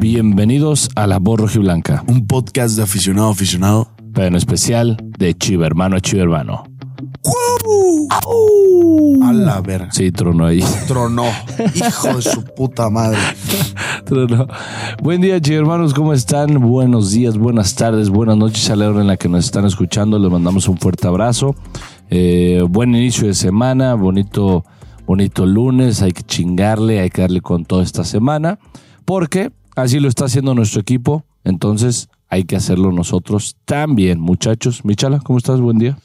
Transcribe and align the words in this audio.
Bienvenidos 0.00 0.90
a 0.94 1.06
La 1.08 1.18
Voz 1.18 1.40
Rojiblanca, 1.40 2.04
Un 2.06 2.26
podcast 2.28 2.76
de 2.76 2.84
aficionado 2.84 3.28
a 3.28 3.32
aficionado. 3.32 3.88
pero 4.14 4.28
en 4.28 4.36
especial 4.36 4.96
de 5.18 5.34
Chiva 5.34 5.66
Hermano 5.66 5.96
a 5.96 6.00
Chiva 6.00 6.22
Hermano. 6.22 6.64
A 9.24 9.32
la 9.32 9.60
verga. 9.60 9.90
Sí, 9.90 10.12
trono 10.12 10.46
ahí. 10.46 10.62
Tronó. 10.86 11.24
Hijo 11.74 12.16
de 12.16 12.22
su 12.22 12.44
puta 12.44 12.88
madre. 12.90 13.18
Trono. 14.04 14.46
Buen 15.02 15.20
día, 15.20 15.40
Chiva 15.40 15.58
Hermanos, 15.58 15.94
¿cómo 15.94 16.12
están? 16.12 16.60
Buenos 16.60 17.10
días, 17.10 17.36
buenas 17.36 17.74
tardes, 17.74 18.08
buenas 18.08 18.36
noches 18.36 18.70
a 18.70 18.76
la 18.76 18.88
hora 18.88 19.00
en 19.00 19.08
la 19.08 19.16
que 19.16 19.28
nos 19.28 19.44
están 19.44 19.64
escuchando. 19.66 20.18
Les 20.18 20.30
mandamos 20.30 20.68
un 20.68 20.78
fuerte 20.78 21.08
abrazo. 21.08 21.56
Eh, 22.08 22.62
buen 22.68 22.94
inicio 22.94 23.26
de 23.26 23.34
semana, 23.34 23.94
bonito, 23.94 24.64
bonito 25.06 25.44
lunes. 25.44 26.02
Hay 26.02 26.12
que 26.12 26.22
chingarle, 26.22 27.00
hay 27.00 27.10
que 27.10 27.22
darle 27.22 27.40
con 27.40 27.64
toda 27.64 27.82
esta 27.82 28.04
semana, 28.04 28.58
porque 29.04 29.50
así 29.82 30.00
lo 30.00 30.08
está 30.08 30.26
haciendo 30.26 30.54
nuestro 30.54 30.80
equipo. 30.80 31.24
Entonces 31.44 32.08
hay 32.28 32.44
que 32.44 32.56
hacerlo 32.56 32.92
nosotros 32.92 33.56
también, 33.64 34.20
muchachos. 34.20 34.84
Michala, 34.84 35.20
¿cómo 35.20 35.38
estás? 35.38 35.60
Buen 35.60 35.78
día. 35.78 35.98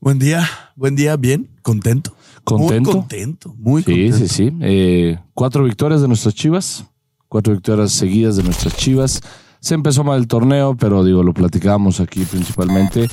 Buen 0.00 0.18
día. 0.18 0.48
Buen 0.76 0.96
día. 0.96 1.16
Bien. 1.16 1.48
Contento. 1.62 2.14
¿Contento? 2.44 2.90
Muy 2.90 3.00
contento. 3.00 3.54
Muy 3.58 3.82
Sí, 3.82 3.92
contento. 3.92 4.16
sí, 4.18 4.28
sí. 4.28 4.52
Eh, 4.62 5.18
cuatro 5.34 5.64
victorias 5.64 6.00
de 6.00 6.08
nuestras 6.08 6.34
chivas. 6.34 6.86
Cuatro 7.28 7.52
victorias 7.52 7.92
seguidas 7.92 8.36
de 8.36 8.42
nuestras 8.42 8.74
chivas. 8.76 9.20
Se 9.60 9.74
empezó 9.74 10.02
mal 10.02 10.18
el 10.18 10.26
torneo, 10.26 10.74
pero 10.76 11.04
digo, 11.04 11.22
lo 11.22 11.34
platicábamos 11.34 12.00
aquí 12.00 12.24
principalmente. 12.24 13.08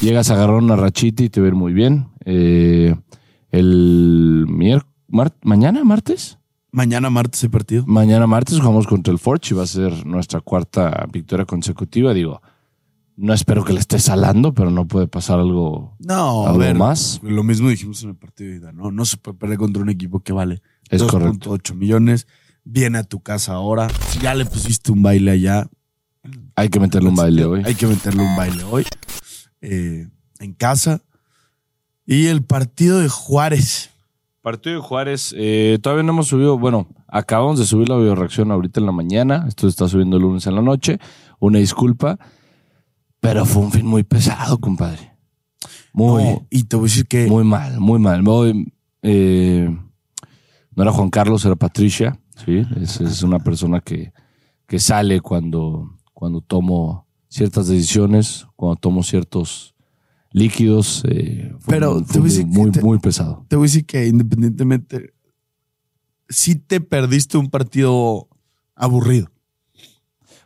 Llegas 0.00 0.30
a 0.30 0.34
agarrar 0.34 0.56
una 0.56 0.74
rachita 0.74 1.22
y 1.22 1.28
te 1.28 1.40
ir 1.40 1.54
muy 1.54 1.74
bien. 1.74 2.08
Eh, 2.24 2.96
el 3.50 4.46
miércoles, 4.48 4.90
mañana, 5.42 5.84
martes. 5.84 6.38
Mañana 6.72 7.10
martes 7.10 7.42
el 7.44 7.50
partido. 7.50 7.84
Mañana 7.86 8.26
martes 8.26 8.58
jugamos 8.58 8.86
contra 8.86 9.12
el 9.12 9.18
Forge 9.18 9.54
y 9.54 9.56
va 9.56 9.64
a 9.64 9.66
ser 9.66 10.06
nuestra 10.06 10.40
cuarta 10.40 11.06
victoria 11.12 11.44
consecutiva. 11.44 12.14
Digo, 12.14 12.40
no 13.16 13.34
espero 13.34 13.64
que 13.64 13.72
le 13.72 13.80
esté 13.80 13.98
salando, 13.98 14.54
pero 14.54 14.70
no 14.70 14.86
puede 14.86 15.08
pasar 15.08 15.40
algo, 15.40 15.96
No, 15.98 16.46
a 16.46 16.50
algo 16.50 16.60
ver. 16.60 16.76
más. 16.76 17.20
Lo 17.22 17.42
mismo 17.42 17.68
dijimos 17.68 18.02
en 18.04 18.10
el 18.10 18.16
partido 18.16 18.50
de 18.50 18.56
ida, 18.58 18.72
¿no? 18.72 18.90
No 18.92 19.04
se 19.04 19.16
puede 19.16 19.36
perder 19.36 19.58
contra 19.58 19.82
un 19.82 19.90
equipo 19.90 20.20
que 20.20 20.32
vale 20.32 20.62
Es 20.88 21.02
2.8 21.02 21.74
millones. 21.74 22.26
Viene 22.64 22.98
a 22.98 23.04
tu 23.04 23.20
casa 23.20 23.54
ahora. 23.54 23.88
Si 24.10 24.20
ya 24.20 24.34
le 24.34 24.44
pusiste 24.46 24.92
un 24.92 25.02
baile 25.02 25.32
allá, 25.32 25.68
Hay 26.54 26.68
que 26.68 26.78
meterle 26.78 27.08
un 27.08 27.14
baile 27.16 27.44
hoy. 27.46 27.62
Hay 27.64 27.74
que 27.74 27.86
meterle 27.86 28.22
un 28.22 28.36
baile 28.36 28.62
hoy. 28.64 28.84
Eh, 29.60 30.08
en 30.38 30.52
casa. 30.54 31.02
Y 32.06 32.26
el 32.26 32.42
partido 32.44 33.00
de 33.00 33.08
Juárez. 33.08 33.89
Partido 34.42 34.76
de 34.76 34.82
Juárez, 34.82 35.34
eh, 35.36 35.78
todavía 35.82 36.02
no 36.02 36.12
hemos 36.12 36.28
subido, 36.28 36.58
bueno, 36.58 36.88
acabamos 37.08 37.58
de 37.58 37.66
subir 37.66 37.90
la 37.90 37.98
videoreacción 37.98 38.50
ahorita 38.50 38.80
en 38.80 38.86
la 38.86 38.92
mañana, 38.92 39.44
esto 39.46 39.68
está 39.68 39.86
subiendo 39.86 40.16
el 40.16 40.22
lunes 40.22 40.46
en 40.46 40.54
la 40.54 40.62
noche, 40.62 40.98
una 41.40 41.58
disculpa, 41.58 42.18
pero 43.20 43.44
fue 43.44 43.62
un 43.62 43.70
fin 43.70 43.84
muy 43.84 44.02
pesado, 44.02 44.58
compadre. 44.58 45.12
Muy, 45.92 46.24
No, 46.24 46.46
y 46.48 46.64
te 46.64 46.76
voy 46.76 46.84
a 46.84 46.88
decir 46.88 47.06
que 47.06 47.26
muy 47.26 47.44
mal, 47.44 47.80
muy 47.80 47.98
mal. 47.98 48.22
Eh, 49.02 49.68
no 50.74 50.82
era 50.82 50.92
Juan 50.92 51.10
Carlos, 51.10 51.44
era 51.44 51.56
Patricia, 51.56 52.18
sí, 52.42 52.62
es, 52.80 52.98
es 52.98 53.22
una 53.22 53.40
persona 53.40 53.80
que, 53.80 54.14
que 54.66 54.78
sale 54.78 55.20
cuando, 55.20 55.98
cuando 56.14 56.40
tomo 56.40 57.06
ciertas 57.28 57.68
decisiones, 57.68 58.46
cuando 58.56 58.76
tomo 58.76 59.02
ciertos 59.02 59.74
líquidos, 60.32 61.02
eh, 61.08 61.54
fue 61.58 61.74
Pero 61.74 61.94
muy- 61.94 62.04
te 62.04 62.18
voy 62.20 62.44
muy, 62.46 62.70
te- 62.70 62.80
muy 62.82 62.98
pesado. 62.98 63.44
te 63.48 63.56
voy 63.56 63.64
a 63.64 63.68
decir 63.68 63.86
que 63.86 64.06
independientemente, 64.06 65.12
sí 66.28 66.54
te 66.54 66.80
perdiste 66.80 67.36
un 67.38 67.50
partido 67.50 68.28
aburrido. 68.76 69.28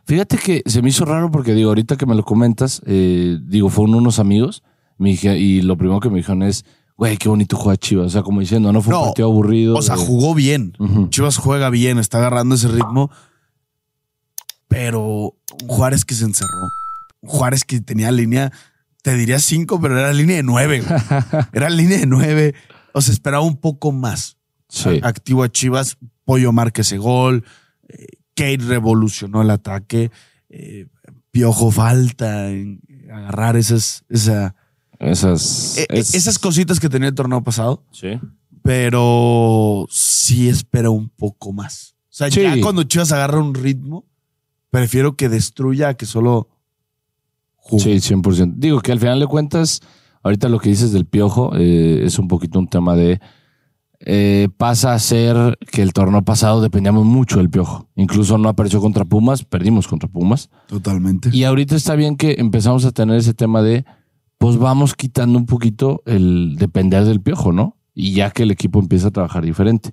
Fíjate 0.05 0.37
que 0.37 0.61
se 0.65 0.81
me 0.81 0.89
hizo 0.89 1.05
raro 1.05 1.31
porque 1.31 1.53
digo, 1.53 1.69
ahorita 1.69 1.97
que 1.97 2.05
me 2.05 2.15
lo 2.15 2.23
comentas, 2.23 2.81
eh, 2.85 3.37
digo, 3.43 3.69
fueron 3.69 3.95
unos 3.95 4.19
amigos 4.19 4.63
me 4.97 5.09
dije, 5.09 5.37
y 5.37 5.61
lo 5.61 5.77
primero 5.77 5.99
que 5.99 6.09
me 6.09 6.17
dijeron 6.19 6.41
es, 6.43 6.63
güey, 6.95 7.17
qué 7.17 7.27
bonito 7.27 7.57
juega 7.57 7.75
Chivas. 7.75 8.05
O 8.05 8.09
sea, 8.09 8.23
como 8.23 8.39
diciendo, 8.39 8.71
no 8.71 8.81
fue 8.81 8.95
un 8.97 9.07
partido 9.07 9.27
aburrido. 9.27 9.75
O 9.75 9.81
sea, 9.81 9.95
eh, 9.95 9.97
jugó 9.97 10.33
bien. 10.33 10.71
Chivas 11.09 11.35
juega 11.35 11.69
bien, 11.69 11.97
está 11.97 12.19
agarrando 12.19 12.55
ese 12.55 12.69
ritmo. 12.69 13.11
Pero 14.67 15.35
Juárez 15.67 16.05
que 16.05 16.15
se 16.15 16.25
encerró. 16.25 16.49
Juárez 17.23 17.63
que 17.65 17.81
tenía 17.81 18.11
línea, 18.11 18.51
te 19.05 19.15
diría 19.15 19.37
cinco, 19.37 19.79
pero 19.79 19.99
era 19.99 20.11
línea 20.11 20.37
de 20.37 20.41
nueve. 20.43 20.81
güey. 20.81 20.99
Era 21.53 21.69
línea 21.69 21.99
de 21.99 22.07
nueve. 22.07 22.55
O 22.91 23.01
sea, 23.01 23.13
esperaba 23.13 23.43
un 23.43 23.57
poco 23.57 23.91
más. 23.91 24.37
Sí. 24.67 24.99
Activo 25.03 25.43
a 25.43 25.49
Chivas, 25.49 25.97
Pollo 26.23 26.51
marca 26.51 26.81
ese 26.81 26.97
gol. 26.97 27.45
eh, 27.87 28.07
Kate 28.35 28.57
revolucionó 28.67 29.43
el 29.43 29.51
ataque. 29.51 30.09
eh, 30.49 30.87
Piojo 31.29 31.69
falta 31.69 32.49
en 32.49 32.81
agarrar 33.11 33.57
esas, 33.57 34.03
esa, 34.09 34.55
Esas. 34.99 35.77
e- 35.77 35.85
es- 35.89 36.15
esas 36.15 36.39
cositas 36.39 36.79
que 36.79 36.89
tenía 36.89 37.09
el 37.09 37.15
torneo 37.15 37.43
pasado. 37.43 37.83
Sí. 37.91 38.19
pero 38.63 39.85
sí 39.91 40.49
espero 40.49 40.91
un 40.91 41.09
poco 41.09 41.53
más. 41.53 41.95
O 42.05 42.13
sea, 42.17 42.31
Sí. 42.31 42.41
ya 42.41 42.59
cuando 42.61 42.81
Chivas 42.83 43.11
agarra 43.11 43.37
un 43.39 43.53
ritmo, 43.53 44.07
prefiero 44.71 45.15
que 45.15 45.29
destruya 45.29 45.89
a 45.89 45.93
que 45.93 46.07
solo 46.07 46.49
juegue. 47.65 47.99
Sí, 47.99 48.13
100%. 48.13 48.53
Digo 48.57 48.79
que 48.79 48.91
al 48.91 48.99
final 48.99 49.19
de 49.19 49.27
cuentas, 49.27 49.81
ahorita 50.23 50.49
lo 50.49 50.59
que 50.59 50.69
dices 50.69 50.91
del 50.91 51.05
piojo 51.05 51.51
eh, 51.55 52.03
es 52.05 52.19
un 52.19 52.27
poquito 52.27 52.59
un 52.59 52.67
tema 52.67 52.95
de. 52.95 53.19
eh, 53.99 54.49
pasa 54.57 54.93
a 54.93 54.99
ser 54.99 55.57
que 55.71 55.81
el 55.81 55.93
torneo 55.93 56.21
pasado 56.21 56.61
dependíamos 56.61 57.05
mucho 57.05 57.37
del 57.37 57.49
piojo. 57.49 57.87
Incluso 57.95 58.37
no 58.37 58.49
apareció 58.49 58.79
contra 58.81 59.05
Pumas, 59.05 59.43
perdimos 59.45 59.87
contra 59.87 60.07
Pumas. 60.09 60.49
Totalmente. 60.67 61.29
Y 61.33 61.43
ahorita 61.43 61.75
está 61.75 61.95
bien 61.95 62.15
que 62.17 62.35
empezamos 62.37 62.85
a 62.85 62.91
tener 62.91 63.15
ese 63.17 63.33
tema 63.33 63.61
de, 63.61 63.83
pues 64.37 64.57
vamos 64.57 64.93
quitando 64.93 65.39
un 65.39 65.45
poquito 65.45 66.03
el 66.05 66.55
depender 66.57 67.05
del 67.05 67.21
piojo, 67.21 67.51
¿no? 67.51 67.77
Y 67.95 68.13
ya 68.13 68.29
que 68.31 68.43
el 68.43 68.51
equipo 68.51 68.79
empieza 68.79 69.07
a 69.07 69.11
trabajar 69.11 69.43
diferente. 69.43 69.91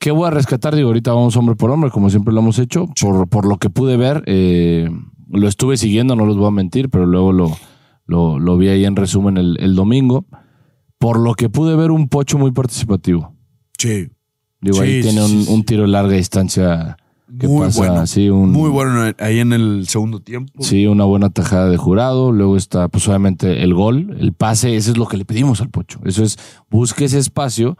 ¿Qué 0.00 0.10
voy 0.10 0.26
a 0.26 0.30
rescatar? 0.30 0.74
Digo, 0.74 0.88
ahorita 0.88 1.12
vamos 1.12 1.36
hombre 1.36 1.56
por 1.56 1.70
hombre, 1.70 1.90
como 1.90 2.10
siempre 2.10 2.34
lo 2.34 2.40
hemos 2.40 2.58
hecho. 2.58 2.86
Por, 3.00 3.28
por 3.28 3.46
lo 3.46 3.56
que 3.58 3.70
pude 3.70 3.96
ver, 3.96 4.22
eh, 4.26 4.90
lo 5.30 5.48
estuve 5.48 5.76
siguiendo, 5.76 6.16
no 6.16 6.26
los 6.26 6.36
voy 6.36 6.48
a 6.48 6.52
mentir, 6.52 6.90
pero 6.90 7.06
luego 7.06 7.32
lo, 7.32 7.56
lo, 8.06 8.38
lo 8.38 8.56
vi 8.56 8.68
ahí 8.68 8.84
en 8.84 8.96
resumen 8.96 9.36
el, 9.36 9.56
el 9.60 9.74
domingo. 9.74 10.26
Por 10.98 11.20
lo 11.20 11.34
que 11.34 11.48
pude 11.48 11.76
ver, 11.76 11.90
un 11.90 12.08
pocho 12.08 12.38
muy 12.38 12.50
participativo. 12.50 13.34
Sí. 13.78 14.08
Digo, 14.60 14.76
Sí, 14.76 14.82
ahí 14.82 15.02
sí, 15.02 15.08
tiene 15.08 15.24
un, 15.24 15.64
tiro 15.64 15.82
de 15.82 15.88
larga 15.88 16.16
distancia 16.16 16.96
que 17.38 17.46
Muy 17.46 17.66
pasa, 17.66 18.04
bueno. 18.16 18.36
un, 18.36 18.50
Muy 18.50 18.70
bueno 18.70 19.12
ahí 19.18 19.38
en 19.38 19.52
el 19.52 19.86
segundo 19.86 20.20
tiempo. 20.20 20.62
Sí, 20.62 20.86
una 20.86 21.04
buena 21.04 21.30
tajada 21.30 21.68
de 21.68 21.76
jurado. 21.76 22.32
Luego 22.32 22.56
está, 22.56 22.88
pues 22.88 23.06
obviamente, 23.06 23.62
el 23.62 23.74
gol, 23.74 24.16
el 24.18 24.32
pase. 24.32 24.74
Eso 24.74 24.90
es 24.90 24.96
lo 24.98 25.06
que 25.06 25.16
le 25.16 25.24
pedimos 25.24 25.60
al 25.60 25.68
Pocho. 25.68 26.00
Eso 26.04 26.24
es, 26.24 26.38
busque 26.70 27.04
ese 27.04 27.18
espacio 27.18 27.76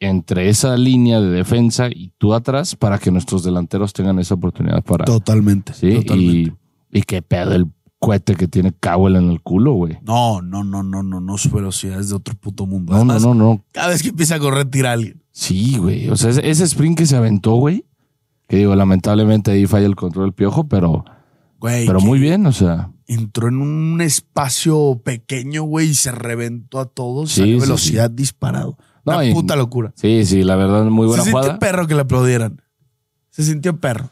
entre 0.00 0.48
esa 0.48 0.76
línea 0.76 1.20
de 1.20 1.30
defensa 1.30 1.88
y 1.88 2.12
tú 2.18 2.34
atrás 2.34 2.74
para 2.74 2.98
que 2.98 3.10
nuestros 3.10 3.44
delanteros 3.44 3.92
tengan 3.92 4.18
esa 4.18 4.34
oportunidad 4.34 4.82
para. 4.82 5.04
Totalmente. 5.04 5.74
sí, 5.74 5.94
totalmente. 5.94 6.32
y, 6.32 6.52
y 6.90 7.02
qué 7.02 7.22
pedo 7.22 7.54
el 7.54 7.66
cohete 7.98 8.34
que 8.34 8.46
tiene 8.46 8.72
Cowell 8.72 9.16
en 9.16 9.30
el 9.30 9.40
culo, 9.40 9.72
güey. 9.72 9.98
No, 10.02 10.42
no, 10.42 10.62
no, 10.64 10.82
no, 10.82 11.02
no, 11.02 11.20
no, 11.20 11.38
su 11.38 11.50
velocidad 11.50 11.98
es 12.00 12.10
de 12.10 12.16
otro 12.16 12.34
puto 12.34 12.66
mundo. 12.66 12.92
No, 12.92 13.04
no, 13.04 13.12
Además, 13.12 13.22
no, 13.22 13.34
no. 13.34 13.64
Cada 13.72 13.88
vez 13.88 14.02
que 14.02 14.10
empieza 14.10 14.34
a 14.36 14.38
correr, 14.38 14.66
tira 14.66 14.90
a 14.90 14.92
alguien. 14.94 15.22
Sí, 15.32 15.76
güey. 15.78 16.08
O 16.10 16.16
sea, 16.16 16.30
ese, 16.30 16.64
sprint 16.64 16.98
que 16.98 17.06
se 17.06 17.16
aventó, 17.16 17.54
güey. 17.54 17.84
Que 18.48 18.58
digo, 18.58 18.74
lamentablemente 18.76 19.50
ahí 19.50 19.66
falla 19.66 19.86
el 19.86 19.96
control 19.96 20.26
del 20.26 20.34
piojo, 20.34 20.68
pero, 20.68 21.04
Güey, 21.58 21.86
pero 21.86 22.00
muy 22.00 22.20
bien, 22.20 22.46
o 22.46 22.52
sea. 22.52 22.92
entró 23.08 23.48
en 23.48 23.56
un 23.56 24.00
espacio 24.02 25.00
pequeño, 25.04 25.64
güey, 25.64 25.88
y 25.88 25.94
se 25.94 26.12
reventó 26.12 26.78
a 26.78 26.86
todos. 26.86 27.32
Sí, 27.32 27.40
salió 27.40 27.54
sí, 27.56 27.60
velocidad 27.60 28.10
disparado. 28.10 28.78
No, 29.04 29.14
Una 29.14 29.24
y- 29.24 29.32
puta 29.34 29.56
locura. 29.56 29.92
Sí, 29.96 30.24
sí, 30.26 30.42
la 30.44 30.54
verdad, 30.56 30.84
muy 30.84 31.06
buena 31.06 31.22
se 31.24 31.30
sintió 31.30 31.42
jugada. 31.42 31.58
perro 31.58 31.86
que 31.86 31.94
le 31.94 32.02
aplaudieran. 32.02 32.62
Se 33.30 33.42
sintió 33.42 33.78
perro. 33.80 34.10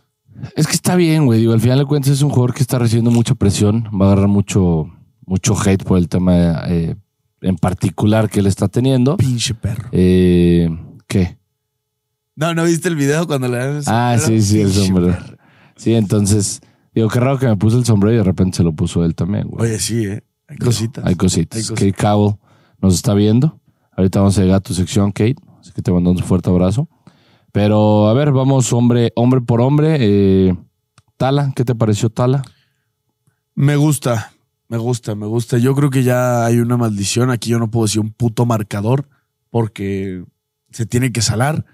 Es 0.56 0.66
que 0.66 0.72
está 0.74 0.96
bien, 0.96 1.26
güey. 1.26 1.40
Digo, 1.40 1.52
al 1.52 1.60
final 1.60 1.78
de 1.78 1.84
cuentas 1.86 2.12
es 2.12 2.22
un 2.22 2.30
jugador 2.30 2.54
que 2.54 2.62
está 2.62 2.78
recibiendo 2.78 3.10
mucha 3.10 3.34
presión. 3.34 3.84
Va 3.98 4.06
a 4.06 4.12
agarrar 4.12 4.28
mucho, 4.28 4.90
mucho 5.26 5.54
hate 5.58 5.82
por 5.84 5.98
el 5.98 6.08
tema 6.08 6.62
eh, 6.68 6.96
en 7.40 7.56
particular 7.56 8.28
que 8.28 8.40
él 8.40 8.46
está 8.46 8.68
teniendo. 8.68 9.16
Pinche 9.16 9.54
perro. 9.54 9.88
Eh, 9.92 10.68
¿Qué? 11.06 11.38
No, 12.36 12.52
¿no 12.54 12.64
viste 12.64 12.88
el 12.88 12.96
video 12.96 13.26
cuando 13.26 13.48
le 13.48 13.58
dan 13.58 13.76
el 13.76 13.82
Ah, 13.86 14.16
sombrero? 14.18 14.42
sí, 14.42 14.42
sí, 14.42 14.60
el 14.60 14.72
sombrero. 14.72 15.12
perro. 15.12 15.36
Sí, 15.76 15.94
entonces, 15.94 16.60
digo, 16.94 17.08
qué 17.08 17.20
raro 17.20 17.38
que 17.38 17.46
me 17.46 17.56
puso 17.56 17.78
el 17.78 17.84
sombrero 17.84 18.14
y 18.14 18.18
de 18.18 18.24
repente 18.24 18.56
se 18.56 18.62
lo 18.64 18.72
puso 18.72 19.04
él 19.04 19.14
también, 19.14 19.46
güey. 19.48 19.70
Oye, 19.70 19.78
sí, 19.78 20.04
¿eh? 20.06 20.22
Hay 20.48 20.56
cositas. 20.58 21.04
Hay 21.06 21.14
cositas. 21.14 21.56
Hay 21.58 21.62
cositas. 21.64 21.78
Kate 21.78 21.92
Cowell 21.92 22.34
nos 22.80 22.94
está 22.94 23.14
viendo. 23.14 23.60
Ahorita 23.96 24.18
vamos 24.20 24.36
a 24.38 24.42
llegar 24.42 24.56
a 24.56 24.60
tu 24.60 24.74
sección, 24.74 25.10
Kate. 25.12 25.36
Así 25.60 25.72
que 25.72 25.80
te 25.80 25.90
mando 25.92 26.10
un 26.10 26.18
fuerte 26.18 26.50
abrazo. 26.50 26.88
Pero, 27.54 28.08
a 28.08 28.14
ver, 28.14 28.32
vamos 28.32 28.72
hombre, 28.72 29.12
hombre 29.14 29.40
por 29.40 29.60
hombre. 29.60 29.96
Eh, 30.00 30.56
Tala, 31.16 31.52
¿qué 31.54 31.64
te 31.64 31.76
pareció 31.76 32.10
Tala? 32.10 32.42
Me 33.54 33.76
gusta, 33.76 34.32
me 34.66 34.76
gusta, 34.76 35.14
me 35.14 35.26
gusta. 35.26 35.58
Yo 35.58 35.72
creo 35.76 35.88
que 35.88 36.02
ya 36.02 36.44
hay 36.44 36.58
una 36.58 36.76
maldición. 36.76 37.30
Aquí 37.30 37.50
yo 37.50 37.60
no 37.60 37.70
puedo 37.70 37.86
decir 37.86 38.00
un 38.00 38.10
puto 38.10 38.44
marcador 38.44 39.08
porque 39.50 40.24
se 40.72 40.84
tiene 40.84 41.12
que 41.12 41.22
salar. 41.22 41.64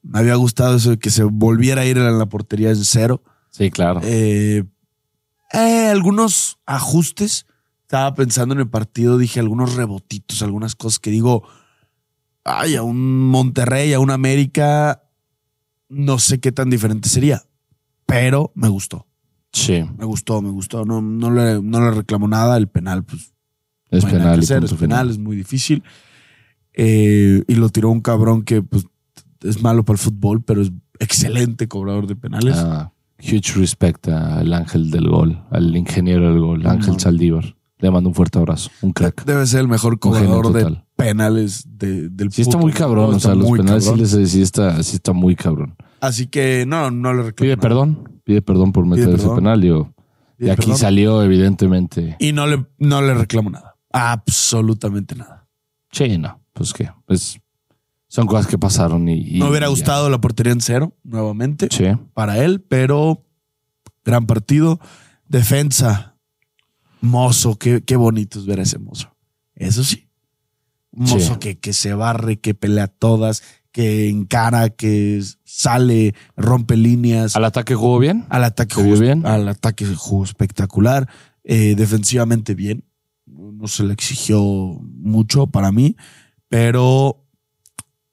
Me 0.00 0.20
había 0.20 0.36
gustado 0.36 0.76
eso 0.76 0.90
de 0.90 0.98
que 1.00 1.10
se 1.10 1.24
volviera 1.24 1.80
a 1.80 1.86
ir 1.86 1.98
en 1.98 2.16
la 2.16 2.26
portería 2.26 2.70
en 2.70 2.84
cero. 2.84 3.20
Sí, 3.50 3.72
claro. 3.72 4.02
Eh, 4.04 4.62
eh, 5.52 5.88
algunos 5.88 6.60
ajustes. 6.66 7.46
Estaba 7.82 8.14
pensando 8.14 8.54
en 8.54 8.60
el 8.60 8.70
partido, 8.70 9.18
dije 9.18 9.40
algunos 9.40 9.74
rebotitos, 9.74 10.40
algunas 10.42 10.76
cosas 10.76 11.00
que 11.00 11.10
digo, 11.10 11.48
ay, 12.58 12.76
a 12.76 12.82
un 12.82 13.28
Monterrey, 13.28 13.92
a 13.92 14.00
un 14.00 14.10
América, 14.10 15.02
no 15.88 16.18
sé 16.18 16.40
qué 16.40 16.52
tan 16.52 16.70
diferente 16.70 17.08
sería, 17.08 17.42
pero 18.06 18.52
me 18.54 18.68
gustó, 18.68 19.06
sí, 19.52 19.84
me 19.98 20.04
gustó, 20.04 20.42
me 20.42 20.50
gustó. 20.50 20.84
No, 20.84 21.00
no, 21.00 21.30
le, 21.30 21.62
no 21.62 21.80
le 21.80 21.90
reclamo 21.90 22.28
nada, 22.28 22.56
el 22.56 22.68
penal, 22.68 23.04
pues 23.04 23.32
es 23.90 24.04
no 24.04 24.10
penal. 24.10 24.38
hacer, 24.38 24.64
es 24.64 24.74
penal, 24.74 25.10
es 25.10 25.18
muy 25.18 25.36
difícil. 25.36 25.82
Eh, 26.72 27.42
y 27.46 27.54
lo 27.56 27.68
tiró 27.68 27.90
un 27.90 28.00
cabrón 28.00 28.42
que 28.42 28.62
pues, 28.62 28.86
es 29.42 29.62
malo 29.62 29.84
para 29.84 29.94
el 29.94 29.98
fútbol, 29.98 30.42
pero 30.42 30.62
es 30.62 30.70
excelente 30.98 31.68
cobrador 31.68 32.06
de 32.06 32.16
penales. 32.16 32.56
Ah, 32.56 32.92
huge 33.18 33.54
respect 33.56 34.08
al 34.08 34.52
ángel 34.52 34.90
del 34.90 35.08
gol, 35.08 35.42
al 35.50 35.76
ingeniero 35.76 36.30
del 36.30 36.40
gol, 36.40 36.66
Ángel. 36.66 36.98
Saldívar. 36.98 37.56
Le 37.80 37.90
mando 37.90 38.08
un 38.10 38.14
fuerte 38.14 38.38
abrazo. 38.38 38.70
Un 38.82 38.92
crack. 38.92 39.24
Debe 39.24 39.46
ser 39.46 39.60
el 39.60 39.68
mejor 39.68 39.98
cobrador 39.98 40.52
de 40.52 40.82
penales 40.96 41.64
de- 41.66 42.08
del 42.10 42.30
Sí 42.30 42.42
está 42.42 42.58
muy 42.58 42.72
cabrón. 42.72 43.14
O 43.14 43.20
sea, 43.20 43.34
los 43.34 43.50
penales 43.50 43.84
sí, 43.84 43.94
les- 43.96 44.30
sí 44.30 44.42
está, 44.42 44.82
sí 44.82 44.96
está 44.96 45.12
muy 45.12 45.34
cabrón. 45.36 45.76
Así 46.00 46.26
que 46.26 46.64
no, 46.66 46.90
no 46.90 47.12
le 47.14 47.22
reclamo. 47.22 47.36
Pide 47.46 47.56
nada. 47.56 47.62
perdón. 47.62 48.20
Pide 48.24 48.42
perdón 48.42 48.72
por 48.72 48.86
meter 48.86 49.08
ese 49.14 49.28
penal. 49.30 49.60
Digo, 49.60 49.92
y 50.38 50.50
aquí 50.50 50.62
perdón. 50.62 50.76
salió 50.78 51.22
evidentemente. 51.22 52.16
Y 52.18 52.32
no 52.32 52.46
le, 52.46 52.66
no 52.78 53.00
le 53.02 53.14
reclamo 53.14 53.50
nada. 53.50 53.76
Absolutamente 53.92 55.14
nada. 55.16 55.46
Sí, 55.90 56.18
no. 56.18 56.40
Pues 56.52 56.72
qué. 56.72 56.90
Pues 57.06 57.40
son 58.08 58.26
cosas 58.26 58.46
que 58.46 58.58
pasaron 58.58 59.08
y. 59.08 59.14
y- 59.36 59.38
Me 59.40 59.48
hubiera 59.48 59.66
y 59.66 59.70
ya. 59.70 59.70
gustado 59.70 60.10
la 60.10 60.20
portería 60.20 60.52
en 60.52 60.60
cero, 60.60 60.94
nuevamente, 61.02 61.68
Sí. 61.70 61.84
para 62.14 62.38
él, 62.44 62.60
pero 62.60 63.24
gran 64.04 64.26
partido. 64.26 64.80
Defensa. 65.28 66.09
Mozo, 67.00 67.56
qué, 67.58 67.82
qué 67.82 67.96
bonito 67.96 68.38
es 68.38 68.46
ver 68.46 68.60
a 68.60 68.62
ese 68.62 68.78
mozo. 68.78 69.14
Eso 69.54 69.84
sí. 69.84 70.08
Un 70.92 71.04
mozo 71.04 71.34
Sí. 71.34 71.38
que, 71.40 71.58
que 71.58 71.72
se 71.72 71.94
barre, 71.94 72.40
que 72.40 72.54
pelea 72.54 72.88
todas, 72.88 73.42
que 73.72 74.08
encara, 74.08 74.70
que 74.70 75.22
sale, 75.44 76.14
rompe 76.36 76.76
líneas. 76.76 77.36
¿Al 77.36 77.44
ataque 77.44 77.74
jugó 77.74 77.98
bien? 77.98 78.26
Al 78.28 78.44
ataque 78.44 78.74
¿Se 78.74 78.82
vio 78.82 78.92
jugó, 78.94 79.02
bien? 79.04 79.26
Al 79.26 79.48
ataque 79.48 79.86
jugó 79.86 80.24
espectacular. 80.24 81.08
Eh, 81.44 81.74
defensivamente 81.76 82.54
bien. 82.54 82.84
No 83.26 83.68
se 83.68 83.84
le 83.84 83.92
exigió 83.92 84.42
mucho 84.42 85.46
para 85.46 85.70
mí, 85.72 85.96
pero 86.48 87.24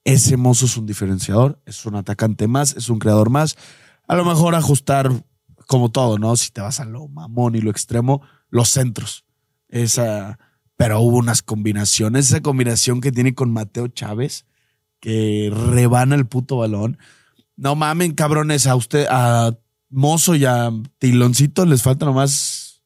ese 0.03 0.37
mozo 0.37 0.65
es 0.65 0.77
un 0.77 0.85
diferenciador, 0.85 1.61
es 1.65 1.85
un 1.85 1.95
atacante 1.95 2.47
más, 2.47 2.75
es 2.77 2.89
un 2.89 2.99
creador 2.99 3.29
más. 3.29 3.57
A 4.07 4.15
lo 4.15 4.23
mejor 4.23 4.55
ajustar 4.55 5.11
como 5.67 5.89
todo, 5.89 6.17
¿no? 6.19 6.35
Si 6.35 6.51
te 6.51 6.61
vas 6.61 6.79
a 6.79 6.85
lo 6.85 7.07
mamón 7.07 7.55
y 7.55 7.61
lo 7.61 7.71
extremo, 7.71 8.21
los 8.49 8.69
centros. 8.69 9.25
Esa, 9.69 10.39
pero 10.75 11.01
hubo 11.01 11.17
unas 11.17 11.41
combinaciones, 11.41 12.27
esa 12.27 12.41
combinación 12.41 13.01
que 13.01 13.11
tiene 13.11 13.35
con 13.35 13.51
Mateo 13.51 13.87
Chávez, 13.87 14.45
que 14.99 15.51
rebana 15.53 16.15
el 16.15 16.25
puto 16.25 16.57
balón. 16.57 16.97
No 17.55 17.75
mamen, 17.75 18.13
cabrones, 18.13 18.67
a 18.67 18.75
usted, 18.75 19.07
a 19.09 19.57
Mozo 19.89 20.35
y 20.35 20.45
a 20.45 20.71
Tiloncito 20.99 21.65
les 21.65 21.81
falta 21.81 22.05
nomás 22.05 22.81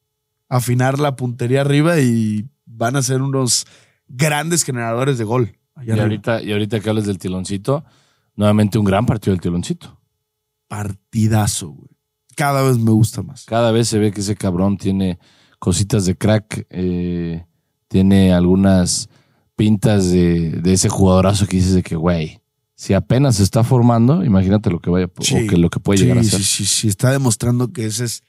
afinar 0.48 0.98
la 0.98 1.16
puntería 1.16 1.62
arriba 1.62 1.98
y 1.98 2.46
van 2.66 2.96
a 2.96 3.02
ser 3.02 3.22
unos 3.22 3.66
grandes 4.06 4.64
generadores 4.64 5.18
de 5.18 5.24
gol. 5.24 5.56
Y 5.84 5.90
ahorita, 5.90 6.42
y 6.42 6.52
ahorita 6.52 6.80
que 6.80 6.90
hablas 6.90 7.06
del 7.06 7.18
tiloncito, 7.18 7.84
nuevamente 8.36 8.78
un 8.78 8.84
gran 8.84 9.06
partido 9.06 9.32
del 9.32 9.40
tiloncito. 9.40 9.98
Partidazo, 10.68 11.70
güey. 11.70 11.88
Cada 12.36 12.62
vez 12.62 12.78
me 12.78 12.90
gusta 12.90 13.22
más. 13.22 13.44
Cada 13.44 13.72
vez 13.72 13.88
se 13.88 13.98
ve 13.98 14.12
que 14.12 14.20
ese 14.20 14.36
cabrón 14.36 14.76
tiene 14.76 15.18
cositas 15.62 16.04
de 16.06 16.16
crack, 16.16 16.66
eh, 16.70 17.44
tiene 17.86 18.32
algunas 18.32 19.08
pintas 19.54 20.10
de, 20.10 20.50
de 20.60 20.72
ese 20.72 20.88
jugadorazo 20.88 21.46
que 21.46 21.58
dices 21.58 21.74
de 21.74 21.84
que, 21.84 21.94
güey, 21.94 22.40
si 22.74 22.94
apenas 22.94 23.36
se 23.36 23.44
está 23.44 23.62
formando, 23.62 24.24
imagínate 24.24 24.70
lo 24.70 24.80
que 24.80 24.90
vaya 24.90 25.08
Sí. 25.20 25.36
o 25.36 25.46
que 25.48 25.56
lo 25.56 25.70
que 25.70 25.78
puede 25.78 25.98
sí, 25.98 26.02
llegar 26.02 26.18
a 26.18 26.24
sí, 26.24 26.30
ser. 26.30 26.42
Sí, 26.42 26.66
sí, 26.66 26.88
está 26.88 27.12
demostrando 27.12 27.72
que 27.72 27.86
ese 27.86 28.06
es. 28.06 28.24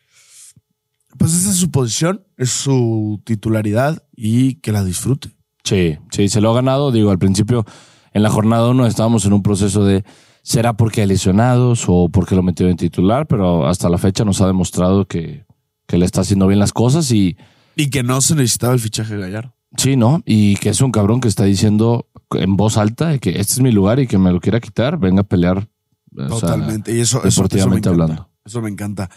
Pues 1.17 1.33
esa 1.33 1.49
es 1.49 1.55
su 1.55 1.71
posición, 1.71 2.23
es 2.37 2.51
su 2.51 3.19
titularidad 3.23 4.03
y 4.15 4.57
que 4.57 4.71
la 4.71 4.83
disfrute. 4.83 5.31
Sí, 5.63 5.97
sí, 6.11 6.29
se 6.29 6.39
lo 6.39 6.51
ha 6.51 6.53
ganado. 6.53 6.91
Digo, 6.91 7.09
al 7.09 7.17
principio, 7.17 7.65
en 8.13 8.21
la 8.21 8.29
jornada 8.29 8.69
uno 8.69 8.85
estábamos 8.85 9.25
en 9.25 9.33
un 9.33 9.41
proceso 9.41 9.83
de 9.83 10.03
será 10.43 10.73
porque 10.73 11.01
hay 11.01 11.07
lesionados 11.07 11.85
o 11.87 12.09
porque 12.09 12.35
lo 12.35 12.43
metió 12.43 12.69
en 12.69 12.77
titular, 12.77 13.25
pero 13.25 13.65
hasta 13.67 13.89
la 13.89 13.97
fecha 13.97 14.23
nos 14.23 14.39
ha 14.39 14.45
demostrado 14.45 15.07
que, 15.07 15.45
que 15.87 15.97
le 15.97 16.05
está 16.05 16.21
haciendo 16.21 16.47
bien 16.47 16.59
las 16.59 16.73
cosas 16.73 17.11
y 17.11 17.37
Y 17.75 17.89
que 17.89 18.03
no 18.03 18.21
se 18.21 18.35
necesitaba 18.35 18.73
el 18.73 18.79
fichaje 18.79 19.15
de 19.15 19.21
Gallardo. 19.21 19.55
sí, 19.77 19.95
¿no? 19.95 20.21
Y 20.25 20.55
que 20.57 20.69
es 20.69 20.81
un 20.81 20.91
cabrón 20.91 21.19
que 21.21 21.27
está 21.27 21.43
diciendo 21.45 22.07
en 22.31 22.55
voz 22.57 22.77
alta 22.77 23.09
de 23.09 23.19
que 23.19 23.31
este 23.39 23.53
es 23.53 23.59
mi 23.61 23.71
lugar 23.71 23.99
y 23.99 24.07
que 24.07 24.17
me 24.17 24.31
lo 24.31 24.39
quiera 24.39 24.59
quitar, 24.59 24.97
venga 24.97 25.21
a 25.21 25.23
pelear. 25.27 25.67
o 26.15 26.19
sea, 26.19 26.27
Totalmente. 26.29 26.95
y 26.95 26.99
eso, 26.99 27.19
eso, 27.19 27.27
eso 27.27 27.41
me 27.41 27.47
deportivamente 27.47 27.89
encanta. 27.89 28.03
hablando. 28.03 28.29
Eso 28.45 28.61
me 28.61 28.69
encanta. 28.69 29.09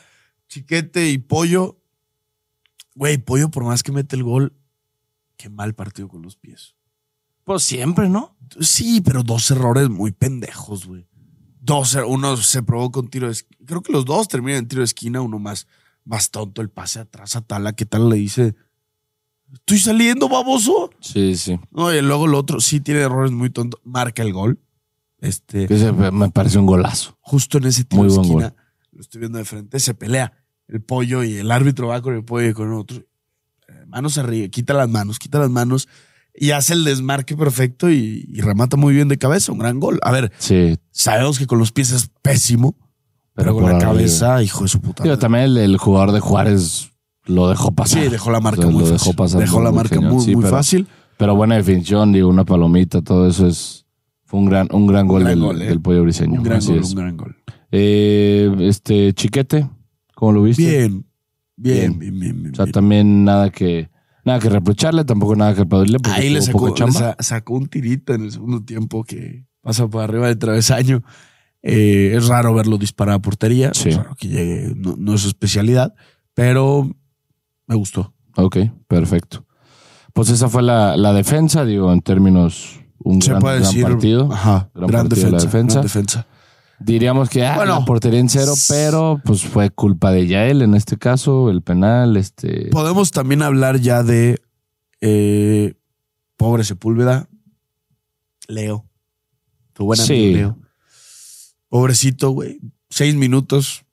Chiquete 0.48 1.10
y 1.10 1.18
Pollo. 1.18 1.78
Güey, 2.94 3.18
Pollo, 3.18 3.50
por 3.50 3.64
más 3.64 3.82
que 3.82 3.92
mete 3.92 4.16
el 4.16 4.22
gol, 4.22 4.54
qué 5.36 5.48
mal 5.50 5.74
partido 5.74 6.08
con 6.08 6.22
los 6.22 6.36
pies. 6.36 6.74
pues 7.44 7.62
siempre, 7.62 8.08
¿no? 8.08 8.36
Sí, 8.60 9.00
pero 9.02 9.22
dos 9.22 9.50
errores 9.50 9.88
muy 9.90 10.12
pendejos, 10.12 10.86
güey. 10.86 11.06
Dos, 11.60 11.94
er- 11.96 12.04
uno 12.08 12.36
se 12.36 12.62
provoca 12.62 13.00
un 13.00 13.08
tiro 13.08 13.26
de 13.26 13.32
esquina. 13.34 13.58
Creo 13.66 13.82
que 13.82 13.92
los 13.92 14.04
dos 14.04 14.28
terminan 14.28 14.60
en 14.60 14.68
tiro 14.68 14.80
de 14.80 14.84
esquina, 14.86 15.20
uno 15.20 15.38
más, 15.38 15.66
más 16.06 16.30
tonto, 16.30 16.62
el 16.62 16.70
pase 16.70 17.00
atrás 17.00 17.36
a 17.36 17.42
Tala, 17.42 17.74
que 17.74 17.84
tal 17.84 18.08
le 18.08 18.16
dice, 18.16 18.54
estoy 19.52 19.78
saliendo, 19.78 20.28
baboso. 20.28 20.90
Sí, 21.00 21.36
sí. 21.36 21.60
No, 21.70 21.92
y 21.92 22.00
luego 22.00 22.24
el 22.26 22.34
otro 22.34 22.60
sí 22.60 22.80
tiene 22.80 23.00
errores 23.02 23.32
muy 23.32 23.50
tontos, 23.50 23.80
marca 23.84 24.22
el 24.22 24.32
gol. 24.32 24.58
Este, 25.20 25.64
ese 25.72 25.92
me 25.92 26.30
parece 26.30 26.58
un 26.58 26.66
golazo. 26.66 27.16
justo 27.20 27.58
en 27.58 27.64
ese 27.64 27.84
tiro 27.84 28.02
Muy 28.04 28.10
de 28.10 28.16
buen 28.16 28.26
esquina, 28.30 28.54
lo 28.92 29.00
estoy 29.00 29.18
viendo 29.20 29.38
de 29.38 29.44
frente, 29.44 29.80
se 29.80 29.94
pelea 29.94 30.32
el 30.68 30.80
pollo 30.82 31.22
y 31.24 31.36
el 31.38 31.50
árbitro 31.50 31.88
va 31.88 32.00
con 32.02 32.14
el 32.14 32.24
pollo 32.24 32.48
y 32.50 32.52
con 32.54 32.68
el 32.68 32.74
otro. 32.74 32.98
Eh, 32.98 33.84
Manos 33.86 34.18
arriba, 34.18 34.48
quita 34.48 34.74
las 34.74 34.88
manos, 34.88 35.18
quita 35.18 35.38
las 35.38 35.50
manos 35.50 35.88
y 36.34 36.50
hace 36.50 36.74
el 36.74 36.84
desmarque 36.84 37.34
perfecto 37.36 37.90
y, 37.90 38.26
y 38.28 38.40
remata 38.42 38.76
muy 38.76 38.94
bien 38.94 39.08
de 39.08 39.16
cabeza, 39.16 39.52
un 39.52 39.58
gran 39.58 39.80
gol. 39.80 39.98
A 40.02 40.12
ver, 40.12 40.30
Sí. 40.38 40.78
sabemos 40.90 41.38
que 41.38 41.46
con 41.46 41.58
los 41.58 41.72
pies 41.72 41.90
es 41.92 42.10
pésimo, 42.22 42.76
pero, 43.36 43.50
Pero 43.50 43.54
con 43.54 43.62
la 43.64 43.70
arriba. 43.76 43.92
cabeza, 43.92 44.42
hijo 44.42 44.62
de 44.62 44.68
su 44.68 44.80
puta. 44.80 45.04
Madre. 45.04 45.16
también 45.18 45.44
el, 45.44 45.56
el 45.58 45.76
jugador 45.76 46.10
de 46.12 46.18
Juárez 46.20 46.90
lo 47.26 47.48
dejó 47.48 47.70
pasar. 47.70 48.02
Sí, 48.02 48.08
dejó 48.08 48.30
la 48.32 48.40
marca 48.40 48.66
muy 48.66 48.72
lo 48.80 48.80
fácil. 48.80 48.98
dejó 48.98 49.12
pasar 49.12 49.40
Dejó 49.42 49.56
muy, 49.58 49.64
la 49.64 49.72
marca 49.72 50.00
muy, 50.00 50.24
Sí, 50.24 50.34
muy 50.34 50.42
pero- 50.44 50.56
fácil. 50.56 50.88
Pero 51.18 51.34
buena 51.36 51.54
definición, 51.54 52.12
digo, 52.12 52.28
una 52.28 52.44
palomita, 52.44 53.00
todo 53.02 53.28
eso 53.28 53.46
es. 53.46 53.86
Fue 54.24 54.40
un 54.40 54.46
gran, 54.46 54.68
un 54.72 54.86
gran 54.88 55.06
gol, 55.06 55.20
gran 55.22 55.30
del, 55.38 55.40
gol, 55.46 55.62
eh. 55.62 55.66
del 55.66 55.80
pollo 55.80 56.02
briseño. 56.02 56.38
Un 56.40 56.42
gran 56.44 56.58
así 56.58 56.72
gol, 56.72 56.80
es. 56.80 56.88
un 56.90 56.96
gran 56.96 57.16
gol. 57.16 57.36
Eh, 57.70 58.54
este, 58.60 59.12
Chiquete, 59.14 59.68
¿cómo 60.14 60.32
lo 60.32 60.42
viste? 60.42 60.62
Bien, 60.62 61.06
bien, 61.56 61.76
Bien. 61.78 61.98
bien, 61.98 62.20
bien. 62.20 62.42
bien, 62.42 62.52
O 62.52 62.56
sea, 62.56 62.64
bien. 62.66 62.72
también 62.72 63.24
nada 63.24 63.50
que, 63.50 63.88
nada 64.24 64.38
que 64.40 64.48
reprocharle, 64.50 65.04
tampoco 65.04 65.36
nada 65.36 65.54
que 65.54 65.62
aplaudirle. 65.62 65.98
Porque 66.00 66.20
Ahí 66.20 66.30
le 66.30 66.42
sacó 66.42 67.54
un 67.54 67.66
tirito 67.68 68.12
en 68.14 68.24
el 68.24 68.32
segundo 68.32 68.62
tiempo 68.62 69.04
que 69.04 69.46
pasa 69.62 69.86
por 69.88 70.02
arriba 70.02 70.26
del 70.28 70.38
travesaño. 70.38 71.02
Eh, 71.68 72.14
es 72.16 72.28
raro 72.28 72.54
verlo 72.54 72.78
disparar 72.78 73.16
a 73.16 73.18
portería. 73.18 73.72
Sí. 73.74 73.90
Raro 73.90 74.14
que 74.16 74.28
llegue, 74.28 74.72
no, 74.76 74.94
no 74.96 75.14
es 75.14 75.22
su 75.22 75.28
especialidad, 75.28 75.94
pero 76.34 76.88
me 77.66 77.74
gustó. 77.74 78.14
Ok, 78.36 78.58
perfecto. 78.86 79.44
Pues 80.12 80.28
esa 80.30 80.48
fue 80.48 80.62
la, 80.62 80.96
la 80.96 81.12
defensa, 81.12 81.64
digo, 81.64 81.92
en 81.92 82.00
términos, 82.02 82.80
un 82.98 83.20
Se 83.20 83.30
gran, 83.30 83.42
puede 83.42 83.56
gran 83.60 83.68
decir. 83.70 83.82
partido. 83.84 84.32
Ajá, 84.32 84.70
Gran 84.74 84.86
gran, 84.88 85.08
partido 85.08 85.26
de 85.30 85.32
defensa, 85.32 85.46
defensa. 85.46 85.74
gran 85.74 85.82
defensa. 85.82 86.26
Diríamos 86.78 87.30
que 87.30 87.44
ah, 87.46 87.56
Bueno. 87.56 87.78
la 87.80 87.84
portería 87.86 88.20
en 88.20 88.28
cero, 88.28 88.52
pero 88.68 89.20
pues 89.24 89.42
fue 89.42 89.70
culpa 89.70 90.10
de 90.12 90.26
Yael 90.26 90.60
en 90.62 90.74
este 90.74 90.98
caso, 90.98 91.50
el 91.50 91.62
penal, 91.62 92.16
este. 92.16 92.68
Podemos 92.70 93.10
también 93.10 93.42
hablar 93.42 93.78
ya 93.80 94.02
de 94.02 94.40
eh, 95.00 95.74
pobre 96.36 96.64
Sepúlveda. 96.64 97.28
Leo. 98.46 98.84
Tu 99.72 99.84
buen 99.84 99.98
amigo 100.00 100.14
Sí. 100.14 100.34
Leo. 100.34 100.58
Pobrecito, 101.76 102.30
güey. 102.30 102.58
Seis 102.88 103.14
minutos. 103.14 103.84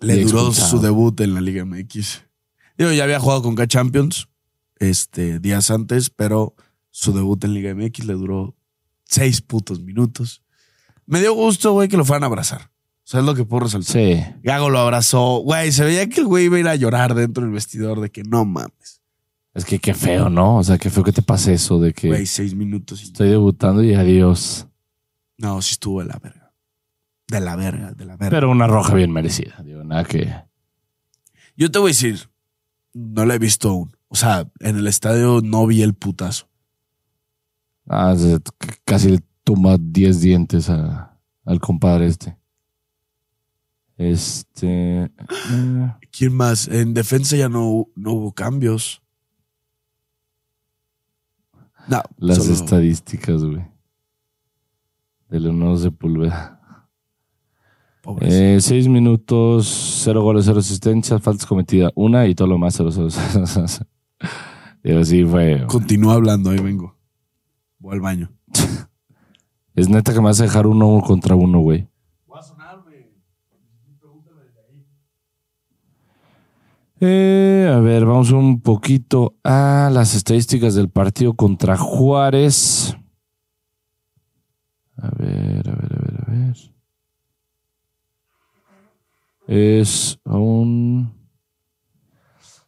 Le 0.00 0.16
Y 0.16 0.24
duró 0.24 0.38
expulsado. 0.48 0.68
su 0.68 0.80
debut 0.80 1.20
en 1.20 1.34
la 1.34 1.40
Liga 1.40 1.64
MX. 1.64 2.22
Digo, 2.76 2.90
ya 2.90 3.04
había 3.04 3.20
jugado 3.20 3.40
con 3.42 3.54
K-Champions 3.54 4.26
este, 4.80 5.38
días 5.38 5.70
antes, 5.70 6.10
pero 6.10 6.56
su 6.90 7.12
debut 7.12 7.44
en 7.44 7.54
Liga 7.54 7.72
MX 7.72 8.06
le 8.06 8.14
duró 8.14 8.56
seis 9.04 9.40
putos 9.42 9.80
minutos. 9.80 10.42
Me 11.06 11.20
dio 11.20 11.34
gusto, 11.34 11.72
güey, 11.72 11.88
que 11.88 11.96
lo 11.96 12.04
fueran 12.04 12.24
a 12.24 12.26
abrazar. 12.26 12.62
O 12.62 13.04
sea, 13.04 13.20
es 13.20 13.26
lo 13.26 13.36
que 13.36 13.44
puedo 13.44 13.64
resaltar. 13.64 13.92
Sí. 13.92 14.20
Gago 14.42 14.68
lo 14.68 14.80
abrazó. 14.80 15.38
Güey, 15.38 15.70
se 15.70 15.84
veía 15.84 16.08
que 16.08 16.20
el 16.20 16.26
güey 16.26 16.46
iba 16.46 16.56
a 16.56 16.60
ir 16.60 16.68
a 16.68 16.74
llorar 16.74 17.14
dentro 17.14 17.44
del 17.44 17.52
vestidor 17.52 18.00
de 18.00 18.10
que 18.10 18.24
no 18.24 18.44
mames. 18.44 19.02
Es 19.54 19.64
que 19.64 19.78
qué 19.78 19.94
feo, 19.94 20.28
¿no? 20.30 20.56
O 20.56 20.64
sea, 20.64 20.78
qué 20.78 20.90
feo 20.90 21.04
que 21.04 21.12
te 21.12 21.22
pase 21.22 21.52
eso 21.52 21.78
de 21.78 21.92
que 21.92 22.08
Güey, 22.08 22.26
seis 22.26 22.56
minutos 22.56 23.02
y... 23.02 23.04
estoy 23.04 23.28
debutando 23.28 23.84
y 23.84 23.94
adiós. 23.94 24.66
No, 25.38 25.62
sí 25.62 25.72
estuvo 25.72 26.00
de 26.00 26.06
la 26.06 26.18
verga. 26.20 26.41
De 27.28 27.40
la 27.40 27.56
verga, 27.56 27.92
de 27.92 28.04
la 28.04 28.16
verga. 28.16 28.30
Pero 28.30 28.50
una 28.50 28.66
roja 28.66 28.94
bien 28.94 29.10
merecida. 29.12 29.56
Digo, 29.64 29.82
nada 29.84 30.04
que. 30.04 30.32
Yo 31.56 31.70
te 31.70 31.78
voy 31.78 31.88
a 31.90 31.94
decir, 31.94 32.30
no 32.92 33.24
la 33.24 33.34
he 33.34 33.38
visto 33.38 33.70
aún. 33.70 33.96
O 34.08 34.14
sea, 34.16 34.50
en 34.60 34.76
el 34.76 34.86
estadio 34.86 35.40
no 35.42 35.66
vi 35.66 35.82
el 35.82 35.94
putazo. 35.94 36.48
Ah, 37.88 38.14
casi 38.84 39.10
le 39.12 39.20
tumba 39.44 39.76
10 39.80 40.20
dientes 40.20 40.68
a- 40.70 41.18
al 41.44 41.60
compadre 41.60 42.06
este. 42.06 42.36
Este. 43.96 45.04
eh, 45.04 45.10
¿Quién 46.10 46.34
más? 46.34 46.68
En 46.68 46.94
defensa 46.94 47.36
ya 47.36 47.48
no, 47.48 47.86
no 47.94 48.12
hubo 48.12 48.32
cambios. 48.32 49.02
No, 51.88 52.02
las 52.18 52.38
solo- 52.38 52.52
estadísticas, 52.54 53.42
güey. 53.44 53.64
De 55.28 55.40
Leonardo 55.40 55.76
Sepúlveda. 55.78 56.60
Eh, 58.20 58.58
seis 58.60 58.88
minutos, 58.88 60.00
cero 60.02 60.22
goles, 60.22 60.44
cero 60.44 60.58
asistencias, 60.58 61.22
faltas 61.22 61.46
cometidas, 61.46 61.92
una 61.94 62.26
y 62.26 62.34
todo 62.34 62.48
lo 62.48 62.58
más, 62.58 62.74
cero, 62.74 62.90
cero, 62.90 63.08
cero, 63.10 63.66
cero. 63.66 63.86
Digo, 64.82 65.04
sí, 65.04 65.24
fue. 65.24 65.64
Continúa 65.68 66.14
hablando, 66.14 66.50
ahí 66.50 66.58
vengo. 66.58 66.96
Voy 67.78 67.94
al 67.94 68.00
baño. 68.00 68.30
Es 69.74 69.88
neta 69.88 70.12
que 70.12 70.20
me 70.20 70.26
vas 70.26 70.38
a 70.38 70.42
dejar 70.42 70.66
uno 70.66 71.00
contra 71.00 71.34
uno, 71.34 71.60
güey. 71.60 71.88
Voy 72.26 72.38
a 72.38 72.42
sonarme. 72.42 73.08
Eh, 77.00 77.72
a 77.72 77.80
ver, 77.80 78.04
vamos 78.04 78.30
un 78.32 78.60
poquito 78.60 79.34
a 79.42 79.90
las 79.90 80.14
estadísticas 80.14 80.74
del 80.74 80.90
partido 80.90 81.32
contra 81.32 81.78
Juárez. 81.78 82.94
A 84.98 85.08
ver, 85.16 85.68
a 85.68 85.74
ver, 85.74 85.92
a 85.94 86.00
ver, 86.04 86.11
a. 89.52 89.56
Es 89.56 90.18
un 90.24 91.12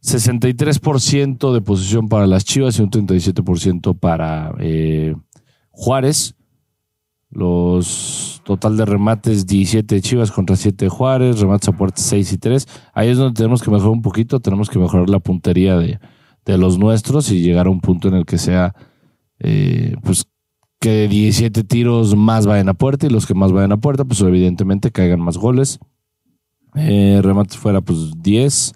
63% 0.03 1.53
de 1.55 1.61
posición 1.62 2.09
para 2.09 2.26
las 2.26 2.45
Chivas 2.45 2.79
y 2.79 2.83
un 2.83 2.91
37% 2.91 3.99
para 3.99 4.55
eh, 4.61 5.14
Juárez. 5.71 6.35
Los 7.31 8.43
total 8.45 8.76
de 8.76 8.85
remates 8.85 9.47
17 9.47 9.95
de 9.95 10.00
Chivas 10.00 10.31
contra 10.31 10.55
7 10.55 10.85
de 10.85 10.88
Juárez, 10.88 11.41
remates 11.41 11.69
a 11.69 11.73
puerta 11.73 12.00
6 12.00 12.33
y 12.33 12.38
3. 12.38 12.69
Ahí 12.93 13.09
es 13.09 13.19
donde 13.19 13.37
tenemos 13.37 13.61
que 13.61 13.71
mejorar 13.71 13.91
un 13.91 14.03
poquito, 14.03 14.38
tenemos 14.41 14.69
que 14.71 14.79
mejorar 14.79 15.09
la 15.09 15.19
puntería 15.19 15.76
de, 15.76 15.99
de 16.45 16.59
los 16.59 16.79
nuestros 16.79 17.31
y 17.33 17.41
llegar 17.41 17.67
a 17.67 17.71
un 17.71 17.81
punto 17.81 18.09
en 18.09 18.14
el 18.14 18.26
que 18.26 18.38
sea, 18.38 18.75
eh, 19.41 19.97
pues, 20.03 20.26
que 20.79 21.09
17 21.09 21.64
tiros 21.64 22.14
más 22.14 22.47
vayan 22.47 22.69
a 22.69 22.75
puerta 22.75 23.07
y 23.07 23.11
los 23.11 23.26
que 23.26 23.35
más 23.35 23.53
vayan 23.53 23.73
a 23.73 23.79
puerta, 23.79 24.05
pues 24.05 24.21
evidentemente 24.21 24.93
caigan 24.93 25.21
más 25.21 25.38
goles. 25.38 25.81
Eh, 26.75 27.21
remates 27.23 27.57
fuera, 27.57 27.81
pues 27.81 28.11
10. 28.23 28.73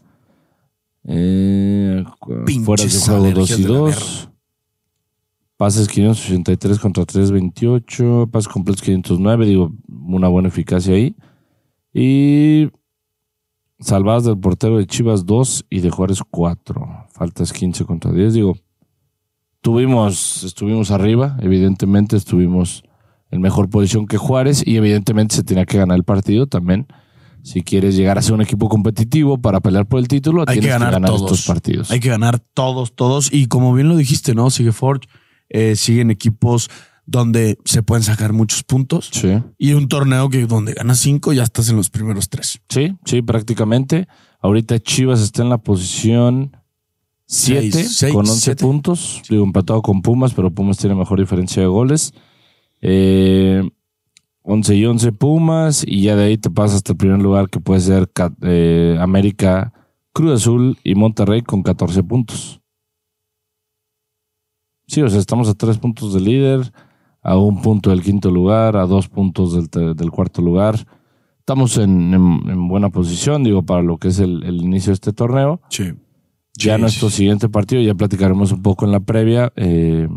Eh, 1.05 2.05
fuera 2.65 2.85
de 2.85 2.91
juego 2.91 2.97
2 2.97 3.09
alergias 3.09 3.59
y 3.59 3.63
de 3.63 3.69
la 3.69 3.79
2. 3.79 4.31
Pases 5.57 5.89
583 5.89 6.79
contra 6.79 7.05
328. 7.05 8.29
Pases 8.31 8.49
completos 8.49 8.83
509. 8.83 9.47
Digo, 9.47 9.73
una 9.89 10.29
buena 10.29 10.49
eficacia 10.49 10.95
ahí. 10.95 11.17
Y 11.93 12.71
salvadas 13.81 14.25
del 14.25 14.39
portero 14.39 14.79
de 14.79 14.87
Chivas 14.87 15.27
2 15.27 15.67
y 15.69 15.81
de 15.81 15.91
Juárez 15.91 16.21
4. 16.31 17.07
Faltas 17.11 17.53
15 17.53 17.85
contra 17.85 18.13
10. 18.13 18.35
Digo, 18.35 18.57
tuvimos, 19.61 20.45
estuvimos 20.45 20.93
arriba. 20.93 21.37
Evidentemente 21.41 22.17
estuvimos 22.17 22.85
en 23.33 23.41
mejor 23.41 23.69
posición 23.69 24.07
que 24.07 24.17
Juárez. 24.17 24.65
Y 24.65 24.77
evidentemente 24.77 25.35
se 25.35 25.43
tenía 25.43 25.67
que 25.67 25.79
ganar 25.79 25.97
el 25.97 26.05
partido 26.05 26.47
también. 26.47 26.87
Si 27.43 27.63
quieres 27.63 27.97
llegar 27.97 28.19
a 28.19 28.23
ser 28.23 28.35
un 28.35 28.43
equipo 28.43 28.69
competitivo 28.69 29.39
para 29.41 29.61
pelear 29.61 29.87
por 29.87 30.01
el 30.01 30.09
título, 30.09 30.45
Hay 30.47 30.57
que 30.57 30.61
tienes 30.63 30.79
ganar 30.81 31.03
todos. 31.05 31.23
estos 31.23 31.47
partidos. 31.47 31.91
Hay 31.91 32.01
que 32.01 32.09
ganar 32.09 32.39
todos, 32.41 32.95
todos. 32.95 33.33
Y 33.33 33.47
como 33.47 33.73
bien 33.75 33.89
lo 33.89 33.97
dijiste, 33.97 34.35
¿no? 34.35 34.51
Sigue 34.51 34.73
Forge, 34.73 35.09
eh, 35.49 35.77
siguen 35.77 36.11
equipos 36.11 36.69
donde 37.07 37.57
se 37.65 37.83
pueden 37.83 38.03
sacar 38.05 38.35
muchos 38.35 38.63
puntos. 38.65 39.09
Sí. 39.13 39.31
Y 39.57 39.73
un 39.73 39.89
torneo 39.89 40.29
que 40.29 40.47
donde 40.47 40.75
ganas 40.75 40.99
cinco 40.99 41.33
ya 41.33 41.43
estás 41.43 41.71
en 41.71 41.77
los 41.77 41.89
primeros 41.89 42.29
tres. 42.29 42.61
Sí, 42.69 42.95
sí, 43.07 43.23
prácticamente. 43.23 44.09
Ahorita 44.43 44.79
Chivas 44.79 45.21
está 45.21 45.43
en 45.43 45.49
la 45.49 45.59
posición 45.59 46.53
7 47.27 47.71
Seis, 47.73 47.97
seis, 47.99 48.13
con 48.13 48.27
11 48.27 48.41
siete. 48.41 48.63
puntos. 48.65 49.23
Digo, 49.29 49.45
empatado 49.45 49.81
con 49.83 50.03
Pumas, 50.03 50.35
pero 50.35 50.51
Pumas 50.51 50.77
tiene 50.79 50.95
mejor 50.95 51.19
diferencia 51.19 51.63
de 51.63 51.69
goles. 51.69 52.13
Eh, 52.81 53.63
11 54.51 54.75
y 54.77 54.87
11 54.87 55.13
Pumas, 55.13 55.85
y 55.87 56.03
ya 56.03 56.17
de 56.17 56.25
ahí 56.25 56.39
te 56.39 56.49
pasas 56.51 56.77
hasta 56.77 56.93
el 56.93 56.99
primer 56.99 57.21
lugar 57.21 57.51
que 57.51 57.61
puede 57.61 57.81
ser 57.81 58.11
eh, 58.43 58.97
América, 58.99 59.73
Cruz 60.15 60.33
Azul 60.41 60.79
y 60.85 60.95
Monterrey 60.95 61.43
con 61.43 61.63
14 61.63 62.03
puntos. 62.03 62.61
Sí, 64.87 65.03
o 65.03 65.09
sea, 65.11 65.19
estamos 65.21 65.49
a 65.51 65.55
3 65.55 65.77
puntos 65.79 66.15
del 66.15 66.25
líder, 66.25 66.73
a 67.21 67.37
un 67.37 67.61
punto 67.61 67.91
del 67.91 68.03
quinto 68.03 68.31
lugar, 68.31 68.77
a 68.77 68.87
dos 68.87 69.09
puntos 69.09 69.53
del, 69.71 69.95
del 69.95 70.11
cuarto 70.11 70.41
lugar. 70.41 70.77
Estamos 71.41 71.77
en, 71.77 72.15
en- 72.15 72.49
en 72.49 72.69
buena 72.69 72.89
posición, 72.89 73.45
digo, 73.45 73.63
para 73.65 73.83
lo 73.83 73.99
que 73.99 74.09
es 74.09 74.19
el, 74.19 74.43
el 74.45 74.63
inicio 74.63 74.91
de 74.91 74.95
este 74.95 75.13
torneo. 75.13 75.61
Sí. 75.69 75.93
Ya 76.55 76.77
Sí, 76.77 76.81
nuestro 76.81 77.11
sí. 77.11 77.17
siguiente 77.19 77.49
partido, 77.51 77.83
ya 77.83 77.95
platicaremos 77.95 78.51
un 78.53 78.63
poco 78.63 78.87
en 78.87 78.93
la 78.93 79.01
previa. 79.01 79.53
eh, 79.57 80.09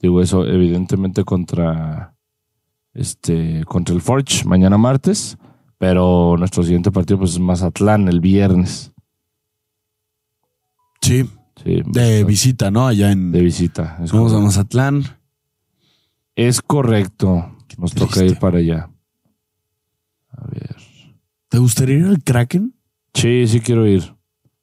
digo, 0.00 0.20
eso 0.20 0.44
evidentemente 0.44 1.22
contra 1.22 2.11
este 2.94 3.64
contra 3.64 3.94
el 3.94 4.02
Forge 4.02 4.44
mañana 4.44 4.78
martes. 4.78 5.36
Pero 5.78 6.36
nuestro 6.38 6.62
siguiente 6.62 6.92
partido 6.92 7.18
pues 7.18 7.32
es 7.32 7.40
Mazatlán 7.40 8.08
el 8.08 8.20
viernes. 8.20 8.92
Sí. 11.00 11.28
Sí, 11.64 11.82
De 11.86 12.24
visita, 12.24 12.70
¿no? 12.70 12.86
Allá 12.86 13.12
en. 13.12 13.32
de 13.32 13.40
visita. 13.40 13.98
Es 14.02 14.12
Vamos 14.12 14.32
a 14.32 14.36
correcto. 14.36 14.40
Mazatlán. 14.40 15.02
Es 16.34 16.62
correcto. 16.62 17.56
Nos 17.78 17.94
toca 17.94 18.24
ir 18.24 18.38
para 18.38 18.58
allá. 18.58 18.90
A 20.30 20.46
ver. 20.46 20.76
¿Te 21.48 21.58
gustaría 21.58 21.98
ir 21.98 22.06
al 22.06 22.22
Kraken? 22.22 22.74
Sí, 23.14 23.46
sí 23.46 23.60
quiero 23.60 23.86
ir. 23.86 24.14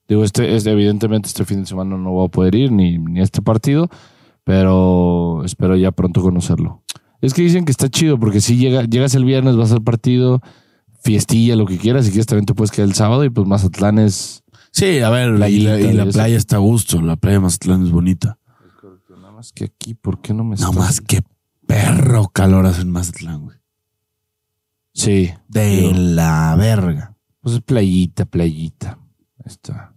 Digo, 0.07 0.23
este, 0.23 0.55
este, 0.55 0.71
evidentemente 0.71 1.27
este 1.27 1.45
fin 1.45 1.59
de 1.59 1.65
semana 1.67 1.97
no 1.97 2.11
voy 2.11 2.25
a 2.25 2.31
poder 2.31 2.55
ir 2.55 2.71
ni, 2.71 2.97
ni 2.97 3.19
a 3.19 3.23
este 3.23 3.41
partido, 3.41 3.89
pero 4.43 5.43
espero 5.45 5.75
ya 5.75 5.91
pronto 5.91 6.21
conocerlo. 6.21 6.81
Es 7.21 7.33
que 7.33 7.41
dicen 7.41 7.65
que 7.65 7.71
está 7.71 7.89
chido 7.89 8.19
porque 8.19 8.41
si 8.41 8.57
llega, 8.57 8.83
llegas 8.83 9.13
el 9.15 9.25
viernes, 9.25 9.55
vas 9.55 9.71
al 9.71 9.83
partido, 9.83 10.41
fiestilla, 11.01 11.55
lo 11.55 11.65
que 11.65 11.77
quieras, 11.77 12.05
si 12.05 12.11
quieres 12.11 12.27
también 12.27 12.45
te 12.45 12.53
puedes 12.53 12.71
quedar 12.71 12.87
el 12.87 12.95
sábado 12.95 13.23
y 13.23 13.29
pues 13.29 13.47
Mazatlán 13.47 13.99
es... 13.99 14.43
Sí, 14.71 14.99
a 14.99 15.09
ver, 15.09 15.33
y 15.33 15.37
la, 15.37 15.79
y 15.79 15.93
la 15.93 16.05
playa 16.05 16.37
está 16.37 16.57
a 16.57 16.59
gusto. 16.59 17.01
La 17.01 17.15
playa 17.15 17.37
de 17.37 17.41
Mazatlán 17.41 17.83
es 17.83 17.91
bonita. 17.91 18.37
Nada 19.09 19.31
más 19.31 19.51
que 19.51 19.65
aquí, 19.65 19.95
¿por 19.95 20.21
qué 20.21 20.33
no 20.33 20.43
me 20.43 20.55
Nada 20.55 20.71
más 20.71 21.01
que 21.01 21.21
perro 21.65 22.27
calor 22.27 22.65
hace 22.65 22.81
en 22.81 22.91
Mazatlán, 22.91 23.43
güey. 23.43 23.57
Sí, 24.93 25.31
De 25.47 25.91
la 25.93 26.55
verga. 26.57 27.15
pues 27.41 27.55
es 27.55 27.61
playita, 27.61 28.25
playita. 28.25 28.99
Ahí 29.37 29.45
está. 29.45 29.93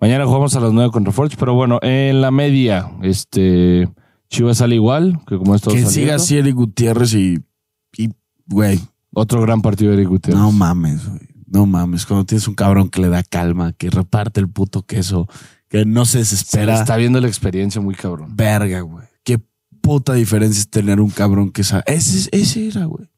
Mañana 0.00 0.26
jugamos 0.26 0.54
a 0.56 0.60
las 0.60 0.72
9 0.72 0.90
contra 0.90 1.12
Forge, 1.12 1.36
pero 1.38 1.54
bueno, 1.54 1.78
en 1.82 2.20
la 2.20 2.30
media, 2.30 2.90
este... 3.02 3.88
Chivas 4.28 4.58
sale 4.58 4.74
igual, 4.74 5.20
que 5.26 5.36
como 5.38 5.54
esto 5.54 5.70
Que 5.70 5.86
siga 5.86 6.16
así 6.16 6.36
Eric 6.36 6.54
Gutiérrez 6.54 7.14
y, 7.14 7.38
y, 7.96 8.10
güey, 8.46 8.80
Otro 9.14 9.40
gran 9.40 9.62
partido 9.62 9.90
de 9.92 9.98
Eric 9.98 10.08
Gutiérrez. 10.08 10.40
no 10.42 10.52
mames, 10.52 11.08
güey. 11.08 11.20
No 11.48 11.64
mames. 11.64 12.06
Cuando 12.06 12.26
tienes 12.26 12.48
un 12.48 12.54
cabrón 12.54 12.88
que 12.88 13.00
le 13.00 13.08
da 13.08 13.22
calma, 13.22 13.72
que 13.72 13.88
reparte 13.88 14.40
el 14.40 14.48
puto 14.48 14.82
queso, 14.82 15.28
que 15.68 15.84
no 15.84 16.04
se 16.04 16.12
Se 16.12 16.18
desespera. 16.18 16.80
está 16.80 16.96
viendo 16.96 17.20
la 17.20 17.28
experiencia 17.28 17.80
muy 17.80 17.94
cabrón. 17.94 18.34
Verga, 18.34 18.80
güey. 18.80 19.06
Qué 19.22 19.38
puta 19.80 20.12
diferencia 20.14 20.58
es 20.60 20.68
tener 20.68 21.00
un 21.00 21.10
cabrón 21.10 21.50
que 21.52 21.62
sabe. 21.62 21.84
Ese, 21.86 22.18
es- 22.18 22.28
ese 22.32 22.66
era, 22.68 22.86
güey. 22.86 23.08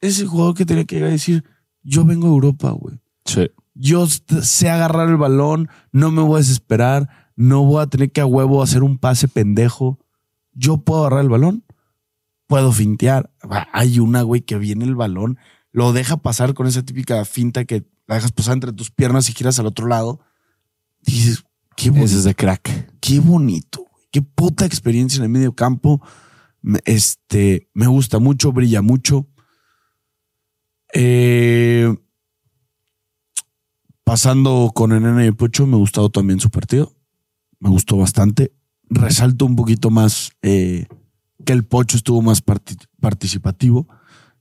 Ese 0.00 0.26
jugador 0.26 0.54
que 0.56 0.66
tenía 0.66 0.84
que 0.84 0.96
llegar 0.96 1.10
a 1.10 1.12
decir, 1.12 1.44
yo 1.84 2.04
vengo 2.04 2.26
a 2.26 2.30
Europa, 2.30 2.70
güey. 2.72 2.98
Sí. 3.24 3.48
Yo 3.74 4.06
sé 4.08 4.68
agarrar 4.68 5.08
el 5.08 5.16
balón, 5.16 5.68
no 5.92 6.10
me 6.10 6.20
voy 6.22 6.34
a 6.34 6.38
desesperar, 6.38 7.08
no 7.36 7.64
voy 7.64 7.80
a 7.82 7.86
tener 7.86 8.10
que 8.10 8.20
a 8.20 8.26
huevo 8.26 8.60
hacer 8.62 8.82
un 8.82 8.98
pase 8.98 9.28
pendejo. 9.28 9.98
Yo 10.52 10.78
puedo 10.78 11.00
agarrar 11.00 11.20
el 11.20 11.30
balón, 11.30 11.64
puedo 12.46 12.72
fintear. 12.72 13.32
Hay 13.72 13.98
una, 13.98 14.22
güey, 14.22 14.42
que 14.42 14.58
viene 14.58 14.84
el 14.84 14.94
balón, 14.94 15.38
lo 15.70 15.92
deja 15.92 16.18
pasar 16.18 16.54
con 16.54 16.66
esa 16.66 16.82
típica 16.82 17.24
finta 17.24 17.64
que 17.64 17.84
la 18.06 18.16
dejas 18.16 18.32
pasar 18.32 18.54
entre 18.54 18.72
tus 18.72 18.90
piernas 18.90 19.28
y 19.28 19.32
giras 19.32 19.58
al 19.58 19.66
otro 19.66 19.86
lado. 19.86 20.20
Y 21.06 21.12
dices, 21.12 21.44
qué 21.76 21.90
bonito, 21.90 22.06
Ese 22.06 22.18
es 22.18 22.24
de 22.24 22.34
crack. 22.34 22.92
qué 23.00 23.20
bonito, 23.20 23.86
güey. 23.90 24.04
Qué 24.10 24.20
puta 24.22 24.66
experiencia 24.66 25.18
en 25.18 25.24
el 25.24 25.30
medio 25.30 25.54
campo. 25.54 26.02
Este, 26.84 27.70
me 27.72 27.86
gusta 27.86 28.18
mucho, 28.18 28.52
brilla 28.52 28.82
mucho. 28.82 29.26
Eh, 30.92 31.92
pasando 34.04 34.70
con 34.74 34.92
el 34.92 35.02
Nene 35.02 35.26
y 35.26 35.30
Pocho, 35.32 35.66
me 35.66 35.76
ha 35.76 35.78
gustado 35.78 36.10
también 36.10 36.40
su 36.40 36.50
partido. 36.50 36.94
Me 37.58 37.70
gustó 37.70 37.96
bastante. 37.96 38.52
Resalto 38.94 39.44
un 39.46 39.56
poquito 39.56 39.90
más 39.90 40.30
eh, 40.42 40.86
que 41.44 41.52
el 41.52 41.64
Pocho 41.64 41.96
estuvo 41.96 42.22
más 42.22 42.40
parti- 42.44 42.76
participativo. 43.00 43.88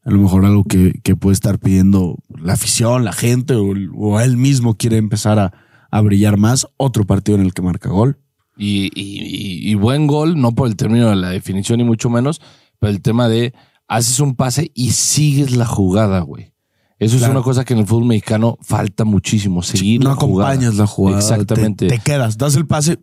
A 0.04 0.10
lo 0.12 0.18
mejor 0.20 0.46
algo 0.46 0.64
que, 0.64 0.94
que 1.04 1.16
puede 1.16 1.34
estar 1.34 1.60
pidiendo 1.60 2.18
la 2.30 2.54
afición, 2.54 3.04
la 3.06 3.14
gente 3.14 3.54
o, 3.56 3.74
o 3.96 4.20
él 4.20 4.36
mismo 4.38 4.76
quiere 4.76 4.98
empezar 4.98 5.38
a, 5.38 5.54
a 5.92 6.02
brillar 6.02 6.38
más. 6.38 6.68
Otro 6.78 7.06
partido 7.06 7.38
en 7.38 7.44
el 7.46 7.54
que 7.54 7.62
marca 7.62 7.90
gol. 7.90 8.18
Y, 8.58 8.86
y- 9.00 9.70
y 9.72 9.76
buen 9.76 10.08
gol, 10.08 10.40
no 10.40 10.54
por 10.54 10.68
el 10.68 10.76
término 10.76 11.10
de 11.10 11.16
la 11.16 11.30
definición 11.30 11.78
ni 11.78 11.84
mucho 11.84 12.10
menos, 12.10 12.42
pero 12.80 12.92
el 12.92 13.02
tema 13.02 13.28
de 13.30 13.54
haces 13.88 14.20
un 14.20 14.36
pase 14.36 14.72
y 14.74 14.92
sigues 14.92 15.56
la 15.56 15.66
jugada, 15.66 16.22
güey. 16.22 16.52
Eso 17.00 17.18
Claro. 17.18 17.34
es 17.34 17.38
una 17.38 17.44
cosa 17.44 17.66
que 17.66 17.74
en 17.74 17.80
el 17.80 17.88
fútbol 17.88 18.06
mexicano 18.06 18.58
falta 18.62 19.06
muchísimo, 19.06 19.64
seguir 19.64 20.04
no 20.04 20.10
la 20.12 20.16
jugada. 20.16 20.52
acompañas 20.52 20.76
la 20.78 20.86
jugada. 20.88 21.20
Exactamente. 21.20 21.88
Te, 21.88 21.98
te 21.98 22.04
quedas, 22.04 22.38
das 22.38 22.56
el 22.56 22.68
pase. 22.68 23.00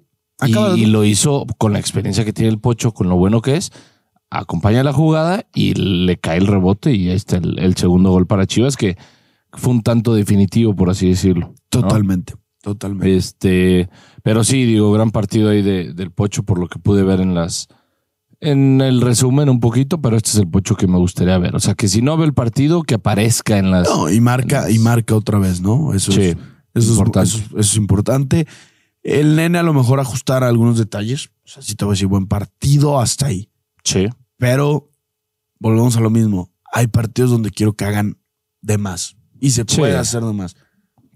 Y, 0.47 0.53
acabas, 0.53 0.79
y 0.79 0.87
lo 0.87 1.05
hizo 1.05 1.47
con 1.59 1.73
la 1.73 1.79
experiencia 1.81 2.25
que 2.25 2.33
tiene 2.33 2.51
el 2.51 2.59
Pocho, 2.61 2.93
con 2.93 3.09
lo 3.09 3.17
bueno 3.17 3.43
que 3.43 3.57
es. 3.57 3.71
Acompaña 4.31 4.83
la 4.85 4.93
jugada 4.93 5.47
y 5.55 5.75
le 5.75 6.19
cae 6.19 6.39
el 6.39 6.47
rebote 6.47 6.93
y 6.93 7.09
ahí 7.09 7.17
está 7.17 7.39
el, 7.39 7.59
el 7.59 7.77
segundo 7.77 8.11
gol 8.11 8.27
para 8.27 8.47
Chivas, 8.47 8.77
que 8.77 8.97
fue 9.53 9.73
un 9.73 9.83
tanto 9.83 10.15
definitivo, 10.15 10.77
por 10.77 10.91
así 10.91 11.09
decirlo. 11.09 11.49
¿no? 11.49 11.55
Totalmente, 11.71 12.35
totalmente. 12.63 13.17
Este, 13.17 13.89
pero 14.23 14.45
sí, 14.45 14.65
digo, 14.67 14.93
gran 14.93 15.11
partido 15.13 15.49
ahí 15.49 15.63
de- 15.63 15.95
del 15.95 16.11
Pocho 16.11 16.43
por 16.43 16.59
lo 16.59 16.69
que 16.69 16.79
pude 16.79 17.03
ver 17.05 17.21
en 17.21 17.35
las. 17.35 17.69
En 18.41 18.81
el 18.83 19.01
resumen 19.01 19.49
un 19.49 19.59
poquito, 19.59 20.01
pero 20.01 20.17
este 20.17 20.31
es 20.31 20.37
el 20.37 20.47
Pocho 20.47 20.77
que 20.77 20.87
me 20.87 20.99
gustaría 20.99 21.39
ver. 21.39 21.57
O 21.57 21.61
sea, 21.61 21.75
que 21.75 21.89
si 21.89 22.03
no 22.03 22.17
ve 22.17 22.27
el 22.27 22.35
partido, 22.35 22.83
que 22.85 22.95
aparezca 22.95 23.59
en 23.59 23.71
las. 23.73 23.89
No, 23.89 24.09
y 24.11 24.21
marca, 24.21 24.71
y 24.71 24.79
marca 24.79 25.17
otra 25.17 25.39
vez, 25.41 25.61
¿no? 25.61 25.93
Eso 25.95 26.13
Sí, 26.13 26.21
es, 26.21 26.37
eso, 26.75 26.91
importante. 26.93 27.29
Es, 27.31 27.35
eso, 27.35 27.45
es- 27.45 27.51
eso 27.53 27.61
es 27.73 27.77
importante. 27.77 28.47
El 29.11 29.37
nene 29.37 29.59
a 29.59 29.63
lo 29.63 29.73
mejor 29.73 30.01
ajustar 30.01 30.45
algunos 30.45 30.79
detalles. 30.79 31.31
O 31.45 31.49
sea, 31.49 31.63
si 31.63 31.75
te 31.75 31.85
voy 31.85 31.93
a 31.93 31.95
decir 31.95 32.09
buen 32.09 32.27
partido 32.27 33.01
hasta 33.01 33.27
ahí. 33.27 33.49
Sí. 33.85 34.07
Pero 34.37 34.91
volvemos 35.59 35.97
a 35.97 36.01
lo 36.01 36.11
mismo. 36.11 36.51
Hay 36.73 36.89
partidos 36.89 37.31
donde 37.31 37.51
quiero 37.51 37.73
que 37.73 37.85
hagan 37.87 38.19
de 38.61 38.77
más. 38.79 39.17
Y 39.41 39.51
se 39.51 39.65
Sí. 39.67 39.77
puede 39.79 39.97
hacer 39.97 40.23
de 40.23 40.33
más. 40.33 40.57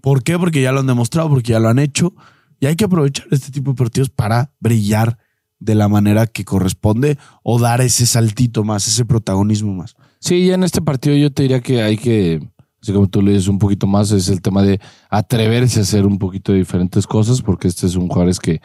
¿Por 0.01 0.23
qué? 0.23 0.39
Porque 0.39 0.61
ya 0.61 0.71
lo 0.71 0.79
han 0.79 0.87
demostrado, 0.87 1.29
porque 1.29 1.51
ya 1.51 1.59
lo 1.59 1.69
han 1.69 1.79
hecho. 1.79 2.13
Y 2.59 2.65
hay 2.65 2.75
que 2.75 2.85
aprovechar 2.85 3.27
este 3.31 3.51
tipo 3.51 3.71
de 3.71 3.75
partidos 3.77 4.09
para 4.09 4.53
brillar 4.59 5.17
de 5.59 5.75
la 5.75 5.87
manera 5.87 6.27
que 6.27 6.43
corresponde 6.43 7.17
o 7.43 7.59
dar 7.59 7.79
ese 7.81 8.05
saltito 8.05 8.63
más, 8.63 8.87
ese 8.87 9.05
protagonismo 9.05 9.73
más. 9.73 9.95
Sí, 10.19 10.47
ya 10.47 10.55
en 10.55 10.63
este 10.63 10.81
partido 10.81 11.15
yo 11.15 11.31
te 11.31 11.43
diría 11.43 11.61
que 11.61 11.81
hay 11.83 11.97
que, 11.97 12.49
así 12.83 12.93
como 12.93 13.07
tú 13.07 13.21
le 13.23 13.31
dices 13.31 13.47
un 13.47 13.57
poquito 13.57 13.87
más, 13.87 14.11
es 14.11 14.27
el 14.29 14.41
tema 14.41 14.61
de 14.61 14.79
atreverse 15.09 15.79
a 15.79 15.83
hacer 15.83 16.05
un 16.05 16.19
poquito 16.19 16.51
de 16.51 16.59
diferentes 16.59 17.07
cosas, 17.07 17.41
porque 17.41 17.67
este 17.69 17.87
es 17.87 17.95
un 17.95 18.09
Juárez 18.09 18.39
que 18.39 18.61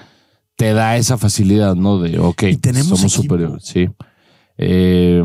te 0.56 0.72
da 0.74 0.96
esa 0.98 1.16
facilidad, 1.16 1.74
¿no? 1.76 1.98
De, 2.00 2.18
ok, 2.18 2.42
tenemos 2.60 2.98
somos 2.98 3.12
superiores, 3.12 3.64
sí. 3.64 3.88
Eh, 4.56 5.22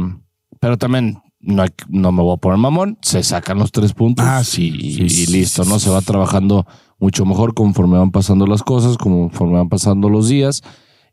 pero 0.59 0.77
también 0.77 1.17
no, 1.39 1.63
hay- 1.63 1.69
no 1.89 2.11
me 2.11 2.21
voy 2.21 2.35
a 2.35 2.37
poner 2.37 2.57
mamón, 2.59 2.97
se 3.01 3.23
sacan 3.23 3.57
los 3.57 3.71
tres 3.71 3.93
puntos 3.93 4.25
Ah, 4.25 4.41
y, 4.41 4.45
sí, 4.45 4.71
y- 4.79 5.09
sí, 5.09 5.23
y 5.23 5.33
listo, 5.33 5.65
¿no? 5.65 5.79
Se 5.79 5.89
va 5.89 6.01
trabajando 6.01 6.65
mucho 6.99 7.25
mejor 7.25 7.53
conforme 7.53 7.97
van 7.97 8.11
pasando 8.11 8.45
las 8.47 8.63
cosas, 8.63 8.97
conforme 8.97 9.55
van 9.55 9.69
pasando 9.69 10.07
los 10.09 10.29
días 10.29 10.61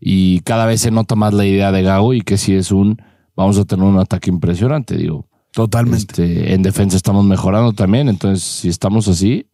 y 0.00 0.40
cada 0.40 0.66
vez 0.66 0.82
se 0.82 0.90
nota 0.90 1.14
más 1.16 1.32
la 1.34 1.46
idea 1.46 1.72
de 1.72 1.82
Gago 1.82 2.12
y 2.14 2.20
que 2.20 2.36
si 2.36 2.54
es 2.54 2.70
un, 2.70 3.00
vamos 3.34 3.58
a 3.58 3.64
tener 3.64 3.84
un 3.86 3.98
ataque 3.98 4.30
impresionante, 4.30 4.96
digo. 4.96 5.26
Totalmente. 5.52 6.22
Este, 6.22 6.54
en 6.54 6.62
defensa 6.62 6.96
estamos 6.96 7.24
mejorando 7.24 7.72
también, 7.72 8.08
entonces 8.08 8.44
si 8.44 8.68
estamos 8.68 9.08
así, 9.08 9.46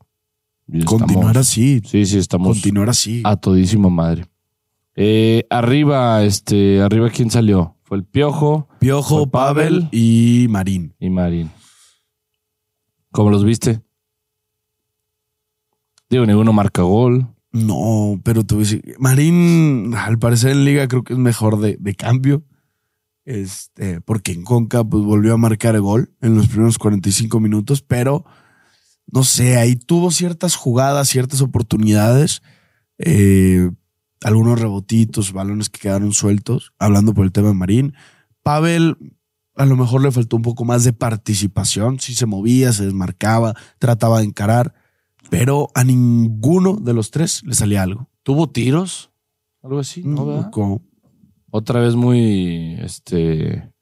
Continuar 0.84 1.30
estamos- 1.30 1.36
así. 1.36 1.80
Sí, 1.84 2.04
sí, 2.06 2.18
estamos 2.18 2.48
Continuar 2.56 2.90
así. 2.90 3.22
a 3.24 3.36
todísima 3.36 3.88
madre. 3.88 4.26
Eh, 4.94 5.46
arriba, 5.50 6.24
este, 6.24 6.80
arriba, 6.82 7.08
¿quién 7.10 7.30
salió? 7.30 7.76
Fue 7.84 7.98
el 7.98 8.04
Piojo 8.04 8.68
Piojo, 8.80 9.18
Fue 9.18 9.30
Pavel. 9.30 9.82
Pavel 9.84 9.88
y 9.92 10.46
Marín. 10.50 10.94
y 10.98 11.08
Marín. 11.10 11.50
¿Cómo 13.12 13.30
los 13.30 13.44
viste? 13.44 13.80
Digo, 16.10 16.26
ninguno 16.26 16.52
marca 16.52 16.82
gol. 16.82 17.26
No, 17.52 18.20
pero 18.22 18.42
decir, 18.44 18.82
Marín, 18.98 19.94
al 19.94 20.18
parecer 20.18 20.50
en 20.52 20.64
liga 20.64 20.86
creo 20.88 21.02
que 21.04 21.14
es 21.14 21.18
mejor 21.18 21.58
de, 21.60 21.76
de 21.80 21.94
cambio. 21.94 22.42
Este, 23.26 24.00
porque 24.00 24.32
en 24.32 24.44
Conca 24.44 24.84
pues 24.84 25.02
volvió 25.04 25.34
a 25.34 25.36
marcar 25.36 25.78
gol 25.80 26.14
en 26.22 26.36
los 26.36 26.46
primeros 26.46 26.78
45 26.78 27.40
minutos, 27.40 27.82
pero 27.82 28.24
no 29.12 29.24
sé, 29.24 29.56
ahí 29.56 29.74
tuvo 29.76 30.10
ciertas 30.12 30.54
jugadas, 30.54 31.08
ciertas 31.08 31.40
oportunidades, 31.42 32.40
eh, 32.98 33.68
algunos 34.22 34.60
rebotitos, 34.60 35.32
balones 35.32 35.68
que 35.68 35.80
quedaron 35.80 36.12
sueltos, 36.12 36.72
hablando 36.78 37.14
por 37.14 37.24
el 37.26 37.32
tema 37.32 37.48
de 37.48 37.54
Marín. 37.54 37.94
Pavel, 38.44 38.96
a 39.56 39.66
lo 39.66 39.76
mejor 39.76 40.02
le 40.02 40.12
faltó 40.12 40.36
un 40.36 40.42
poco 40.42 40.64
más 40.64 40.84
de 40.84 40.92
participación, 40.92 41.98
sí 41.98 42.14
se 42.14 42.26
movía, 42.26 42.72
se 42.72 42.84
desmarcaba, 42.84 43.54
trataba 43.80 44.20
de 44.20 44.26
encarar, 44.26 44.72
pero 45.30 45.68
a 45.74 45.82
ninguno 45.82 46.76
de 46.76 46.94
los 46.94 47.10
tres 47.10 47.42
le 47.44 47.54
salía 47.54 47.82
algo. 47.82 48.08
¿Tuvo 48.22 48.48
tiros? 48.50 49.10
Algo 49.62 49.80
así, 49.80 50.02
¿no? 50.04 50.22
Mm, 50.24 50.28
verdad? 50.28 50.50
como- 50.52 50.82
Otra 51.50 51.80
vez 51.80 51.94
muy, 51.94 52.76
este, 52.80 53.72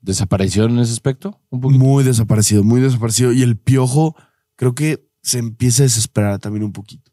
desapareció 0.00 0.64
en 0.64 0.78
ese 0.78 0.92
aspecto. 0.92 1.40
Un 1.50 1.60
poquito. 1.60 1.84
Muy 1.84 2.04
desaparecido, 2.04 2.64
muy 2.64 2.80
desaparecido. 2.80 3.32
Y 3.32 3.42
el 3.42 3.56
piojo 3.56 4.14
creo 4.56 4.74
que 4.74 5.08
se 5.22 5.38
empieza 5.38 5.82
a 5.82 5.84
desesperar 5.84 6.38
también 6.38 6.64
un 6.64 6.72
poquito. 6.72 7.12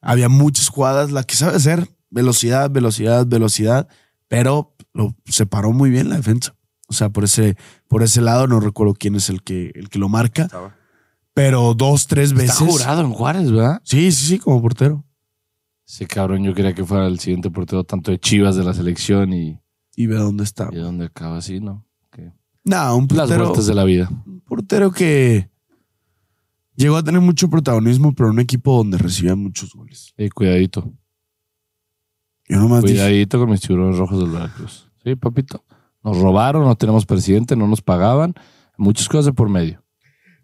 Había 0.00 0.28
muchas 0.28 0.68
jugadas, 0.68 1.10
la 1.10 1.24
que 1.24 1.36
sabe 1.36 1.56
hacer, 1.56 1.88
velocidad, 2.08 2.70
velocidad, 2.70 3.26
velocidad, 3.26 3.88
pero 4.28 4.74
lo 4.94 5.14
separó 5.26 5.72
muy 5.72 5.90
bien 5.90 6.08
la 6.08 6.16
defensa. 6.16 6.54
O 6.88 6.92
sea, 6.92 7.10
por 7.10 7.24
ese, 7.24 7.56
por 7.86 8.02
ese 8.02 8.20
lado 8.20 8.46
no 8.46 8.60
recuerdo 8.60 8.94
quién 8.94 9.14
es 9.14 9.28
el 9.28 9.42
que, 9.42 9.72
el 9.74 9.90
que 9.90 9.98
lo 9.98 10.08
marca, 10.08 10.48
pero 11.34 11.74
dos, 11.74 12.06
tres 12.06 12.32
veces. 12.32 12.60
Está 12.60 12.64
jurado 12.64 13.02
en 13.02 13.12
Juárez, 13.12 13.50
¿verdad? 13.50 13.80
Sí, 13.84 14.10
sí, 14.10 14.26
sí, 14.26 14.38
como 14.38 14.60
portero. 14.60 15.04
Ese 15.92 16.06
cabrón, 16.06 16.44
yo 16.44 16.54
quería 16.54 16.72
que 16.72 16.84
fuera 16.84 17.08
el 17.08 17.18
siguiente 17.18 17.50
portero 17.50 17.82
tanto 17.82 18.12
de 18.12 18.18
Chivas 18.20 18.54
de 18.54 18.62
la 18.62 18.72
selección 18.74 19.32
y, 19.32 19.60
Y 19.96 20.06
ve 20.06 20.14
dónde 20.14 20.44
está. 20.44 20.68
y 20.70 20.76
dónde 20.76 21.06
acaba 21.06 21.38
así, 21.38 21.58
¿no? 21.58 21.84
Que- 22.12 22.32
No, 22.64 22.96
un 22.96 23.08
Las 23.10 23.18
portero, 23.28 23.44
vueltas 23.46 23.66
de 23.66 23.74
la 23.74 23.82
vida. 23.82 24.08
un 24.24 24.40
portero 24.42 24.92
que 24.92 25.50
llegó 26.76 26.96
a 26.96 27.02
tener 27.02 27.20
mucho 27.20 27.50
protagonismo, 27.50 28.14
pero 28.14 28.28
en 28.28 28.34
un 28.34 28.40
equipo 28.40 28.76
donde 28.76 28.98
recibía 28.98 29.34
muchos 29.34 29.74
goles. 29.74 30.14
Eh, 30.16 30.30
cuidadito. 30.30 30.92
Yo 32.48 32.58
nomás 32.58 32.82
dije, 32.84 32.94
Cuidadito 32.94 33.38
con 33.40 33.50
mis 33.50 33.60
tiburones 33.60 33.98
rojos 33.98 34.20
del 34.20 34.30
Veracruz. 34.30 34.88
Sí, 35.02 35.16
papito. 35.16 35.64
Nos 36.04 36.18
robaron, 36.18 36.64
no 36.64 36.76
tenemos 36.76 37.04
presidente, 37.04 37.56
no 37.56 37.66
nos 37.66 37.82
pagaban. 37.82 38.34
Muchas 38.78 39.08
cosas 39.08 39.26
de 39.26 39.32
por 39.32 39.48
medio. 39.48 39.84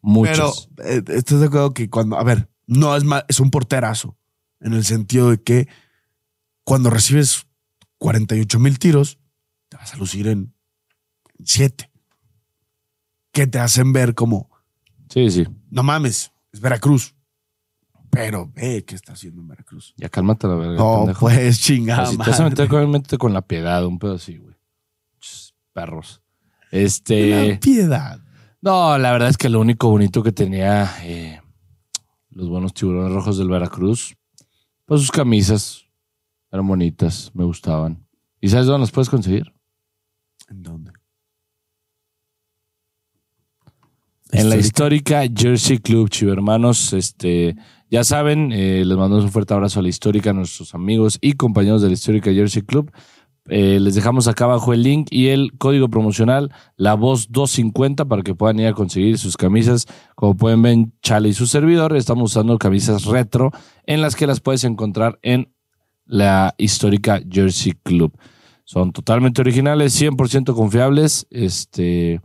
Muchas. 0.03 0.69
Pero 0.75 0.89
eh, 0.89 1.03
estás 1.09 1.39
de 1.41 1.47
acuerdo 1.47 1.73
que 1.73 1.89
cuando, 1.89 2.19
a 2.19 2.25
ver, 2.25 2.49
no 2.67 2.97
es 2.97 3.05
mal, 3.05 3.25
es 3.29 3.39
un 3.39 3.51
porterazo 3.51 4.17
en 4.61 4.73
el 4.73 4.85
sentido 4.85 5.31
de 5.31 5.43
que 5.43 5.69
cuando 6.65 6.91
recibes 6.91 7.47
48 7.99 8.59
mil 8.59 8.79
tiros, 8.79 9.19
te 9.69 9.77
vas 9.77 9.95
a 9.95 9.97
lucir 9.97 10.29
en 10.29 10.55
7. 11.45 11.91
Que 13.33 13.47
te 13.47 13.59
hacen 13.59 13.93
ver 13.93 14.15
como, 14.15 14.51
Sí, 15.11 15.31
sí. 15.31 15.47
no 15.71 15.83
mames, 15.83 16.33
es 16.53 16.61
Veracruz. 16.61 17.15
Pero 18.11 18.51
ve 18.55 18.83
qué 18.87 18.95
está 18.95 19.13
haciendo 19.13 19.43
en 19.43 19.49
Veracruz. 19.49 19.93
Ya 19.99 20.09
cálmate 20.09 20.47
la 20.47 20.55
verga. 20.55 20.77
No, 20.77 20.99
pendejo. 21.01 21.21
pues 21.21 21.61
chingada. 21.61 22.07
Si 22.07 22.17
te 22.17 22.31
vas 22.31 22.41
a 22.41 22.45
meter 22.45 23.19
con, 23.19 23.35
la 23.35 23.43
piedad, 23.43 23.85
un 23.85 23.99
pedo 23.99 24.15
así, 24.15 24.39
güey. 24.39 24.55
Perros. 25.75 26.23
Este. 26.71 27.53
La 27.53 27.61
piedad. 27.61 28.21
No, 28.63 28.97
la 28.97 29.13
verdad 29.13 29.29
es 29.29 29.37
que 29.37 29.51
lo 29.51 29.61
único 29.61 29.91
bonito 29.91 30.23
que 30.23 30.33
tenía 30.33 30.91
eh, 31.03 31.41
los 32.31 32.49
buenos 32.49 32.73
tiburones 32.73 33.13
rojos 33.13 33.37
del 33.37 33.49
Veracruz, 33.49 34.17
pues 34.87 35.01
sus 35.01 35.11
camisas 35.11 35.85
eran 36.51 36.67
bonitas, 36.67 37.31
me 37.35 37.45
gustaban. 37.45 38.07
¿Y 38.41 38.49
sabes 38.49 38.67
dónde 38.67 38.81
las 38.81 38.93
puedes 38.93 39.11
conseguir? 39.11 39.53
¿En 40.49 40.63
dónde? 40.63 40.93
En 44.33 44.51
la 44.51 44.57
Histórica. 44.57 45.23
Jersey 45.35 45.79
Club, 45.79 46.09
chivermanos. 46.09 46.93
Este, 46.93 47.57
ya 47.91 48.05
saben, 48.05 48.53
eh, 48.53 48.85
les 48.85 48.97
mandamos 48.97 49.25
un 49.25 49.33
fuerte 49.33 49.55
abrazo 49.55 49.81
a 49.81 49.83
la 49.83 49.89
histórica, 49.89 50.31
a 50.31 50.33
nuestros 50.33 50.75
amigos 50.75 51.19
y 51.21 51.35
compañeros 51.35 51.83
de 51.83 51.89
la 51.89 51.95
histórica 51.95 52.33
Jersey 52.33 52.63
Club. 52.63 52.91
Eh, 53.49 53.79
les 53.81 53.95
dejamos 53.95 54.29
acá 54.29 54.45
abajo 54.45 54.73
el 54.73 54.83
link 54.83 55.09
y 55.11 55.29
el 55.29 55.53
código 55.59 55.89
promocional, 55.89 56.53
la 56.77 56.95
voz 56.95 57.31
250, 57.31 58.05
para 58.07 58.23
que 58.23 58.35
puedan 58.35 58.59
ir 58.59 58.67
a 58.67 58.73
conseguir 58.73 59.19
sus 59.19 59.37
camisas. 59.37 59.87
Como 60.15 60.37
pueden 60.37 60.63
ver, 60.63 60.77
Chale 61.03 61.29
y 61.29 61.33
su 61.33 61.47
servidor, 61.47 61.97
estamos 61.97 62.33
usando 62.33 62.59
camisas 62.59 63.05
retro 63.05 63.53
en 63.85 64.01
las 64.01 64.17
que 64.17 64.27
las 64.27 64.41
puedes 64.41 64.65
encontrar 64.65 65.19
en 65.23 65.53
la 66.05 66.55
histórica 66.59 67.21
Jersey 67.31 67.75
Club. 67.83 68.17
Son 68.65 68.93
totalmente 68.93 69.41
originales, 69.41 70.01
100% 70.01 70.55
confiables. 70.55 71.27
Este, 71.31 72.21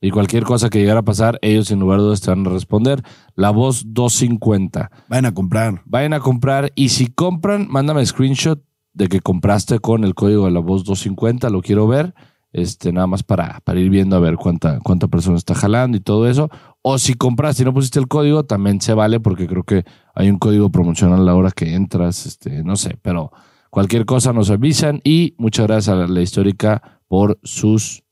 y 0.00 0.10
cualquier 0.10 0.42
cosa 0.44 0.68
que 0.68 0.80
llegara 0.80 1.00
a 1.00 1.04
pasar, 1.04 1.38
ellos 1.40 1.68
sin 1.68 1.78
lugar 1.78 1.98
a 1.98 2.02
dudas 2.02 2.20
te 2.20 2.30
van 2.30 2.46
a 2.46 2.50
responder. 2.50 3.02
La 3.36 3.50
voz 3.50 3.84
250. 3.86 4.90
Vayan 5.08 5.26
a 5.26 5.32
comprar. 5.34 5.82
Vayan 5.86 6.12
a 6.12 6.20
comprar 6.20 6.72
y 6.74 6.90
si 6.90 7.06
compran, 7.06 7.68
mándame 7.70 8.04
screenshot 8.04 8.60
de 8.94 9.08
que 9.08 9.20
compraste 9.20 9.78
con 9.80 10.04
el 10.04 10.14
código 10.14 10.46
de 10.46 10.52
la 10.52 10.60
voz 10.60 10.84
250, 10.84 11.50
lo 11.50 11.60
quiero 11.62 11.86
ver. 11.86 12.14
este, 12.56 12.92
nada 12.92 13.08
más 13.08 13.24
para, 13.24 13.58
para 13.64 13.80
ir 13.80 13.90
viendo 13.90 14.14
a 14.14 14.20
ver 14.20 14.36
cuánta, 14.36 14.78
cuánta 14.78 15.08
persona 15.08 15.36
está 15.36 15.56
jalando 15.56 15.96
y 15.96 16.00
todo 16.00 16.28
eso. 16.28 16.48
O 16.82 16.98
si 16.98 17.14
compraste 17.14 17.62
y 17.62 17.64
no 17.64 17.74
pusiste 17.74 17.98
el 17.98 18.06
código, 18.06 18.44
también 18.44 18.80
se 18.80 18.94
vale 18.94 19.18
porque 19.18 19.48
creo 19.48 19.64
que 19.64 19.84
hay 20.14 20.30
un 20.30 20.38
código 20.38 20.70
promocional 20.70 21.18
a 21.20 21.24
la 21.24 21.34
hora 21.34 21.50
que 21.50 21.74
entras, 21.74 22.26
este, 22.26 22.62
no 22.62 22.76
sé, 22.76 22.96
pero 23.02 23.32
cualquier 23.70 24.06
cosa 24.06 24.32
nos 24.32 24.50
avisan 24.50 25.00
y 25.02 25.34
muchas 25.36 25.66
gracias 25.66 25.96
a 25.96 26.06
la 26.06 26.20
histórica 26.22 27.00
por 27.08 27.40
sus 27.42 28.04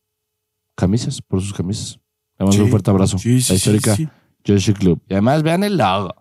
camisas, 0.74 1.22
por 1.22 1.40
sus 1.40 1.54
camisas. 1.54 2.00
Le 2.36 2.44
mando 2.46 2.56
Sí. 2.56 2.62
un 2.62 2.70
fuerte 2.70 2.90
abrazo. 2.90 3.18
Sí, 3.18 3.40
sí, 3.40 3.52
la 3.52 3.56
histórica. 3.56 3.96
Jersey 4.44 4.74
Club. 4.74 5.00
Y 5.08 5.12
además 5.14 5.44
vean 5.44 5.62
el 5.62 5.76
logo. 5.76 6.16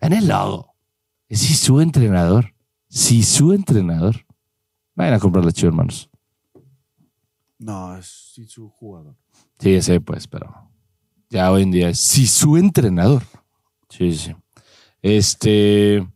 Vean 0.00 0.12
el 0.12 0.28
logo. 0.28 0.76
Es 1.28 1.40
si 1.40 1.54
su 1.54 1.80
entrenador. 1.80 2.51
Si 2.92 3.22
su 3.22 3.54
entrenador. 3.54 4.26
Vayan 4.94 5.14
a 5.14 5.18
comprar 5.18 5.46
la 5.46 5.52
chiva, 5.52 5.68
hermanos. 5.68 6.10
No, 7.58 7.96
es 7.96 8.32
sí, 8.34 8.44
su 8.44 8.68
jugador. 8.68 9.16
Sí, 9.58 9.72
ese 9.72 9.98
pues, 10.02 10.28
pero 10.28 10.70
ya 11.30 11.50
hoy 11.50 11.62
en 11.62 11.70
día 11.70 11.88
es 11.88 11.98
si 11.98 12.26
su 12.26 12.58
entrenador. 12.58 13.22
Sí, 13.88 14.12
sí. 14.14 14.36
Este. 15.00 16.06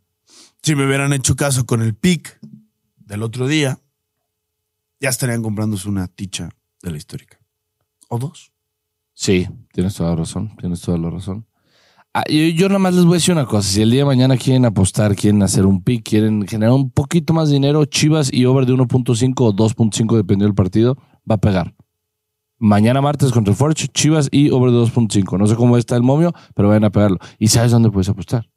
Si 0.62 0.74
me 0.74 0.86
hubieran 0.86 1.14
hecho 1.14 1.34
caso 1.34 1.64
con 1.64 1.80
el 1.80 1.94
pick 1.94 2.38
del 2.98 3.22
otro 3.22 3.46
día, 3.46 3.78
ya 5.00 5.08
estarían 5.08 5.42
comprándose 5.42 5.88
una 5.88 6.08
ticha 6.08 6.50
de 6.82 6.90
la 6.90 6.98
histórica. 6.98 7.40
O 8.08 8.18
dos. 8.18 8.52
Sí, 9.14 9.48
tienes 9.72 9.94
toda 9.94 10.10
la 10.10 10.16
razón. 10.16 10.54
Tienes 10.58 10.82
toda 10.82 10.98
la 10.98 11.08
razón. 11.08 11.46
Ah, 12.18 12.24
yo, 12.30 12.44
yo 12.44 12.68
nada 12.68 12.78
más 12.78 12.94
les 12.94 13.04
voy 13.04 13.12
a 13.12 13.16
decir 13.16 13.34
una 13.34 13.44
cosa. 13.44 13.68
Si 13.68 13.82
el 13.82 13.90
día 13.90 14.00
de 14.00 14.06
mañana 14.06 14.38
quieren 14.38 14.64
apostar, 14.64 15.14
quieren 15.14 15.42
hacer 15.42 15.66
un 15.66 15.82
pick, 15.82 16.02
quieren 16.02 16.48
generar 16.48 16.72
un 16.72 16.90
poquito 16.90 17.34
más 17.34 17.50
de 17.50 17.56
dinero, 17.56 17.84
Chivas 17.84 18.32
y 18.32 18.46
over 18.46 18.64
de 18.64 18.72
1.5 18.72 19.34
o 19.36 19.52
2.5, 19.52 20.16
dependiendo 20.16 20.46
del 20.46 20.54
partido, 20.54 20.96
va 21.30 21.34
a 21.34 21.36
pegar. 21.36 21.74
Mañana 22.58 23.02
martes 23.02 23.32
contra 23.32 23.50
el 23.50 23.56
Forge, 23.58 23.88
Chivas 23.88 24.30
y 24.32 24.48
over 24.48 24.70
de 24.70 24.78
2.5. 24.78 25.38
No 25.38 25.46
sé 25.46 25.56
cómo 25.56 25.76
está 25.76 25.94
el 25.94 26.02
momio, 26.02 26.32
pero 26.54 26.68
vayan 26.68 26.84
a 26.84 26.90
pegarlo. 26.90 27.18
¿Y 27.38 27.48
sabes 27.48 27.70
dónde 27.70 27.90
puedes 27.90 28.08
apostar? 28.08 28.48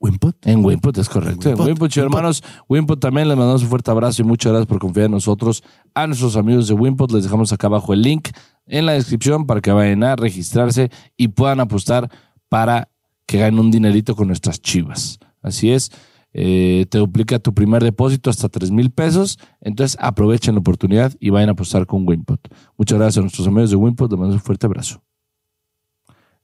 Wimpot. 0.00 0.46
En 0.46 0.64
Wimput, 0.64 0.96
es 0.96 1.08
correcto. 1.08 1.50
En 1.50 1.60
Wimput. 1.60 1.94
hermanos. 1.96 2.42
Wimput 2.68 3.00
también 3.00 3.28
les 3.28 3.36
mandamos 3.36 3.62
un 3.62 3.68
fuerte 3.68 3.90
abrazo 3.90 4.22
y 4.22 4.24
muchas 4.24 4.52
gracias 4.52 4.68
por 4.68 4.78
confiar 4.78 5.06
en 5.06 5.12
nosotros. 5.12 5.62
A 5.92 6.06
nuestros 6.06 6.36
amigos 6.36 6.68
de 6.68 6.74
Wimput 6.74 7.12
les 7.12 7.24
dejamos 7.24 7.52
acá 7.52 7.66
abajo 7.66 7.92
el 7.92 8.02
link 8.02 8.28
en 8.66 8.86
la 8.86 8.92
descripción 8.92 9.46
para 9.46 9.60
que 9.60 9.72
vayan 9.72 10.04
a 10.04 10.14
registrarse 10.14 10.90
y 11.16 11.28
puedan 11.28 11.60
apostar 11.60 12.10
para 12.48 12.88
que 13.26 13.38
ganen 13.38 13.60
un 13.60 13.70
dinerito 13.70 14.14
con 14.16 14.28
nuestras 14.28 14.60
chivas. 14.60 15.18
Así 15.42 15.70
es. 15.70 15.90
eh, 16.32 16.86
te 16.90 16.98
duplica 16.98 17.38
tu 17.38 17.52
primer 17.54 17.82
depósito 17.82 18.30
hasta 18.30 18.48
3 18.48 18.70
mil 18.70 18.90
pesos. 18.90 19.38
Entonces 19.60 19.96
aprovechen 20.00 20.54
la 20.54 20.60
oportunidad 20.60 21.12
y 21.20 21.30
vayan 21.30 21.48
a 21.48 21.52
apostar 21.52 21.86
con 21.86 22.06
Wimput. 22.06 22.40
Muchas 22.76 22.98
gracias 22.98 23.18
a 23.18 23.20
nuestros 23.22 23.46
amigos 23.48 23.70
de 23.70 23.76
Wimput. 23.76 24.10
Les 24.10 24.18
mando 24.20 24.34
un 24.34 24.40
fuerte 24.40 24.66
abrazo. 24.66 25.02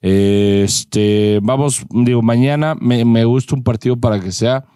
Este, 0.01 1.41
vamos, 1.43 1.83
digo, 1.91 2.21
mañana 2.21 2.75
me, 2.79 3.05
me 3.07 3.25
gusta 3.25 3.55
un 3.55 3.63
partido 3.63 3.97
para 3.97 4.21
que 4.21 4.33
sea, 4.33 4.67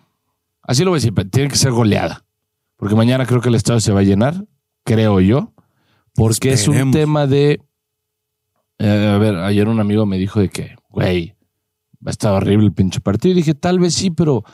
así 0.62 0.84
lo 0.84 0.90
voy 0.90 0.96
a 0.96 1.00
decir, 1.00 1.12
pero 1.12 1.28
tiene 1.28 1.50
que 1.50 1.56
ser 1.56 1.70
goleada. 1.72 2.24
Porque 2.76 2.94
mañana 2.94 3.26
creo 3.26 3.42
que 3.42 3.50
el 3.50 3.54
estadio 3.54 3.80
se 3.80 3.92
va 3.92 4.00
a 4.00 4.04
llenar, 4.04 4.46
creo 4.84 5.20
yo, 5.20 5.52
porque 6.14 6.52
es 6.52 6.66
un 6.66 6.92
tema 6.92 7.26
de, 7.26 7.60
eh, 8.78 9.12
a 9.14 9.18
ver, 9.18 9.34
ayer 9.36 9.68
un 9.68 9.80
amigo 9.80 10.06
me 10.06 10.16
dijo 10.16 10.40
de 10.40 10.48
que, 10.48 10.76
güey, 11.06 11.34
va 12.04 12.08
a 12.08 12.10
estar 12.10 12.32
horrible 12.32 12.66
el 12.66 12.72
pinche 12.72 13.00
partido. 13.00 13.32
Y 13.32 13.36
dije, 13.36 13.54
tal 13.54 13.78
vez 13.78 13.94
sí, 13.94 14.10
pero 14.10 14.44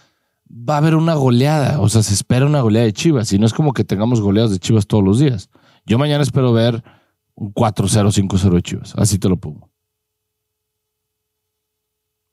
va 0.50 0.74
a 0.74 0.78
haber 0.78 0.94
una 0.94 1.14
goleada. 1.14 1.80
O 1.80 1.88
sea, 1.88 2.02
se 2.02 2.14
espera 2.14 2.46
una 2.46 2.60
goleada 2.60 2.86
de 2.86 2.92
Chivas. 2.92 3.32
Y 3.32 3.38
no 3.38 3.46
es 3.46 3.52
como 3.52 3.72
que 3.72 3.84
tengamos 3.84 4.20
goleadas 4.20 4.50
de 4.52 4.58
Chivas 4.58 4.86
todos 4.86 5.04
los 5.04 5.18
días. 5.18 5.50
Yo 5.86 5.98
mañana 5.98 6.22
espero 6.22 6.52
ver 6.52 6.82
un 7.34 7.52
4-0, 7.52 8.10
5-0 8.12 8.54
de 8.54 8.62
Chivas. 8.62 8.94
Así 8.96 9.18
te 9.18 9.28
lo 9.28 9.36
pongo. 9.36 9.70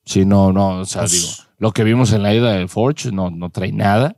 Sí, 0.06 0.26
no, 0.26 0.52
no, 0.52 0.80
o 0.80 0.86
sea, 0.86 1.06
digo, 1.06 1.28
lo 1.60 1.71
que 1.71 1.84
vimos 1.84 2.12
en 2.12 2.24
la 2.24 2.34
ida 2.34 2.54
del 2.54 2.69
Forge 2.69 3.12
no, 3.12 3.30
no 3.30 3.50
trae 3.50 3.71
nada. 3.71 4.17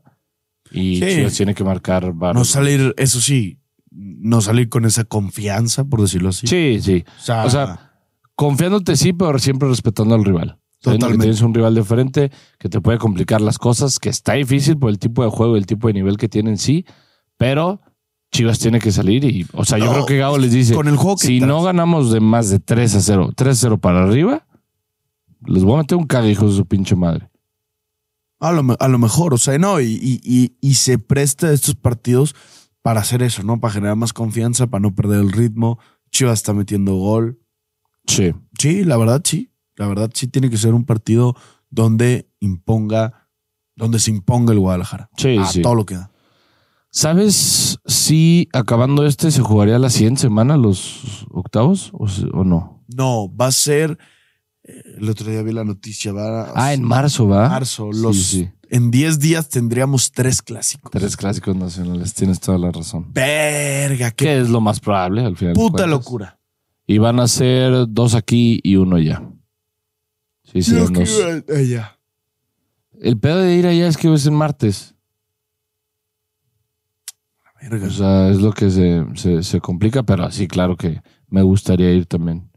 Y 0.72 1.00
Sí. 1.00 1.06
Chivas 1.18 1.34
tiene 1.36 1.54
que 1.54 1.64
marcar 1.64 2.06
No 2.08 2.14
varios. 2.14 2.48
salir, 2.48 2.94
eso 2.98 3.20
sí, 3.20 3.60
no 3.92 4.42
salir 4.42 4.70
con 4.70 4.86
esa 4.86 5.04
confianza, 5.04 5.84
por 5.84 6.02
decirlo 6.02 6.30
así. 6.30 6.48
Sí, 6.48 6.80
sí. 6.82 7.04
O 7.20 7.22
sea, 7.22 7.46
O 7.46 7.50
sea, 7.50 7.93
Confiándote 8.36 8.96
sí, 8.96 9.14
pero 9.14 9.38
siempre 9.40 9.68
respetando 9.70 10.16
al 10.16 10.24
rival. 10.26 10.60
Que 10.82 10.92
Totalmente. 10.92 11.24
tienes 11.24 11.42
un 11.42 11.54
rival 11.54 11.76
de 11.76 11.84
frente 11.84 12.32
que 12.60 12.68
te 12.68 12.82
puede 12.82 12.98
complicar 12.98 13.40
las 13.42 13.58
cosas, 13.58 14.00
que 14.00 14.10
está 14.10 14.34
difícil 14.34 14.78
por 14.78 14.90
el 14.90 15.00
tipo 15.00 15.24
de 15.24 15.30
juego 15.30 15.56
y 15.56 15.60
el 15.60 15.66
tipo 15.66 15.88
de 15.88 15.94
nivel 15.94 16.18
que 16.18 16.28
tienen 16.28 16.58
sí, 16.58 16.86
pero 17.38 17.80
Chivas 18.34 18.60
tiene 18.60 18.80
que 18.80 18.92
salir 18.92 19.24
y, 19.24 19.46
o 19.54 19.64
sea, 19.64 19.78
yo 19.78 19.86
No, 19.86 19.92
creo 19.94 20.06
que 20.08 20.18
Gabo 20.18 20.38
les 20.40 20.52
dice, 20.52 20.74
con 20.74 20.88
el 20.90 20.98
juego 20.98 21.16
que 21.18 21.28
si 21.28 21.40
no 21.40 21.62
ganamos 21.62 22.12
de 22.12 22.20
más 22.20 22.50
de 22.50 22.60
3 22.60 22.96
a 22.96 23.02
0, 23.02 23.30
3 23.36 23.58
a 23.58 23.62
0 23.62 23.78
para 23.78 24.04
arriba, 24.04 24.46
les 25.46 25.64
voy 25.64 25.76
a 25.76 25.78
meter 25.78 25.98
un 25.98 26.08
hijos 26.30 26.52
de 26.52 26.58
su 26.58 26.66
pinche 26.66 26.96
madre. 26.96 27.30
a 28.40 28.52
lo, 28.52 28.76
a 28.78 28.88
lo 28.90 28.98
mejor, 29.00 29.34
o 29.34 29.38
sea, 29.38 29.58
no, 29.58 29.80
y, 29.80 29.86
y- 29.86 30.20
y- 30.24 30.58
y 30.60 30.74
se 30.74 31.00
presta 31.00 31.54
estos 31.54 31.76
partidos 31.76 32.36
para 32.82 33.00
hacer 33.00 33.24
eso, 33.24 33.42
¿no? 33.44 33.62
Para 33.62 33.74
generar 33.76 33.96
más 33.96 34.12
confianza, 34.12 34.68
para 34.68 34.82
no 34.82 34.94
perder 34.94 35.22
el 35.22 35.32
ritmo. 35.32 35.80
Chivas 36.12 36.40
está 36.40 36.54
metiendo 36.54 36.96
gol. 36.96 37.40
Sí. 38.08 38.34
Sí, 38.60 38.84
la 38.84 38.98
verdad 38.98 39.22
sí. 39.24 39.52
La 39.76 39.88
verdad 39.88 40.10
sí 40.14 40.28
tiene 40.28 40.50
que 40.50 40.58
ser 40.58 40.74
un 40.74 40.86
partido 40.86 41.36
donde 41.70 42.30
imponga, 42.40 43.28
donde 43.76 44.00
se 44.00 44.12
imponga 44.12 44.54
el 44.54 44.60
Guadalajara. 44.60 45.10
Sí, 45.18 45.38
a 45.38 45.46
sí. 45.46 45.62
todo 45.62 45.76
lo 45.76 45.86
que 45.86 45.96
da. 45.96 46.12
¿Sabes 46.92 47.80
si 47.88 48.48
acabando 48.54 49.06
este 49.06 49.32
se 49.32 49.42
jugaría 49.42 49.80
la 49.80 49.90
siguiente 49.90 50.22
semana 50.22 50.58
los 50.58 51.26
octavos 51.32 51.92
o, 51.94 52.44
no? 52.44 52.84
No, 52.96 53.36
va 53.36 53.48
a 53.48 53.52
ser. 53.52 53.98
eh, 54.64 54.82
El 55.00 55.10
otro 55.10 55.32
día 55.32 55.42
vi 55.42 55.52
la 55.54 55.64
noticia, 55.64 56.14
va 56.14 56.44
a 56.50 56.52
Ah, 56.56 56.74
en 56.74 56.84
marzo, 56.84 57.28
¿va? 57.28 57.50
marzo. 57.50 57.90
Sí, 57.92 58.02
Los, 58.02 58.18
sí. 58.24 58.50
En 58.70 58.92
10 58.92 59.18
días 59.20 59.50
tendríamos 59.50 60.12
tres 60.12 60.42
clásicos. 60.44 60.92
Tres 60.92 61.18
clásicos 61.18 61.56
nacionales, 61.56 62.14
tienes 62.14 62.40
toda 62.40 62.60
la 62.60 62.72
razón. 62.72 63.12
Verga, 63.12 64.12
qué 64.12 64.26
Que 64.26 64.38
es 64.42 64.50
lo 64.50 64.62
más 64.62 64.80
probable 64.80 65.26
al 65.26 65.36
final. 65.36 65.54
puta 65.54 65.88
locura. 65.88 66.40
Y 66.86 66.98
van 66.98 67.20
a 67.20 67.28
ser 67.28 67.86
dos 67.90 68.14
aquí 68.16 68.60
y 68.64 68.76
uno 68.76 68.98
allá. 68.98 69.24
Sí, 70.44 70.62
sí, 70.62 70.72
Yo 70.76 70.90
nos- 70.90 71.10
quiero 71.10 71.44
allá. 71.58 72.00
El 73.00 73.18
pedo 73.20 73.40
de 73.40 73.56
ir 73.56 73.68
allá 73.68 73.88
es 73.88 73.98
que 73.98 74.14
es 74.14 74.26
en 74.28 74.34
martes. 74.36 74.96
Verga. 77.70 77.88
O 77.88 77.92
sea, 77.92 78.30
es 78.30 78.42
lo 78.42 78.52
que 78.52 78.70
se, 78.70 79.06
se, 79.16 79.42
se 79.42 79.62
complica, 79.62 80.04
pero 80.04 80.30
sí, 80.32 80.48
claro 80.48 80.76
que 80.76 81.02
me 81.30 81.42
gustaría 81.42 81.92
ir 81.94 82.06
también. 82.06 82.50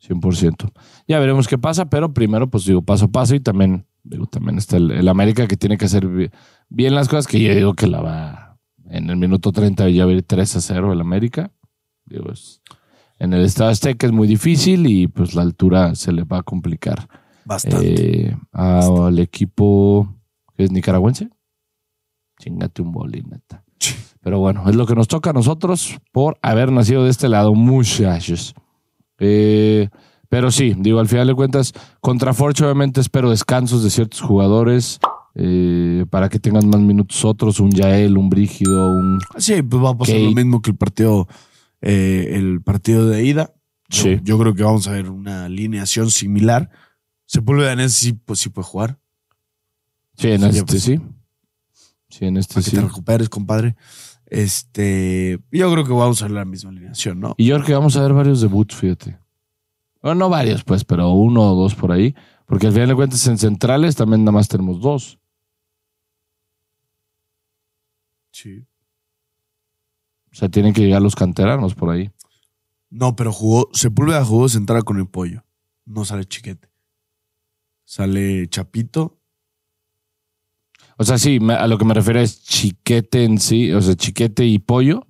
100%. 0.00 0.70
Ya 1.06 1.18
veremos 1.18 1.48
qué 1.48 1.56
pasa, 1.58 1.88
pero 1.88 2.12
primero, 2.12 2.48
pues 2.50 2.64
digo, 2.64 2.82
paso 2.82 3.06
a 3.06 3.08
paso 3.08 3.34
y 3.34 3.40
también, 3.40 3.86
digo, 4.02 4.26
también 4.26 4.58
está 4.58 4.76
el, 4.76 4.90
el 4.90 5.08
América 5.08 5.46
que 5.46 5.56
tiene 5.56 5.78
que 5.78 5.86
hacer 5.86 6.06
bi- 6.06 6.30
bien 6.68 6.94
las 6.94 7.08
cosas, 7.08 7.26
que 7.26 7.40
yo 7.40 7.54
digo 7.54 7.74
que 7.74 7.86
la 7.86 8.00
va 8.02 8.58
en 8.90 9.08
el 9.08 9.16
minuto 9.16 9.50
30 9.52 9.88
ya 9.88 10.04
va 10.04 10.12
a 10.12 10.14
ir 10.14 10.22
3 10.22 10.56
a 10.56 10.60
0 10.60 10.92
el 10.92 11.00
América. 11.00 11.52
Digo, 12.06 12.30
es- 12.32 12.60
en 13.18 13.32
el 13.32 13.42
Estado 13.42 13.70
Azteca 13.70 14.06
es 14.06 14.12
muy 14.12 14.26
difícil 14.28 14.86
y 14.86 15.06
pues 15.06 15.34
la 15.34 15.42
altura 15.42 15.94
se 15.94 16.12
le 16.12 16.24
va 16.24 16.38
a 16.38 16.42
complicar. 16.42 17.08
Bastante. 17.44 18.28
Eh, 18.28 18.36
al 18.52 19.18
equipo 19.18 20.14
que 20.56 20.64
es 20.64 20.70
nicaragüense. 20.70 21.28
Chingate 22.38 22.82
un 22.82 22.92
bolín, 22.92 23.28
neta. 23.30 23.64
Pero 24.20 24.38
bueno, 24.38 24.68
es 24.68 24.74
lo 24.74 24.86
que 24.86 24.94
nos 24.94 25.06
toca 25.06 25.30
a 25.30 25.32
nosotros 25.34 25.98
por 26.10 26.38
haber 26.40 26.72
nacido 26.72 27.04
de 27.04 27.10
este 27.10 27.28
lado, 27.28 27.54
muchachos. 27.54 28.54
Eh, 29.18 29.88
pero 30.28 30.50
sí, 30.50 30.74
digo, 30.78 30.98
al 30.98 31.08
final 31.08 31.26
de 31.26 31.34
cuentas, 31.34 31.72
contra 32.00 32.32
Forge 32.32 32.64
obviamente 32.64 33.00
espero 33.00 33.30
descansos 33.30 33.84
de 33.84 33.90
ciertos 33.90 34.20
jugadores 34.20 34.98
eh, 35.34 36.06
para 36.10 36.28
que 36.28 36.38
tengan 36.38 36.68
más 36.68 36.80
minutos 36.80 37.24
otros, 37.24 37.60
un 37.60 37.70
Yael, 37.70 38.16
un 38.16 38.30
Brígido, 38.30 38.90
un... 38.90 39.18
Sí, 39.36 39.62
pues 39.62 39.82
va 39.82 39.90
a 39.90 39.94
pasar 39.96 40.14
Kate. 40.14 40.24
lo 40.24 40.32
mismo 40.32 40.62
que 40.62 40.70
el 40.70 40.76
partido, 40.76 41.28
eh, 41.86 42.30
el 42.36 42.62
partido 42.62 43.06
de 43.06 43.24
ida. 43.24 43.54
Yo, 43.88 44.02
Sí. 44.02 44.20
yo 44.24 44.38
creo 44.38 44.54
que 44.54 44.62
vamos 44.62 44.88
a 44.88 44.92
ver 44.92 45.10
una 45.10 45.44
alineación 45.44 46.10
similar. 46.10 46.70
Sepúlveda 47.26 47.88
sí, 47.90 48.14
pues, 48.14 48.40
sí 48.40 48.48
puede 48.48 48.66
jugar. 48.66 48.98
Sí, 50.16 50.30
en 50.30 50.44
este 50.44 50.64
pues. 50.64 50.82
sí. 50.82 51.00
Sí, 52.08 52.24
en 52.24 52.36
este 52.38 52.54
Para 52.54 52.64
que 52.64 52.70
sí. 52.70 52.76
te 52.76 52.82
recuperes, 52.82 53.28
compadre. 53.28 53.76
Este, 54.26 55.38
yo 55.50 55.70
creo 55.72 55.84
que 55.84 55.92
vamos 55.92 56.22
a 56.22 56.24
ver 56.24 56.32
la 56.32 56.44
misma 56.44 56.70
alineación, 56.70 57.20
¿no? 57.20 57.34
Y 57.36 57.46
yo 57.46 57.56
creo 57.56 57.66
que 57.66 57.74
vamos 57.74 57.96
a 57.96 58.02
ver 58.02 58.14
varios 58.14 58.40
debuts, 58.40 58.74
fíjate. 58.74 59.18
Bueno, 60.00 60.14
no 60.20 60.28
varios, 60.30 60.64
pues, 60.64 60.84
pero 60.84 61.10
uno 61.10 61.52
o 61.52 61.54
dos 61.54 61.74
por 61.74 61.92
ahí. 61.92 62.14
Porque 62.46 62.66
al 62.68 62.72
final 62.72 62.88
de 62.88 62.94
cuentas 62.94 63.26
en 63.26 63.38
centrales 63.38 63.96
también 63.96 64.22
nada 64.24 64.32
más 64.32 64.48
tenemos 64.48 64.80
dos. 64.80 65.18
Sí. 68.32 68.66
O 70.34 70.36
sea, 70.36 70.48
tienen 70.48 70.74
que 70.74 70.80
llegar 70.82 71.00
los 71.00 71.14
canteranos 71.14 71.76
por 71.76 71.90
ahí. 71.94 72.10
No, 72.90 73.14
pero 73.14 73.32
jugó, 73.32 73.70
Sepúlveda 73.72 74.24
jugó 74.24 74.48
central 74.48 74.82
con 74.82 74.98
el 74.98 75.06
pollo. 75.06 75.44
No 75.86 76.04
sale 76.04 76.24
chiquete. 76.24 76.68
Sale 77.84 78.48
Chapito. 78.48 79.20
O 80.96 81.04
sea, 81.04 81.18
sí, 81.18 81.38
a 81.56 81.66
lo 81.68 81.78
que 81.78 81.84
me 81.84 81.94
refiero 81.94 82.20
es 82.20 82.42
chiquete 82.42 83.24
en 83.24 83.38
sí, 83.38 83.72
o 83.72 83.80
sea, 83.80 83.94
chiquete 83.94 84.44
y 84.46 84.58
pollo. 84.58 85.06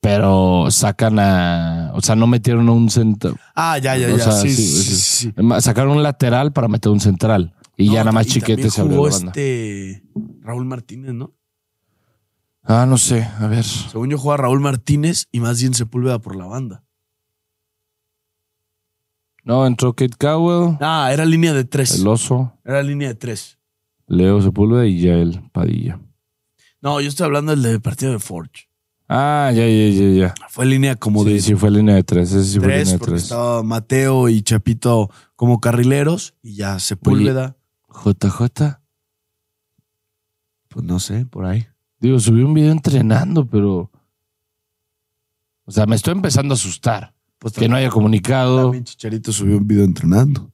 pero 0.00 0.70
sacan 0.70 1.18
a. 1.18 1.90
O 1.94 2.00
sea, 2.02 2.14
no 2.16 2.26
metieron 2.26 2.68
un 2.68 2.90
centro. 2.90 3.36
Ah, 3.54 3.78
ya, 3.78 3.96
ya, 3.96 4.12
O 4.12 4.16
ya. 4.18 4.24
sea, 4.24 4.32
sí, 4.32 4.50
sí, 4.50 4.62
sí, 4.66 4.82
sí. 4.82 4.94
sí, 4.96 5.32
sí. 5.36 5.60
Sacaron 5.60 5.96
un 5.96 6.02
lateral 6.02 6.52
para 6.52 6.68
meter 6.68 6.90
un 6.92 7.00
central. 7.00 7.54
Y 7.76 7.86
No, 7.88 7.92
ya 7.94 8.00
nada 8.00 8.12
más 8.12 8.26
y 8.26 8.30
chiquete 8.30 8.70
se 8.70 8.80
abrió 8.80 8.96
jugó 8.96 9.08
la 9.08 9.14
banda. 9.16 9.30
este 9.32 10.04
Raúl 10.42 10.64
Martínez, 10.66 11.12
¿no? 11.14 11.32
Ah, 12.64 12.86
no 12.86 12.96
sé. 12.98 13.22
A 13.38 13.46
ver. 13.46 13.64
Según 13.64 14.10
yo 14.10 14.18
juega 14.18 14.38
Raúl 14.38 14.60
Martínez 14.60 15.26
y 15.30 15.40
más 15.40 15.60
bien 15.60 15.74
Sepúlveda 15.74 16.18
por 16.18 16.34
la 16.36 16.46
banda. 16.46 16.82
No, 19.44 19.66
entró 19.66 19.92
Kate 19.94 20.16
Cowell, 20.18 20.78
Ah, 20.80 21.10
era 21.12 21.24
línea 21.26 21.52
de 21.52 21.64
tres. 21.64 21.98
el 22.00 22.06
oso, 22.06 22.58
Era 22.64 22.82
línea 22.82 23.08
de 23.08 23.14
tres. 23.14 23.58
Leo 24.06 24.40
Sepúlveda 24.40 24.86
y 24.86 25.00
Yael 25.00 25.42
Padilla. 25.52 26.00
No, 26.80 27.00
yo 27.00 27.08
estoy 27.08 27.26
hablando 27.26 27.52
del 27.52 27.62
de 27.62 27.80
partido 27.80 28.12
de 28.12 28.18
Forge. 28.18 28.68
Ah, 29.06 29.50
ya, 29.54 29.66
ya, 29.66 29.88
ya, 29.90 30.08
ya. 30.28 30.34
Fue 30.48 30.64
línea 30.64 30.96
como 30.96 31.24
Sí, 31.24 31.34
de 31.34 31.40
sí, 31.40 31.54
fue 31.54 31.70
línea 31.70 31.94
de 31.94 32.04
tres. 32.04 32.32
Ese 32.32 32.44
sí 32.52 32.58
fue 32.58 32.68
tres, 32.68 32.78
línea 32.86 32.92
de 32.94 32.98
porque 32.98 33.10
tres. 33.12 33.22
estaba 33.24 33.62
Mateo 33.62 34.30
y 34.30 34.40
Chapito 34.42 35.10
como 35.36 35.60
carrileros 35.60 36.34
y 36.42 36.56
ya 36.56 36.78
Sepúlveda. 36.78 37.58
JJ. 37.90 38.80
Pues 40.68 40.84
no 40.86 40.98
sé, 41.00 41.26
por 41.26 41.44
ahí. 41.44 41.66
Digo, 41.98 42.18
subí 42.18 42.42
un 42.42 42.54
video 42.54 42.72
entrenando, 42.72 43.46
pero. 43.46 43.90
O 45.64 45.70
sea, 45.70 45.86
me 45.86 45.96
estoy 45.96 46.12
empezando 46.12 46.54
a 46.54 46.56
asustar. 46.56 47.14
Pues 47.38 47.54
Que 47.54 47.68
no 47.68 47.76
haya 47.76 47.90
comunicado. 47.90 48.64
También 48.64 48.84
Chicharito 48.84 49.32
subió 49.32 49.58
un 49.58 49.66
video 49.66 49.84
entrenando. 49.84 50.50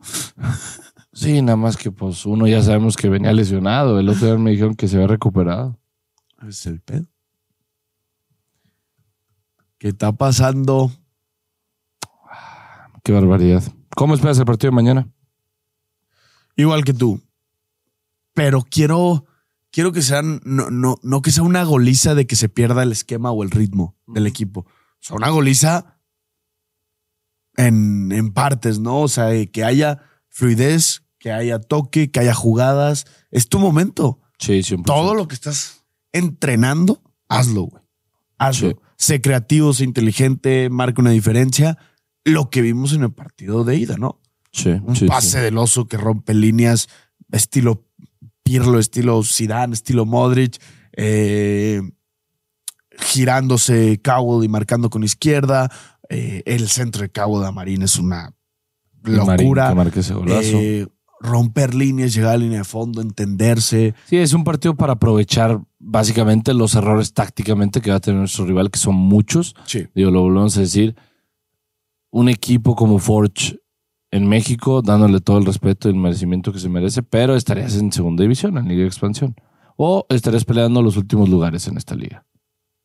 Sí, 1.12 1.42
nada 1.42 1.56
más 1.56 1.76
que 1.76 1.90
pues 1.90 2.24
uno 2.24 2.46
ya 2.46 2.62
sabemos 2.62 2.96
que 2.96 3.08
venía 3.08 3.32
lesionado. 3.32 3.98
El 3.98 4.08
otro 4.08 4.26
día 4.26 4.38
me 4.38 4.52
dijeron 4.52 4.74
que 4.74 4.88
se 4.88 4.96
había 4.96 5.08
recuperado. 5.08 5.78
Es 6.48 6.66
el 6.66 6.80
pedo. 6.80 7.06
¿Qué 9.78 9.88
está 9.88 10.12
pasando? 10.12 10.92
Qué 13.02 13.12
barbaridad. 13.12 13.62
¿Cómo 13.96 14.14
esperas 14.14 14.38
el 14.38 14.44
partido 14.44 14.70
de 14.70 14.76
mañana? 14.76 15.08
Igual 16.56 16.84
que 16.84 16.94
tú. 16.94 17.20
Pero 18.34 18.62
quiero, 18.62 19.24
quiero 19.70 19.92
que 19.92 20.02
sean, 20.02 20.40
no, 20.44 20.70
no, 20.70 20.96
no 21.02 21.22
que 21.22 21.30
sea 21.30 21.42
una 21.42 21.64
goliza 21.64 22.14
de 22.14 22.26
que 22.26 22.36
se 22.36 22.48
pierda 22.48 22.82
el 22.82 22.92
esquema 22.92 23.30
o 23.30 23.42
el 23.42 23.50
ritmo 23.50 23.96
del 24.06 24.26
equipo. 24.26 24.60
O 24.60 25.02
sea, 25.02 25.16
una 25.16 25.30
goliza 25.30 25.98
en, 27.56 28.12
en 28.12 28.32
partes, 28.32 28.78
¿no? 28.78 29.00
O 29.00 29.08
sea, 29.08 29.26
de 29.26 29.50
que 29.50 29.64
haya 29.64 30.02
fluidez, 30.28 31.02
que 31.18 31.32
haya 31.32 31.60
toque, 31.60 32.10
que 32.10 32.20
haya 32.20 32.34
jugadas. 32.34 33.06
Es 33.30 33.48
tu 33.48 33.58
momento. 33.58 34.20
Sí, 34.38 34.62
siempre. 34.62 34.86
Todo 34.92 35.14
lo 35.14 35.28
que 35.28 35.34
estás 35.34 35.84
entrenando, 36.12 37.02
hazlo, 37.28 37.62
güey. 37.62 37.82
Hazlo. 38.38 38.70
Sí. 38.70 38.76
Sé 38.96 39.20
creativo, 39.20 39.72
sé 39.72 39.84
inteligente, 39.84 40.68
marca 40.70 41.00
una 41.00 41.10
diferencia. 41.10 41.78
Lo 42.24 42.50
que 42.50 42.62
vimos 42.62 42.92
en 42.92 43.02
el 43.02 43.12
partido 43.12 43.64
de 43.64 43.76
ida, 43.76 43.96
¿no? 43.96 44.20
Sí, 44.52 44.70
Un 44.70 44.96
sí, 44.96 45.06
pase 45.06 45.38
sí. 45.38 45.44
del 45.44 45.58
oso 45.58 45.86
que 45.86 45.96
rompe 45.96 46.34
líneas, 46.34 46.88
estilo 47.30 47.86
Pirlo, 48.50 48.80
estilo 48.80 49.22
Zidane, 49.22 49.74
estilo 49.74 50.06
Modric, 50.06 50.60
eh, 50.96 51.80
girándose 52.98 54.00
Cowell 54.02 54.44
y 54.44 54.48
marcando 54.48 54.90
con 54.90 55.04
izquierda. 55.04 55.70
Eh, 56.08 56.42
el 56.46 56.68
centro 56.68 57.02
de 57.02 57.10
Cowell 57.10 57.46
a 57.46 57.52
Marín 57.52 57.82
es 57.82 57.96
una 57.96 58.34
Marín, 59.04 59.46
locura. 59.46 59.90
que 59.92 60.00
ese 60.00 60.14
golazo. 60.14 60.58
Eh, 60.58 60.88
romper 61.20 61.76
líneas, 61.76 62.12
llegar 62.12 62.30
a 62.30 62.38
la 62.38 62.42
línea 62.42 62.58
de 62.58 62.64
fondo, 62.64 63.00
entenderse. 63.00 63.94
Sí, 64.06 64.16
es 64.16 64.32
un 64.32 64.42
partido 64.42 64.74
para 64.74 64.94
aprovechar 64.94 65.60
básicamente 65.78 66.52
los 66.52 66.74
errores 66.74 67.12
tácticamente 67.12 67.80
que 67.80 67.90
va 67.90 67.98
a 67.98 68.00
tener 68.00 68.18
nuestro 68.18 68.46
rival, 68.46 68.72
que 68.72 68.80
son 68.80 68.96
muchos. 68.96 69.54
Sí. 69.64 69.86
Digo, 69.94 70.10
lo 70.10 70.22
volvemos 70.22 70.56
a 70.56 70.60
decir. 70.60 70.96
Un 72.10 72.28
equipo 72.28 72.74
como 72.74 72.98
Forge 72.98 73.60
en 74.10 74.28
México, 74.28 74.82
dándole 74.82 75.20
todo 75.20 75.38
el 75.38 75.46
respeto 75.46 75.88
y 75.88 75.92
el 75.92 75.98
merecimiento 75.98 76.52
que 76.52 76.58
se 76.58 76.68
merece, 76.68 77.02
pero 77.02 77.36
estarías 77.36 77.76
en 77.76 77.92
segunda 77.92 78.22
división, 78.22 78.58
en 78.58 78.68
Liga 78.68 78.82
de 78.82 78.88
Expansión. 78.88 79.34
O 79.76 80.04
estarías 80.08 80.44
peleando 80.44 80.82
los 80.82 80.96
últimos 80.96 81.28
lugares 81.28 81.66
en 81.68 81.76
esta 81.76 81.94
liga. 81.94 82.26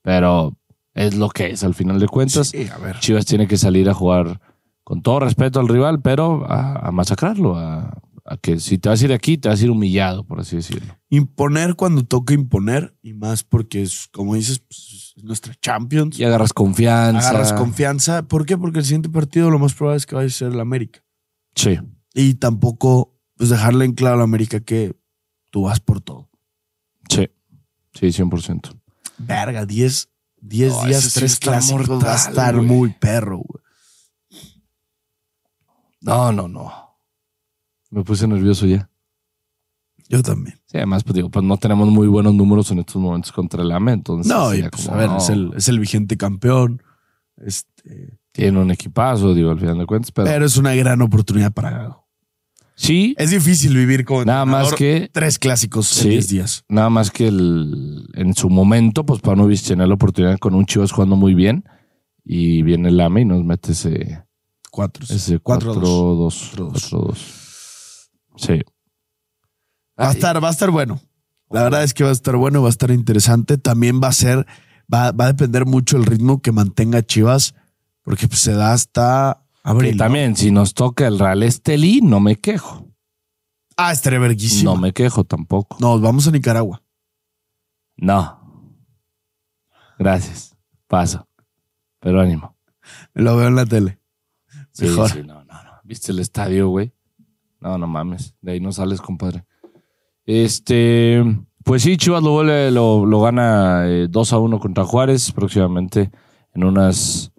Pero 0.01 0.55
es 0.93 1.15
lo 1.15 1.29
que 1.29 1.47
es, 1.51 1.63
al 1.63 1.73
final 1.73 1.99
de 1.99 2.07
cuentas. 2.07 2.49
Sí, 2.49 2.67
a 2.73 2.77
ver. 2.77 2.99
Chivas 2.99 3.25
tiene 3.25 3.47
que 3.47 3.57
salir 3.57 3.89
a 3.89 3.93
jugar 3.93 4.39
con 4.83 5.01
todo 5.01 5.19
respeto 5.19 5.59
al 5.59 5.67
rival, 5.67 6.01
pero 6.01 6.45
a, 6.49 6.87
a 6.87 6.91
masacrarlo, 6.91 7.57
a, 7.57 8.01
a 8.23 8.37
que 8.37 8.59
si 8.59 8.77
te 8.77 8.89
vas 8.89 9.01
a 9.01 9.05
ir 9.05 9.13
aquí, 9.13 9.37
te 9.37 9.49
vas 9.49 9.59
a 9.59 9.63
ir 9.63 9.71
humillado, 9.71 10.23
por 10.23 10.39
así 10.39 10.55
decirlo. 10.55 10.95
Imponer 11.09 11.75
cuando 11.75 12.03
toca 12.03 12.33
imponer, 12.33 12.95
y 13.01 13.13
más 13.13 13.43
porque 13.43 13.81
es, 13.81 14.07
como 14.13 14.35
dices, 14.35 14.59
pues, 14.59 15.13
es 15.17 15.23
nuestra 15.23 15.53
Champions. 15.61 16.19
Y 16.19 16.23
agarras 16.23 16.53
confianza. 16.53 17.29
Agarras 17.29 17.53
confianza. 17.53 18.27
¿Por 18.27 18.45
qué? 18.45 18.57
Porque 18.57 18.79
el 18.79 18.85
siguiente 18.85 19.09
partido 19.09 19.49
lo 19.49 19.59
más 19.59 19.73
probable 19.73 19.97
es 19.97 20.05
que 20.05 20.15
vaya 20.15 20.27
a 20.27 20.31
ser 20.31 20.53
el 20.53 20.59
América. 20.59 21.01
Sí, 21.55 21.77
Y 22.13 22.35
tampoco 22.35 23.17
pues 23.37 23.49
dejarle 23.49 23.85
en 23.85 23.93
claro 23.93 24.15
a 24.15 24.17
la 24.19 24.23
América 24.23 24.59
que 24.59 24.95
tú 25.51 25.63
vas 25.63 25.79
por 25.79 26.01
todo. 26.01 26.29
sí, 27.09 27.27
sí, 27.93 28.07
100%. 28.07 28.79
Verga, 29.17 29.65
10, 29.65 30.09
10 30.41 30.73
No, 30.73 30.83
días, 30.85 30.99
ese 30.99 31.09
sí 31.09 31.19
tres 31.19 31.33
está 31.33 31.51
clásicos, 31.51 31.87
mortal, 31.89 32.07
va 32.07 32.13
a 32.13 32.17
estar 32.17 32.61
muy 32.61 32.91
perro, 32.93 33.37
güey. 33.37 33.63
No, 36.01 36.31
no, 36.31 36.47
no. 36.47 36.71
Me 37.89 38.03
puse 38.03 38.27
nervioso 38.27 38.65
ya. 38.65 38.89
Yo 40.07 40.21
también. 40.21 40.55
Sí, 40.67 40.77
además, 40.77 41.03
pues 41.03 41.15
digo, 41.15 41.29
pues 41.29 41.43
no 41.43 41.57
tenemos 41.57 41.87
muy 41.89 42.07
buenos 42.07 42.33
números 42.35 42.69
en 42.71 42.79
estos 42.79 42.97
momentos 43.01 43.31
contra 43.31 43.63
el 43.63 43.71
AME, 43.71 43.93
entonces. 43.93 44.31
No, 44.31 44.53
y 44.53 44.61
pues, 44.61 44.85
como, 44.85 44.95
a 44.95 44.99
ver, 44.99 45.09
no, 45.09 45.17
es, 45.17 45.29
el, 45.29 45.51
es 45.55 45.67
el 45.67 45.79
vigente 45.79 46.15
campeón. 46.17 46.83
Este, 47.37 48.19
Tiene 48.35 48.59
un 48.59 48.69
equipazo, 48.69 49.33
digo, 49.33 49.49
al 49.51 49.59
final 49.59 49.77
de 49.77 49.85
cuentas, 49.85 50.11
pero. 50.11 50.27
pero 50.27 50.45
es 50.45 50.57
una 50.57 50.75
gran 50.75 51.01
oportunidad 51.01 51.53
para 51.53 51.69
Gago. 51.71 52.05
sí, 52.75 53.15
Es 53.17 53.31
difícil 53.31 53.73
vivir 53.75 54.03
con 54.03 54.25
nada 54.27 54.43
más 54.43 54.73
que. 54.73 55.09
tres 55.13 55.39
clásicos 55.39 55.87
Sí. 55.87 56.03
en 56.07 56.09
10 56.11 56.27
días. 56.27 56.63
Nada 56.67 56.89
más 56.89 57.11
que 57.11 57.27
el, 57.29 58.05
en 58.13 58.33
su 58.35 58.49
momento, 58.49 59.05
pues 59.05 59.21
Paunovic 59.21 59.61
tenía 59.63 59.87
la 59.87 59.93
oportunidad 59.93 60.37
con 60.37 60.53
un 60.53 60.65
Chivas 60.65 60.91
jugando 60.91 61.15
muy 61.15 61.33
bien. 61.33 61.63
Y 62.25 62.61
viene 62.63 62.89
el 62.89 62.99
AME 62.99 63.21
y 63.21 63.25
nos 63.25 63.43
mete 63.45 63.71
ese, 63.71 64.23
Cuatro. 64.71 65.05
ese 65.09 65.39
4-2. 65.39 66.55
4-2. 66.55 66.55
4-2. 66.57 67.17
Sí. 68.35 68.61
Va 69.99 70.09
a 70.09 70.11
estar, 70.11 70.43
va 70.43 70.47
a 70.49 70.51
estar 70.51 70.71
bueno. 70.71 70.99
La 71.51 71.63
verdad 71.63 71.83
es 71.83 71.93
que 71.93 72.03
va 72.03 72.09
a 72.09 72.13
estar 72.13 72.35
bueno, 72.35 72.61
va 72.63 72.67
a 72.67 72.71
estar 72.71 72.91
interesante. 72.91 73.57
También 73.57 74.01
va 74.03 74.07
a 74.09 74.11
ser, 74.11 74.45
va, 74.93 75.11
va 75.11 75.25
a 75.25 75.27
depender 75.27 75.65
mucho 75.65 75.95
el 75.97 76.05
ritmo 76.05 76.41
que 76.41 76.51
mantenga 76.51 77.01
Chivas, 77.05 77.53
porque 78.05 78.27
pues, 78.27 78.39
se 78.39 78.53
da 78.53 78.71
hasta 78.71 79.43
que 79.51 79.69
abril. 79.69 79.97
¿no? 79.97 80.03
también, 80.05 80.37
si 80.37 80.51
nos 80.51 80.73
toca 80.73 81.07
el 81.07 81.19
Real 81.19 81.43
Estelí, 81.43 81.99
no 82.01 82.21
me 82.21 82.37
quejo. 82.37 82.87
Ah, 83.75 83.91
estaría 83.91 84.19
verguísimo. 84.19 84.71
No 84.73 84.77
me 84.79 84.93
quejo 84.93 85.25
tampoco. 85.25 85.75
Nos 85.81 85.99
vamos 85.99 86.27
a 86.27 86.31
Nicaragua. 86.31 86.81
No. 87.97 88.71
Gracias. 89.99 90.55
Paso. 90.87 91.27
Pero 91.99 92.21
ánimo. 92.21 92.55
Lo 93.13 93.35
veo 93.35 93.47
en 93.47 93.55
la 93.55 93.65
tele. 93.65 93.99
Sí, 94.71 94.85
Mejor. 94.85 95.09
sí, 95.09 95.23
no, 95.23 95.43
no, 95.43 95.63
no. 95.63 95.71
¿Viste 95.83 96.11
el 96.11 96.19
estadio, 96.19 96.69
güey? 96.69 96.93
No, 97.59 97.77
no 97.77 97.87
mames. 97.87 98.35
De 98.41 98.53
ahí 98.53 98.59
no 98.59 98.71
sales, 98.71 99.01
compadre. 99.01 99.45
Este, 100.25 101.23
pues 101.63 101.81
sí, 101.81 101.97
Chivas 101.97 102.23
lo 102.23 102.31
vuelve, 102.31 102.71
lo, 102.71 103.05
lo 103.05 103.21
gana 103.21 103.87
eh, 103.87 104.07
2 104.09 104.33
a 104.33 104.37
1 104.37 104.59
contra 104.59 104.85
Juárez. 104.85 105.31
Próximamente, 105.31 106.11
en 106.53 106.63
unas, 106.63 107.31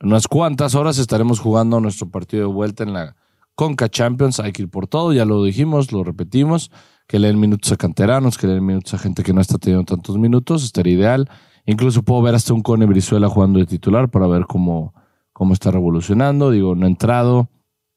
en 0.00 0.08
unas 0.08 0.28
cuantas 0.28 0.74
horas, 0.74 0.98
estaremos 0.98 1.40
jugando 1.40 1.80
nuestro 1.80 2.08
partido 2.10 2.48
de 2.48 2.52
vuelta 2.54 2.84
en 2.84 2.92
la 2.92 3.16
Conca 3.54 3.88
Champions. 3.88 4.38
Hay 4.40 4.52
que 4.52 4.62
ir 4.62 4.70
por 4.70 4.86
todo, 4.86 5.12
ya 5.12 5.24
lo 5.24 5.42
dijimos, 5.44 5.92
lo 5.92 6.04
repetimos. 6.04 6.70
Que 7.06 7.18
leen 7.18 7.40
minutos 7.40 7.72
a 7.72 7.76
canteranos, 7.76 8.36
que 8.36 8.46
leen 8.46 8.64
minutos 8.66 8.92
a 8.94 8.98
gente 8.98 9.22
que 9.22 9.32
no 9.32 9.40
está 9.40 9.56
teniendo 9.58 9.84
tantos 9.84 10.18
minutos, 10.18 10.62
estaría 10.62 10.92
ideal. 10.94 11.28
Incluso 11.64 12.02
puedo 12.02 12.20
ver 12.22 12.34
hasta 12.34 12.52
un 12.52 12.60
Cone 12.62 12.84
Brizuela 12.86 13.28
jugando 13.28 13.58
de 13.58 13.66
titular 13.66 14.10
para 14.10 14.26
ver 14.26 14.44
cómo, 14.46 14.92
cómo 15.32 15.54
está 15.54 15.70
revolucionando. 15.70 16.50
Digo, 16.50 16.74
no 16.74 16.84
ha 16.86 16.88
entrado. 16.88 17.48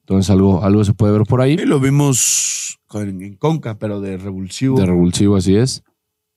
Entonces 0.01 0.29
algo, 0.29 0.63
algo 0.63 0.83
se 0.85 0.93
puede 0.93 1.13
ver 1.13 1.23
por 1.23 1.41
ahí. 1.41 1.53
Y 1.53 1.65
lo 1.65 1.79
vimos 1.79 2.79
con- 2.87 3.21
en 3.21 3.35
Conca, 3.35 3.77
pero 3.77 3.99
de 4.01 4.17
revulsivo. 4.17 4.79
De 4.79 4.85
revulsivo, 4.85 5.35
así 5.35 5.55
es. 5.55 5.83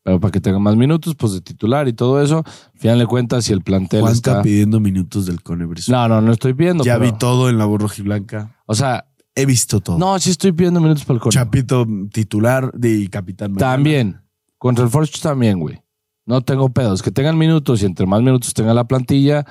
Pero 0.04 0.20
para 0.20 0.30
que 0.30 0.40
tenga 0.40 0.58
más 0.58 0.76
minutos, 0.76 1.14
pues 1.16 1.32
de 1.32 1.40
titular 1.40 1.88
y 1.88 1.94
todo 1.94 2.22
eso. 2.22 2.44
Al 2.46 2.78
final 2.78 2.98
de 2.98 3.06
cuentas, 3.06 3.46
si 3.46 3.52
el 3.54 3.62
plantel 3.62 4.02
Juan 4.02 4.12
está. 4.12 4.30
está 4.32 4.42
pidiendo 4.42 4.78
minutos 4.78 5.24
del 5.26 5.42
Cone 5.42 5.64
Brizuela. 5.64 6.06
No, 6.06 6.16
no, 6.16 6.20
no 6.20 6.32
estoy 6.32 6.52
pidiendo. 6.54 6.84
ya 6.84 6.98
pero- 6.98 7.10
vi 7.12 7.18
todo 7.18 7.48
en 7.48 7.56
la 7.58 7.64
voz 7.64 7.80
rojiblanca. 7.80 8.54
O 8.66 8.74
sea, 8.74 9.06
He 9.34 9.46
visto 9.46 9.80
todo. 9.80 9.98
no, 9.98 10.16
sí 10.20 10.30
estoy 10.30 10.52
pidiendo 10.52 10.78
minutos 10.80 11.04
para 11.04 11.16
el 11.16 11.20
Cone. 11.22 11.32
Chapito 11.32 11.86
titular 12.12 12.70
y 12.82 13.08
capitán. 13.08 13.54
También. 13.54 14.20
Contra 14.58 14.84
el 14.84 14.90
Forge 14.90 15.18
también, 15.20 15.58
güey. 15.58 15.80
No 16.26 16.40
tengo 16.42 16.68
pedos. 16.68 17.02
Que 17.02 17.10
tengan 17.10 17.36
minutos 17.36 17.82
y 17.82 17.86
entre 17.86 18.06
más 18.06 18.20
minutos 18.22 18.54
tenga 18.54 18.72
la 18.74 18.84
plantilla, 18.84 19.44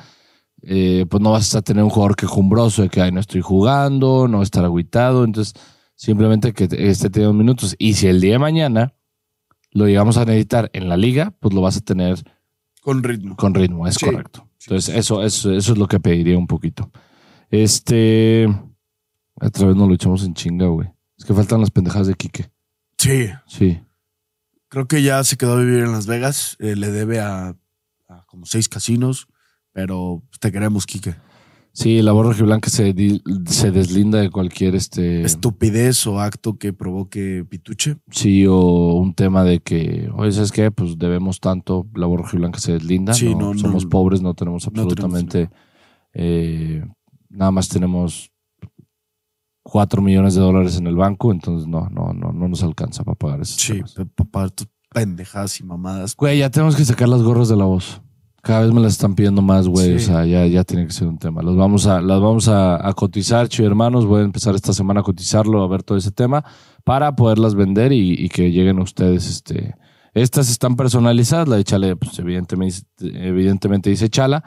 eh, 0.61 1.05
pues 1.09 1.21
no 1.21 1.31
vas 1.31 1.53
a 1.55 1.61
tener 1.61 1.83
un 1.83 1.89
jugador 1.89 2.15
quejumbroso 2.15 2.83
de 2.83 2.89
que 2.89 3.01
ay, 3.01 3.11
no 3.11 3.19
estoy 3.19 3.41
jugando, 3.41 4.27
no 4.27 4.41
estar 4.41 4.63
agüitado. 4.63 5.23
Entonces, 5.23 5.53
simplemente 5.95 6.53
que 6.53 6.63
esté 6.71 7.09
teniendo 7.09 7.33
minutos. 7.33 7.75
Y 7.77 7.93
si 7.95 8.07
el 8.07 8.21
día 8.21 8.33
de 8.33 8.39
mañana 8.39 8.93
lo 9.73 9.87
llegamos 9.87 10.17
a 10.17 10.25
necesitar 10.25 10.69
en 10.73 10.87
la 10.89 10.97
liga, 10.97 11.33
pues 11.39 11.53
lo 11.53 11.61
vas 11.61 11.77
a 11.77 11.81
tener 11.81 12.23
Con 12.81 13.03
ritmo. 13.03 13.35
con 13.35 13.53
ritmo. 13.53 13.87
Es 13.87 13.95
Sí. 13.95 14.05
correcto. 14.05 14.47
Entonces, 14.61 14.95
eso, 14.95 15.21
eso, 15.23 15.51
eso 15.53 15.71
es 15.73 15.77
lo 15.77 15.87
que 15.87 15.99
pediría 15.99 16.37
un 16.37 16.47
poquito. 16.47 16.89
Este. 17.49 18.47
Otra 19.35 19.67
vez 19.67 19.75
nos 19.75 19.87
lo 19.87 19.93
echamos 19.95 20.23
en 20.23 20.33
chinga, 20.33 20.67
güey. 20.67 20.89
Es 21.17 21.25
que 21.25 21.33
faltan 21.33 21.59
las 21.61 21.71
pendejadas 21.71 22.07
de 22.07 22.13
Quique. 22.15 22.49
Sí, 22.97 23.27
Sí. 23.47 23.81
creo 24.69 24.87
que 24.87 25.01
ya 25.03 25.23
se 25.23 25.37
quedó 25.37 25.53
a 25.53 25.59
vivir 25.59 25.79
en 25.83 25.91
Las 25.91 26.05
Vegas. 26.07 26.55
eh, 26.59 26.75
le 26.75 26.91
debe 26.91 27.19
a, 27.19 27.55
a 28.07 28.25
como 28.27 28.45
seis 28.45 28.69
casinos, 28.69 29.27
pero 29.73 30.23
te 30.39 30.51
queremos, 30.51 30.85
Quique. 30.85 31.15
Sí, 31.75 32.03
la 32.03 32.11
voz 32.11 32.39
blanca 32.39 32.69
se, 32.69 32.93
se 33.47 33.71
deslinda 33.71 34.19
de 34.19 34.29
cualquier 34.29 34.75
este. 34.75 35.23
Estupidez 35.23 36.05
o 36.05 36.19
acto 36.19 36.59
que 36.59 36.71
provoque 36.71 37.43
pituche. 37.49 37.97
Sí, 38.11 38.45
o 38.47 38.93
un 38.93 39.15
tema 39.15 39.43
de 39.43 39.59
que, 39.59 40.07
oye, 40.15 40.31
¿sabes 40.31 40.51
qué? 40.51 40.69
Pues 40.69 40.99
debemos 40.99 41.39
tanto, 41.39 41.87
la 41.95 42.05
voz 42.05 42.31
blanca 42.31 42.59
se 42.59 42.73
deslinda. 42.73 43.15
Sí, 43.15 43.33
no, 43.33 43.53
no, 43.53 43.59
somos 43.59 43.85
no. 43.85 43.89
pobres, 43.89 44.21
no 44.21 44.35
tenemos 44.35 44.63
tenemos 44.63 44.91
absolutamente. 44.93 45.49
eh, 46.13 46.85
nada 47.29 47.49
más 47.49 47.67
tenemos 47.67 48.31
cuatro 49.63 50.01
millones 50.03 50.35
de 50.35 50.41
dólares 50.41 50.77
en 50.77 50.85
el 50.85 50.95
banco, 50.95 51.31
entonces 51.31 51.67
no, 51.67 51.89
no, 51.89 52.13
no, 52.13 52.31
no 52.31 52.47
nos 52.47 52.61
alcanza 52.61 53.03
para 53.03 53.15
pagar 53.15 53.41
eso. 53.41 53.57
Sí, 53.57 53.81
para 54.31 54.49
tus 54.49 54.67
pendejadas 54.91 55.59
y 55.59 55.63
mamadas. 55.63 56.15
Güey, 56.15 56.37
ya 56.37 56.51
tenemos 56.51 56.75
que 56.75 56.85
sacar 56.85 57.09
las 57.09 57.23
gorras 57.23 57.49
de 57.49 57.55
la 57.55 57.65
voz. 57.65 58.01
Cada 58.43 58.63
vez 58.63 58.73
me 58.73 58.81
las 58.81 58.91
están 58.91 59.15
pidiendo 59.15 59.41
más, 59.41 59.69
güey. 59.69 59.87
Sí. 59.87 59.95
O 59.95 59.99
sea, 59.99 60.25
ya, 60.25 60.45
ya 60.45 60.65
tiene 60.65 60.85
que 60.85 60.91
ser 60.91 61.07
un 61.07 61.17
tema. 61.17 61.41
Los 61.41 61.55
vamos 61.55 61.87
a, 61.87 62.01
las 62.01 62.19
vamos 62.19 62.49
a, 62.49 62.85
a 62.85 62.91
cotizar, 62.91 63.47
chido 63.47 63.69
hermanos. 63.69 64.05
Voy 64.05 64.19
a 64.19 64.25
empezar 64.25 64.53
esta 64.53 64.73
semana 64.73 64.99
a 64.99 65.03
cotizarlo, 65.03 65.63
a 65.63 65.67
ver 65.69 65.81
todo 65.81 65.97
ese 65.97 66.11
tema, 66.11 66.43
para 66.83 67.15
poderlas 67.15 67.55
vender 67.55 67.93
y, 67.93 68.11
y 68.11 68.27
que 68.27 68.51
lleguen 68.51 68.79
a 68.79 68.83
ustedes. 68.83 69.29
Este, 69.29 69.75
estas 70.13 70.49
están 70.49 70.75
personalizadas. 70.75 71.47
La 71.47 71.55
de 71.55 71.63
Chale, 71.63 71.95
pues 71.95 72.19
evidentemente, 72.19 72.81
evidentemente 72.99 73.89
dice 73.89 74.09
Chala. 74.09 74.43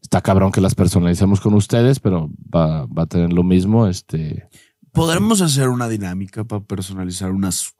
Está 0.00 0.22
cabrón 0.22 0.50
que 0.50 0.62
las 0.62 0.74
personalicemos 0.74 1.42
con 1.42 1.52
ustedes, 1.52 2.00
pero 2.00 2.30
va, 2.54 2.86
va 2.86 3.02
a 3.02 3.06
tener 3.06 3.34
lo 3.34 3.42
mismo. 3.42 3.86
Este, 3.86 4.48
¿Podremos 4.92 5.42
hacer 5.42 5.68
una 5.68 5.88
dinámica 5.88 6.44
para 6.44 6.64
personalizar 6.64 7.32
unas 7.32 7.74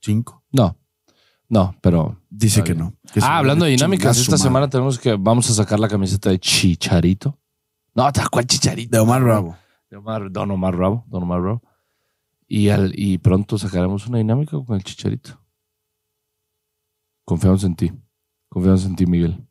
cinco? 0.00 0.42
no, 0.50 0.76
no, 1.48 1.74
pero 1.80 2.20
Dice 2.30 2.62
que 2.62 2.74
no. 2.74 2.94
que 3.12 3.20
Ah, 3.22 3.38
hablando 3.38 3.64
de 3.64 3.72
dinámicas, 3.72 4.18
esta 4.18 4.36
semana 4.38 4.68
tenemos 4.68 4.98
que 4.98 5.14
vamos 5.14 5.48
a 5.50 5.54
sacar 5.54 5.80
la 5.80 5.88
camiseta 5.88 6.30
de 6.30 6.38
Chicharito. 6.38 7.38
No, 7.94 8.06
¿cuál 8.30 8.46
Chicharito? 8.46 8.90
De 8.96 8.98
Omar 9.00 9.22
Bravo. 9.22 9.56
De 9.90 9.96
Omar, 9.96 10.30
Don 10.30 10.50
Omar 10.50 10.76
Bravo, 10.76 11.04
Don 11.08 11.22
Omar 11.22 11.40
Bravo. 11.40 11.62
Y, 12.46 12.68
al, 12.68 12.92
y 12.94 13.18
pronto 13.18 13.58
sacaremos 13.58 14.06
una 14.06 14.18
dinámica 14.18 14.58
con 14.64 14.76
el 14.76 14.84
Chicharito. 14.84 15.40
Confiamos 17.24 17.64
en 17.64 17.74
ti. 17.76 17.92
Confiamos 18.48 18.84
en 18.84 18.96
ti, 18.96 19.06
Miguel. 19.06 19.46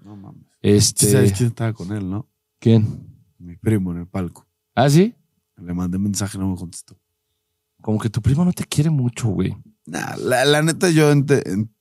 No 0.00 0.16
mames. 0.16 0.46
Este, 0.60 1.10
sabes 1.10 1.32
quién 1.32 1.48
estaba 1.48 1.72
con 1.72 1.92
él, 1.92 2.08
¿no? 2.08 2.28
¿Quién? 2.58 3.24
Mi 3.38 3.56
primo 3.56 3.92
en 3.92 3.98
el 3.98 4.06
palco. 4.06 4.46
¿Ah, 4.74 4.88
sí? 4.88 5.14
Le 5.56 5.74
mandé 5.74 5.98
mensaje, 5.98 6.38
no 6.38 6.48
me 6.48 6.56
contestó. 6.56 6.96
Como 7.80 7.98
que 7.98 8.08
tu 8.08 8.22
primo 8.22 8.44
no 8.44 8.52
te 8.52 8.64
quiere 8.64 8.90
mucho, 8.90 9.28
güey. 9.28 9.56
Nah, 9.86 10.16
la, 10.16 10.44
la 10.44 10.62
neta, 10.62 10.90
yo 10.90 11.10
ente- 11.12 11.42
en- 11.48 11.74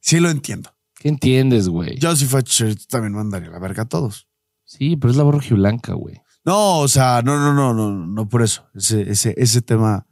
sí 0.00 0.20
lo 0.20 0.30
entiendo. 0.30 0.70
¿Qué 0.94 1.08
entiendes, 1.08 1.68
güey? 1.68 1.98
Yo 1.98 2.16
si 2.16 2.24
fuera 2.26 2.42
Chicharito 2.42 2.84
también 2.88 3.12
mandaría 3.12 3.50
la 3.50 3.58
verga 3.58 3.82
a 3.82 3.88
todos. 3.88 4.26
Sí, 4.64 4.96
pero 4.96 5.10
es 5.10 5.16
la 5.16 5.24
borja 5.24 5.54
blanca, 5.54 5.92
güey. 5.94 6.20
No, 6.44 6.78
o 6.80 6.88
sea, 6.88 7.20
no, 7.22 7.36
no, 7.38 7.52
no, 7.54 7.74
no, 7.74 8.06
no 8.06 8.28
por 8.28 8.42
eso. 8.42 8.66
Ese, 8.74 9.10
ese, 9.10 9.34
ese 9.36 9.60
tema 9.62 10.06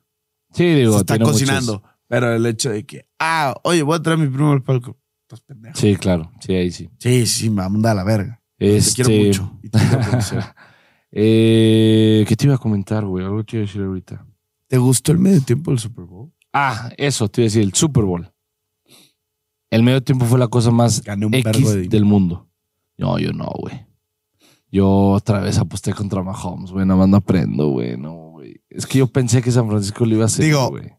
Sí, 0.52 0.64
digo, 0.64 0.92
se 0.94 0.98
está 1.00 1.14
tiene 1.14 1.24
muchos- 1.24 1.40
cocinando. 1.40 1.82
Pero 2.08 2.34
el 2.34 2.44
hecho 2.44 2.68
de 2.70 2.84
que, 2.84 3.06
ah, 3.18 3.54
oye, 3.64 3.82
voy 3.82 3.96
a 3.96 4.02
traer 4.02 4.18
a 4.18 4.22
mi 4.22 4.28
primo 4.28 4.52
al 4.52 4.62
palco. 4.62 4.98
Estás 5.22 5.40
pendejo. 5.40 5.74
Sí, 5.78 5.96
claro. 5.96 6.30
Sí, 6.40 6.52
ahí 6.54 6.70
sí. 6.70 6.90
Sí, 6.98 7.26
sí, 7.26 7.48
me 7.48 7.62
manda 7.66 7.92
a 7.92 7.94
la 7.94 8.04
verga. 8.04 8.42
Te 8.58 8.76
Este... 8.76 9.02
quiero 9.02 9.24
mucho. 9.26 9.58
Y 9.62 9.70
te 9.70 9.78
quiero. 9.78 10.44
Eh, 11.14 12.24
¿Qué 12.26 12.36
te 12.36 12.46
iba 12.46 12.54
a 12.54 12.58
comentar, 12.58 13.04
güey? 13.04 13.24
Algo 13.24 13.44
te 13.44 13.56
iba 13.56 13.64
a 13.64 13.66
decir 13.66 13.82
ahorita. 13.82 14.26
¿Te 14.66 14.78
gustó 14.78 15.12
el 15.12 15.18
medio 15.18 15.42
tiempo 15.42 15.70
del 15.70 15.78
Super 15.78 16.06
Bowl? 16.06 16.32
Ah, 16.52 16.90
eso, 16.96 17.28
te 17.28 17.40
iba 17.40 17.46
a 17.46 17.48
decir, 17.48 17.62
el 17.62 17.74
Super 17.74 18.04
Bowl. 18.04 18.30
El 19.70 19.82
medio 19.82 20.02
tiempo 20.02 20.26
fue 20.26 20.38
la 20.38 20.48
cosa 20.48 20.70
más 20.70 21.02
Gané 21.02 21.26
un 21.26 21.34
X 21.34 21.74
de 21.74 21.88
del 21.88 22.04
mundo. 22.04 22.50
No, 22.98 23.18
yo 23.18 23.32
no, 23.32 23.50
güey. 23.58 23.86
Yo 24.70 25.10
otra 25.10 25.40
vez 25.40 25.58
aposté 25.58 25.92
contra 25.94 26.22
Mahomes, 26.22 26.70
güey. 26.70 26.84
Nada 26.84 27.00
más 27.00 27.08
no 27.08 27.16
aprendo, 27.18 27.68
güey. 27.68 27.96
No, 27.96 28.32
güey. 28.32 28.62
Es 28.68 28.86
que 28.86 28.98
yo 28.98 29.06
pensé 29.06 29.40
que 29.40 29.50
San 29.50 29.68
Francisco 29.68 30.04
lo 30.04 30.14
iba 30.14 30.24
a 30.24 30.26
hacer, 30.26 30.44
Digo, 30.44 30.68
güey. 30.68 30.92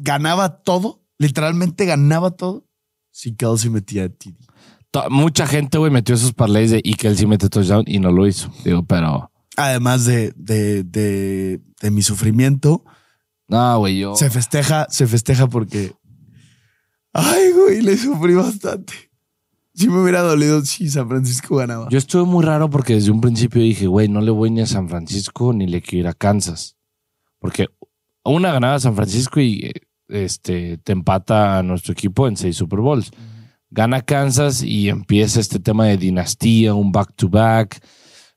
Ganaba 0.00 0.62
todo, 0.62 1.02
literalmente 1.18 1.84
ganaba 1.86 2.30
todo. 2.30 2.66
Si 3.10 3.34
Kelsey 3.34 3.70
metía 3.70 4.04
a 4.04 4.08
TD. 4.08 4.36
Mucha 5.08 5.46
gente, 5.46 5.78
güey, 5.78 5.90
metió 5.90 6.14
esos 6.14 6.32
parlays 6.32 6.70
de 6.70 6.80
y 6.82 6.94
sí 6.94 7.26
mete 7.26 7.48
touchdown 7.48 7.84
y 7.86 7.98
no 7.98 8.10
lo 8.10 8.26
hizo. 8.26 8.50
Digo, 8.64 8.84
pero... 8.84 9.30
Además 9.56 10.04
de, 10.04 10.32
de, 10.36 10.84
de, 10.84 11.60
de 11.80 11.90
mi 11.90 12.02
sufrimiento, 12.02 12.84
No, 13.50 13.78
güey, 13.80 13.98
yo... 13.98 14.14
se 14.14 14.30
festeja, 14.30 14.86
se 14.88 15.06
festeja 15.06 15.48
porque. 15.48 15.92
Ay, 17.12 17.50
güey, 17.52 17.82
le 17.82 17.96
sufrí 17.96 18.34
bastante. 18.34 19.10
Si 19.74 19.88
me 19.88 20.00
hubiera 20.02 20.20
dolido 20.20 20.64
si 20.64 20.88
San 20.88 21.08
Francisco 21.08 21.56
ganaba. 21.56 21.88
Yo 21.90 21.98
estuve 21.98 22.24
muy 22.24 22.44
raro 22.44 22.70
porque 22.70 22.94
desde 22.94 23.10
un 23.10 23.20
principio 23.20 23.62
dije, 23.62 23.86
güey, 23.86 24.08
no 24.08 24.20
le 24.20 24.30
voy 24.30 24.50
ni 24.50 24.60
a 24.60 24.66
San 24.66 24.88
Francisco 24.88 25.52
ni 25.52 25.66
le 25.66 25.80
quiero 25.80 26.00
ir 26.00 26.08
a 26.08 26.14
Kansas. 26.14 26.76
Porque 27.38 27.66
una 28.24 28.52
ganaba 28.52 28.78
San 28.78 28.94
Francisco 28.94 29.40
y 29.40 29.64
eh, 29.64 29.72
este, 30.08 30.78
te 30.78 30.92
empata 30.92 31.58
a 31.58 31.62
nuestro 31.62 31.92
equipo 31.92 32.28
en 32.28 32.36
seis 32.36 32.56
Super 32.56 32.80
Bowls. 32.80 33.10
Gana 33.70 34.02
Kansas 34.02 34.62
y 34.62 34.88
empieza 34.88 35.40
este 35.40 35.60
tema 35.60 35.86
de 35.86 35.96
dinastía, 35.96 36.74
un 36.74 36.92
back-to-back. 36.92 37.80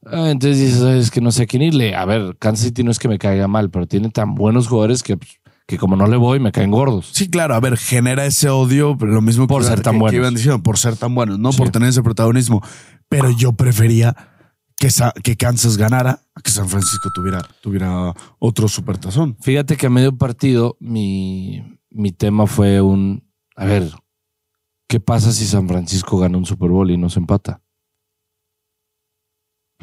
Ah, 0.05 0.29
entonces 0.31 0.59
dices, 0.59 0.81
es 0.81 1.11
que 1.11 1.21
no 1.21 1.31
sé 1.31 1.43
a 1.43 1.45
quién 1.45 1.61
irle. 1.61 1.95
A 1.95 2.05
ver, 2.05 2.35
Kansas 2.39 2.65
City 2.65 2.83
no 2.83 2.91
es 2.91 2.99
que 2.99 3.07
me 3.07 3.17
caiga 3.19 3.47
mal, 3.47 3.69
pero 3.69 3.87
tiene 3.87 4.09
tan 4.09 4.35
buenos 4.35 4.67
jugadores 4.67 5.01
que, 5.03 5.17
pues, 5.17 5.39
que 5.65 5.77
como 5.77 5.95
no 5.95 6.07
le 6.07 6.17
voy, 6.17 6.39
me 6.39 6.51
caen 6.51 6.71
gordos. 6.71 7.09
Sí, 7.13 7.29
claro, 7.29 7.55
a 7.55 7.59
ver, 7.61 7.77
genera 7.77 8.25
ese 8.25 8.49
odio, 8.49 8.97
pero 8.97 9.13
lo 9.13 9.21
mismo 9.21 9.47
Por 9.47 9.61
que, 9.61 9.67
ser 9.69 9.81
tan 9.81 9.93
que- 9.93 9.97
que 9.97 10.01
buenos. 10.01 10.19
iban 10.19 10.33
diciendo, 10.35 10.61
por 10.61 10.77
ser 10.77 10.97
tan 10.97 11.15
buenos, 11.15 11.39
no 11.39 11.51
Sí. 11.53 11.57
por 11.57 11.69
tener 11.69 11.87
ese 11.89 12.03
protagonismo. 12.03 12.61
Pero 13.07 13.29
yo 13.31 13.53
prefería 13.53 14.13
que, 14.75 14.89
que 15.23 15.37
Kansas 15.37 15.77
ganara 15.77 16.19
a 16.35 16.41
que 16.41 16.51
San 16.51 16.67
Francisco 16.67 17.09
tuviera, 17.15 17.41
tuviera 17.61 18.13
otro 18.39 18.67
supertazón. 18.67 19.37
Fíjate 19.39 19.77
que 19.77 19.85
a 19.85 19.89
medio 19.89 20.17
partido 20.17 20.75
mi, 20.81 21.63
mi 21.89 22.11
tema 22.11 22.45
fue 22.45 22.81
un, 22.81 23.23
a 23.55 23.63
ver, 23.65 23.89
¿qué 24.89 24.99
pasa 24.99 25.31
si 25.31 25.45
San 25.45 25.69
Francisco 25.69 26.17
gana 26.17 26.37
un 26.37 26.45
Super 26.45 26.69
Bowl 26.69 26.91
y 26.91 26.97
no 26.97 27.09
se 27.09 27.19
empata? 27.19 27.61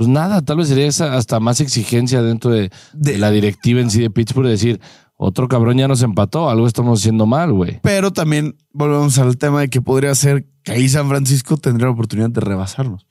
Pues 0.00 0.08
nada, 0.08 0.40
tal 0.40 0.56
vez 0.56 0.68
sería 0.68 0.86
esa 0.86 1.14
hasta 1.14 1.40
más 1.40 1.60
exigencia 1.60 2.22
dentro 2.22 2.50
de, 2.50 2.70
de 2.94 3.18
la 3.18 3.30
directiva 3.30 3.82
en 3.82 3.90
sí 3.90 4.00
de 4.00 4.08
Pittsburgh 4.08 4.46
de 4.46 4.52
decir, 4.52 4.80
otro 5.14 5.46
cabrón 5.46 5.76
ya 5.76 5.88
nos 5.88 6.00
empató, 6.00 6.48
algo 6.48 6.66
estamos 6.66 7.00
haciendo 7.00 7.26
mal, 7.26 7.52
güey. 7.52 7.80
Pero 7.82 8.10
también 8.10 8.56
volvemos 8.72 9.18
al 9.18 9.36
tema 9.36 9.60
de 9.60 9.68
que 9.68 9.82
podría 9.82 10.14
ser 10.14 10.46
que 10.62 10.72
ahí 10.72 10.88
San 10.88 11.06
Francisco 11.10 11.58
tendría 11.58 11.88
la 11.88 11.92
oportunidad 11.92 12.30
de 12.30 12.40
rebasarnos. 12.40 13.06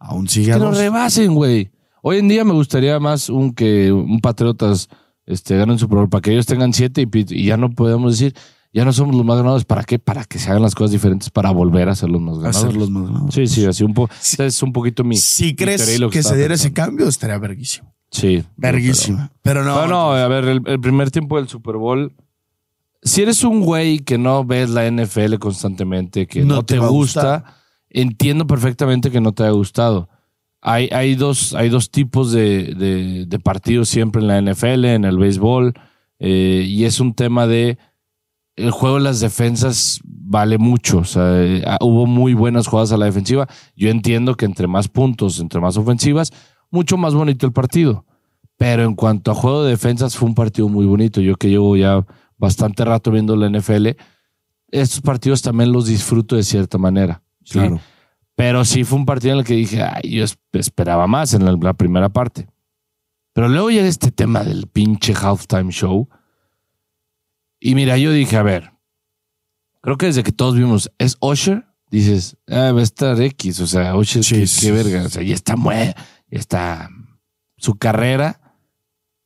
Aún 0.00 0.26
sigue 0.26 0.52
Que 0.52 0.58
nos 0.58 0.76
rebasen, 0.76 1.32
güey. 1.32 1.70
Hoy 2.02 2.18
en 2.18 2.26
día 2.26 2.44
me 2.44 2.54
gustaría 2.54 2.98
más 2.98 3.28
un 3.28 3.54
que 3.54 3.92
un 3.92 4.18
Patriotas 4.18 4.88
este, 5.26 5.56
gane 5.56 5.74
un 5.74 5.78
Super 5.78 5.98
Bowl 5.98 6.08
para 6.08 6.22
que 6.22 6.32
ellos 6.32 6.46
tengan 6.46 6.72
siete 6.72 7.02
y, 7.02 7.08
y 7.12 7.46
ya 7.46 7.56
no 7.56 7.70
podemos 7.70 8.18
decir, 8.18 8.34
ya 8.72 8.84
no 8.84 8.92
somos 8.92 9.14
los 9.14 9.24
más 9.24 9.36
ganados. 9.36 9.64
¿Para 9.64 9.84
qué? 9.84 9.98
Para 9.98 10.24
que 10.24 10.38
se 10.38 10.50
hagan 10.50 10.62
las 10.62 10.74
cosas 10.74 10.92
diferentes 10.92 11.30
para 11.30 11.50
volver 11.50 11.88
a 11.88 11.94
ser 11.94 12.08
los 12.10 12.20
más 12.20 12.36
ganados. 12.38 12.56
hacerlos 12.56 12.90
más 12.90 13.04
ganados. 13.04 13.34
Sí, 13.34 13.46
sí, 13.46 13.64
así 13.66 13.84
un 13.84 13.94
poco. 13.94 14.12
Sí. 14.20 14.42
es 14.42 14.62
un 14.62 14.72
poquito 14.72 15.04
mi. 15.04 15.16
Si 15.16 15.44
mi 15.46 15.54
crees 15.56 16.00
que, 16.10 16.22
se 16.22 16.36
diera 16.36 16.54
ese 16.54 16.72
cambio, 16.72 17.06
estaría 17.08 17.38
verguísimo. 17.38 17.92
Sí. 18.10 18.44
Verguísimo. 18.56 19.30
Pero, 19.42 19.64
no. 19.64 19.74
No, 19.74 19.86
no, 19.86 20.12
a 20.12 20.28
ver, 20.28 20.44
el, 20.44 20.62
el 20.66 20.80
primer 20.80 21.10
tiempo 21.10 21.36
del 21.36 21.48
Super 21.48 21.76
Bowl. 21.76 22.12
Si 23.02 23.20
eres 23.22 23.42
un 23.42 23.62
güey 23.62 23.98
que 23.98 24.16
no 24.16 24.44
ves 24.44 24.70
la 24.70 24.88
NFL 24.88 25.34
constantemente, 25.38 26.26
que 26.26 26.44
no, 26.44 26.56
No 26.56 26.64
te, 26.64 26.76
a 26.76 26.86
gusta, 26.86 27.56
entiendo 27.90 28.46
perfectamente 28.46 29.10
que 29.10 29.20
no 29.20 29.32
te 29.32 29.42
haya 29.42 29.52
gustado. 29.52 30.08
Hay, 30.60 30.88
hay, 30.92 31.16
dos, 31.16 31.54
hay 31.54 31.68
dos 31.68 31.90
tipos 31.90 32.30
de, 32.30 32.74
de- 32.74 33.26
de 33.26 33.38
partidos 33.40 33.88
siempre 33.88 34.22
en 34.22 34.28
la 34.28 34.40
NFL, 34.40 34.84
en 34.84 35.04
el 35.04 35.18
béisbol, 35.18 35.74
eh, 36.20 36.64
y 36.68 36.84
es 36.84 37.00
un 37.00 37.14
tema 37.14 37.48
de 37.48 37.76
el 38.56 38.70
juego 38.70 38.96
de 38.96 39.02
las 39.02 39.20
defensas 39.20 40.00
vale 40.04 40.58
mucho. 40.58 40.98
O 40.98 41.04
sea, 41.04 41.42
eh, 41.42 41.62
ah, 41.66 41.78
hubo 41.80 42.06
muy 42.06 42.34
buenas 42.34 42.66
jugadas 42.66 42.92
a 42.92 42.96
la 42.96 43.06
defensiva. 43.06 43.48
Yo 43.76 43.88
entiendo 43.90 44.34
que 44.34 44.44
entre 44.44 44.66
más 44.66 44.88
puntos, 44.88 45.40
entre 45.40 45.60
más 45.60 45.76
ofensivas, 45.76 46.30
mucho 46.70 46.96
más 46.96 47.14
bonito 47.14 47.46
el 47.46 47.52
partido. 47.52 48.04
Pero 48.56 48.84
en 48.84 48.94
cuanto 48.94 49.30
a 49.30 49.34
juego 49.34 49.64
de 49.64 49.70
defensas, 49.70 50.16
fue 50.16 50.28
un 50.28 50.34
partido 50.34 50.68
muy 50.68 50.86
bonito. 50.86 51.20
Yo 51.20 51.34
que 51.36 51.48
llevo 51.48 51.76
ya 51.76 52.04
bastante 52.36 52.84
rato 52.84 53.10
viendo 53.10 53.34
la 53.36 53.46
NFL, 53.48 53.88
estos 54.70 55.00
partidos 55.00 55.42
también 55.42 55.72
los 55.72 55.86
disfruto 55.86 56.36
de 56.36 56.42
cierta 56.42 56.78
manera. 56.78 57.22
¿sí? 57.44 57.58
Claro. 57.58 57.80
Pero 58.34 58.64
sí 58.64 58.84
fue 58.84 58.98
un 58.98 59.04
partido 59.06 59.34
en 59.34 59.40
el 59.40 59.44
que 59.44 59.54
dije, 59.54 59.82
ay, 59.82 60.10
yo 60.10 60.24
es- 60.24 60.38
esperaba 60.52 61.06
más 61.06 61.34
en 61.34 61.44
la, 61.44 61.52
la 61.60 61.72
primera 61.74 62.08
parte. 62.08 62.48
Pero 63.34 63.48
luego 63.48 63.70
llega 63.70 63.86
este 63.86 64.10
tema 64.10 64.42
del 64.44 64.66
pinche 64.66 65.14
halftime 65.14 65.70
show. 65.72 66.08
Y 67.64 67.76
mira, 67.76 67.96
yo 67.96 68.10
dije, 68.10 68.36
a 68.36 68.42
ver, 68.42 68.72
creo 69.82 69.96
que 69.96 70.06
desde 70.06 70.24
que 70.24 70.32
todos 70.32 70.56
vimos, 70.56 70.90
¿es 70.98 71.16
Usher 71.20 71.64
dices, 71.92 72.36
ah, 72.48 72.72
va 72.72 72.80
a 72.80 72.82
estar 72.82 73.20
X. 73.20 73.60
O 73.60 73.66
sea, 73.68 73.94
Usher, 73.94 74.24
qué, 74.58 74.72
verga. 74.72 75.04
O 75.04 75.08
sea, 75.08 75.22
ya 75.22 75.34
está 75.34 75.54
muerto. 75.56 76.00
Está. 76.28 76.88
Su 77.56 77.76
carrera 77.76 78.40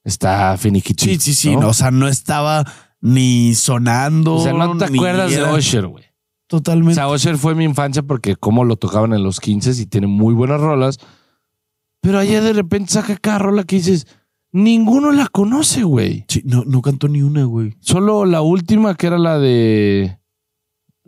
está 0.04 0.56
finiquitita. 0.58 1.10
Sí, 1.12 1.18
sí, 1.18 1.34
sí. 1.34 1.54
¿no? 1.54 1.62
no, 1.62 1.68
o 1.68 1.74
sea, 1.74 1.90
no 1.90 2.08
estaba 2.08 2.64
ni 3.00 3.54
sonando. 3.54 4.34
O 4.34 4.42
sea, 4.42 4.52
no 4.52 4.76
te 4.76 4.84
acuerdas 4.84 5.32
era- 5.32 5.52
de 5.52 5.58
Usher, 5.58 5.86
güey. 5.86 6.04
O 6.04 6.48
Totalmente. 6.48 6.96
sea, 6.96 7.08
Usher 7.08 7.38
fue 7.38 7.54
mi 7.54 7.64
infancia 7.64 8.02
porque 8.02 8.36
como 8.36 8.64
lo 8.64 8.76
tocaban 8.76 9.12
en 9.14 9.22
los 9.22 9.40
15 9.40 9.70
y 9.80 9.86
tiene 9.86 10.08
muy 10.08 10.34
buenas 10.34 10.60
rolas. 10.60 10.98
Pero 12.02 12.18
ayer 12.18 12.42
de 12.42 12.52
repente 12.52 12.92
saca 12.92 13.16
cada 13.16 13.38
rola 13.38 13.64
que 13.64 13.76
dices, 13.76 14.06
ninguno 14.52 15.12
la 15.12 15.28
conoce, 15.28 15.82
güey. 15.82 16.24
Sí, 16.28 16.42
no, 16.44 16.64
no 16.64 16.82
cantó 16.82 17.08
ni 17.08 17.22
una, 17.22 17.44
güey. 17.44 17.74
Solo 17.80 18.24
la 18.24 18.42
última 18.42 18.94
que 18.94 19.06
era 19.08 19.18
la 19.18 19.38
de. 19.38 20.18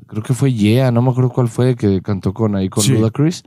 Creo 0.06 0.22
que 0.22 0.34
fue 0.34 0.52
Yeah, 0.52 0.90
no 0.90 1.02
me 1.02 1.10
acuerdo 1.10 1.30
cuál 1.30 1.48
fue, 1.48 1.74
que 1.76 2.00
cantó 2.02 2.32
con 2.32 2.54
ahí 2.56 2.68
con 2.68 2.82
Sí. 2.84 2.92
Ludacris. 2.92 3.42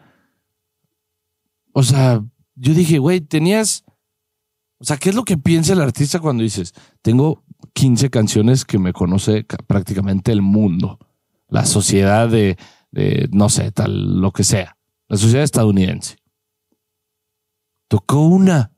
O 1.73 1.83
sea, 1.83 2.23
yo 2.55 2.73
dije, 2.73 2.99
güey, 2.99 3.21
tenías. 3.21 3.83
O 4.79 4.83
sea, 4.83 4.97
¿qué 4.97 5.09
es 5.09 5.15
lo 5.15 5.23
que 5.23 5.37
piensa 5.37 5.73
el 5.73 5.81
artista 5.81 6.19
cuando 6.19 6.43
dices, 6.43 6.73
tengo 7.01 7.43
15 7.73 8.09
canciones 8.09 8.65
que 8.65 8.79
me 8.79 8.93
conoce 8.93 9.45
ca- 9.45 9.57
prácticamente 9.67 10.31
el 10.31 10.41
mundo? 10.41 10.97
La 11.47 11.65
sociedad 11.65 12.27
de, 12.29 12.57
de, 12.91 13.29
no 13.31 13.49
sé, 13.49 13.71
tal, 13.71 14.19
lo 14.21 14.31
que 14.31 14.43
sea. 14.43 14.77
La 15.07 15.17
sociedad 15.17 15.43
estadounidense. 15.43 16.17
Tocó 17.87 18.21
una 18.25 18.70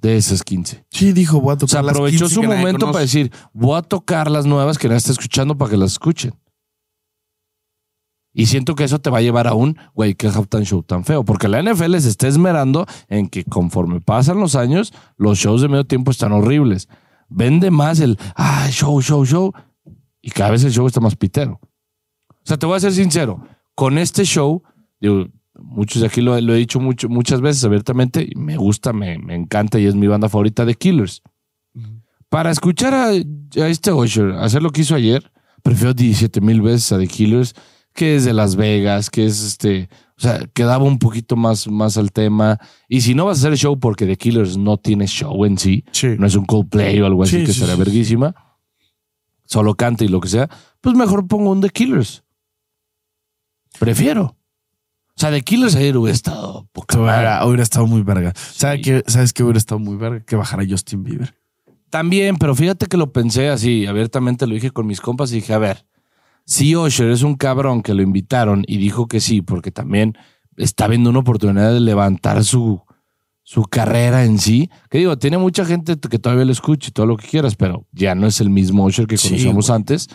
de 0.00 0.16
esas 0.16 0.42
15. 0.42 0.84
Sí, 0.90 1.12
dijo, 1.12 1.40
voy 1.40 1.52
a 1.52 1.54
O 1.54 1.58
tocar 1.58 1.70
sea, 1.70 1.82
las 1.82 1.92
aprovechó 1.92 2.26
15 2.26 2.34
su 2.34 2.42
momento 2.42 2.86
para 2.86 3.00
decir, 3.00 3.30
voy 3.52 3.76
a 3.78 3.82
tocar 3.82 4.30
las 4.30 4.46
nuevas 4.46 4.78
que 4.78 4.88
nadie 4.88 4.98
está 4.98 5.12
escuchando 5.12 5.56
para 5.56 5.70
que 5.70 5.76
las 5.76 5.92
escuchen. 5.92 6.34
Y 8.32 8.46
siento 8.46 8.76
que 8.76 8.84
eso 8.84 9.00
te 9.00 9.10
va 9.10 9.18
a 9.18 9.22
llevar 9.22 9.48
a 9.48 9.54
un, 9.54 9.76
güey, 9.92 10.14
qué 10.14 10.28
halftime 10.28 10.64
show 10.64 10.82
tan 10.82 11.04
feo. 11.04 11.24
Porque 11.24 11.48
la 11.48 11.62
NFL 11.62 11.96
se 11.98 12.08
está 12.08 12.28
esmerando 12.28 12.86
en 13.08 13.28
que 13.28 13.44
conforme 13.44 14.00
pasan 14.00 14.38
los 14.38 14.54
años, 14.54 14.92
los 15.16 15.38
shows 15.38 15.62
de 15.62 15.68
medio 15.68 15.84
tiempo 15.84 16.12
están 16.12 16.32
horribles. 16.32 16.88
Vende 17.28 17.70
más 17.70 17.98
el, 18.00 18.18
ah, 18.36 18.68
show, 18.70 19.00
show, 19.02 19.24
show. 19.24 19.52
Y 20.22 20.30
cada 20.30 20.50
vez 20.50 20.62
el 20.62 20.72
show 20.72 20.86
está 20.86 21.00
más 21.00 21.16
pitero. 21.16 21.60
O 22.28 22.44
sea, 22.44 22.56
te 22.56 22.66
voy 22.66 22.76
a 22.76 22.80
ser 22.80 22.92
sincero. 22.92 23.42
Con 23.74 23.98
este 23.98 24.24
show, 24.24 24.62
digo, 25.00 25.26
muchos 25.62 26.00
de 26.02 26.08
aquí 26.08 26.20
lo, 26.20 26.40
lo 26.40 26.54
he 26.54 26.58
dicho 26.58 26.80
mucho, 26.80 27.08
muchas 27.08 27.40
veces 27.40 27.64
abiertamente, 27.64 28.26
y 28.28 28.34
me 28.36 28.56
gusta, 28.56 28.92
me, 28.92 29.18
me 29.18 29.34
encanta 29.34 29.78
y 29.78 29.86
es 29.86 29.94
mi 29.94 30.06
banda 30.06 30.28
favorita 30.28 30.64
de 30.64 30.74
Killers. 30.74 31.22
Para 32.28 32.50
escuchar 32.50 32.94
a, 32.94 33.06
a 33.08 33.68
este 33.68 33.92
Usher 33.92 34.32
hacer 34.32 34.62
lo 34.62 34.70
que 34.70 34.82
hizo 34.82 34.94
ayer, 34.94 35.30
prefiero 35.62 35.94
17 35.94 36.40
mil 36.40 36.62
veces 36.62 36.92
a 36.92 36.98
The 36.98 37.06
Killers, 37.08 37.54
que 37.92 38.14
es 38.16 38.24
de 38.24 38.32
Las 38.32 38.54
Vegas, 38.54 39.10
que 39.10 39.26
es 39.26 39.42
este, 39.42 39.88
o 40.16 40.20
sea, 40.20 40.46
que 40.54 40.62
daba 40.62 40.84
un 40.84 40.98
poquito 41.00 41.34
más, 41.34 41.66
más 41.66 41.96
al 41.96 42.12
tema. 42.12 42.58
Y 42.88 43.00
si 43.00 43.14
no 43.16 43.24
vas 43.26 43.38
a 43.38 43.40
hacer 43.48 43.58
show 43.58 43.78
porque 43.80 44.06
The 44.06 44.16
Killers 44.16 44.56
no 44.56 44.76
tiene 44.76 45.06
show 45.08 45.44
en 45.44 45.58
sí, 45.58 45.84
Sí. 45.90 46.14
no 46.18 46.26
es 46.26 46.36
un 46.36 46.44
Coldplay 46.46 47.00
o 47.00 47.06
algo 47.06 47.24
así 47.24 47.40
Sí, 47.40 47.44
que 47.46 47.52
sí, 47.52 47.60
será 47.60 47.74
verguísima, 47.74 48.34
solo 49.44 49.74
canta 49.74 50.04
y 50.04 50.08
lo 50.08 50.20
que 50.20 50.28
sea, 50.28 50.48
pues 50.80 50.94
mejor 50.94 51.26
pongo 51.26 51.50
un 51.50 51.60
The 51.60 51.70
Killers. 51.70 52.22
Prefiero. 53.78 54.36
O 55.20 55.22
sea, 55.22 55.30
The 55.30 55.42
Killers 55.42 55.76
ayer 55.76 55.98
hubiera 55.98 56.14
estado 56.14 56.66
poca. 56.72 56.98
Hubiera, 56.98 57.62
estado 57.62 57.86
muy 57.86 58.00
verga. 58.00 58.32
¿Sabe 58.34 58.80
qué? 58.80 59.02
¿Sabes 59.06 59.34
qué 59.34 59.42
hubiera 59.42 59.58
estado 59.58 59.78
muy 59.78 59.96
verga? 59.96 60.24
Que 60.24 60.34
bajara 60.34 60.64
Justin 60.66 61.02
Bieber. 61.02 61.34
También, 61.90 62.38
pero 62.38 62.54
fíjate 62.54 62.86
que 62.86 62.96
lo 62.96 63.12
pensé 63.12 63.50
así, 63.50 63.84
abiertamente 63.84 64.46
lo 64.46 64.54
dije 64.54 64.70
con 64.70 64.86
mis 64.86 65.02
compas 65.02 65.30
y 65.32 65.34
dije, 65.34 65.52
a 65.52 65.58
ver, 65.58 65.84
si 66.46 66.74
Usher 66.74 67.10
es 67.10 67.20
un 67.20 67.34
cabrón 67.34 67.82
que 67.82 67.92
lo 67.92 68.00
invitaron 68.00 68.64
y 68.66 68.78
dijo 68.78 69.08
que 69.08 69.20
sí, 69.20 69.42
porque 69.42 69.70
también 69.70 70.16
está 70.56 70.88
viendo 70.88 71.10
una 71.10 71.18
oportunidad 71.18 71.74
de 71.74 71.80
levantar 71.80 72.42
su, 72.42 72.80
su 73.42 73.64
carrera 73.64 74.24
en 74.24 74.38
sí, 74.38 74.70
que 74.88 74.96
digo, 74.96 75.18
tiene 75.18 75.36
mucha 75.36 75.66
gente 75.66 75.98
que 75.98 76.18
todavía 76.18 76.46
lo 76.46 76.52
escucha 76.52 76.88
y 76.88 76.92
todo 76.92 77.04
lo 77.04 77.18
que 77.18 77.28
quieras, 77.28 77.56
pero 77.56 77.86
ya 77.92 78.14
no 78.14 78.26
es 78.26 78.40
el 78.40 78.48
mismo 78.48 78.86
Usher 78.86 79.06
que 79.06 79.18
conocíamos 79.18 79.68
antes. 79.68 80.08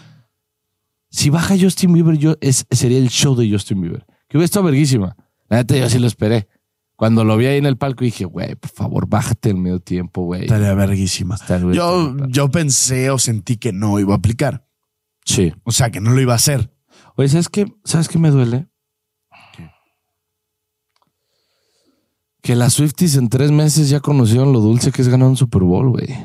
Si 1.12 1.30
baja 1.30 1.56
Justin 1.60 1.93
Bieber, 1.93 2.18
yo 2.18 2.38
es, 2.41 2.66
sería 2.72 2.97
el 2.97 3.10
show 3.10 3.36
de 3.36 3.51
Justin 3.51 3.82
Bieber, 3.82 4.03
que 4.28 4.38
hubiera 4.38 4.45
estado 4.45 4.65
verguísima. 4.65 5.15
La 5.49 5.57
neta, 5.57 5.78
yo 5.78 5.89
sí 5.89 5.99
lo 5.99 6.07
esperé. 6.07 6.47
Cuando 6.95 7.26
lo 7.26 7.36
vi 7.36 7.45
ahí 7.47 7.57
en 7.57 7.65
el 7.65 7.78
palco 7.78 8.05
dije, 8.05 8.26
güey, 8.26 8.55
por 8.55 8.69
favor, 8.71 9.07
bájate 9.07 9.49
el 9.49 9.57
medio 9.57 9.80
tiempo, 9.80 10.23
güey. 10.23 10.43
Estaría 10.43 10.73
verguísima. 10.73 11.36
Güey, 11.61 11.76
Yo, 11.76 12.15
yo 12.28 12.49
pensé 12.49 13.09
o 13.09 13.19
sentí 13.19 13.57
que 13.57 13.73
no 13.73 13.99
iba 13.99 14.13
a 14.13 14.17
aplicar. 14.17 14.65
Sí. 15.26 15.53
O 15.63 15.71
sea, 15.71 15.89
que 15.89 15.99
no 15.99 16.11
lo 16.11 16.21
iba 16.21 16.34
a 16.34 16.38
hacer. 16.38 16.73
Oye, 17.17 17.28
¿sabes 17.28 17.49
qué? 17.49 17.65
¿Sabes 17.84 18.07
qué 18.07 18.17
me 18.17 18.32
duele? 18.32 18.67
Que 22.41 22.55
las 22.55 22.73
Swifties 22.73 23.15
en 23.15 23.28
tres 23.30 23.51
meses 23.51 23.89
ya 23.89 23.99
conocieron 23.99 24.53
lo 24.53 24.59
dulce 24.59 24.91
que 24.91 25.01
es 25.01 25.07
ganar 25.07 25.28
un 25.28 25.36
Super 25.36 25.63
Bowl, 25.63 25.89
güey. 25.89 26.15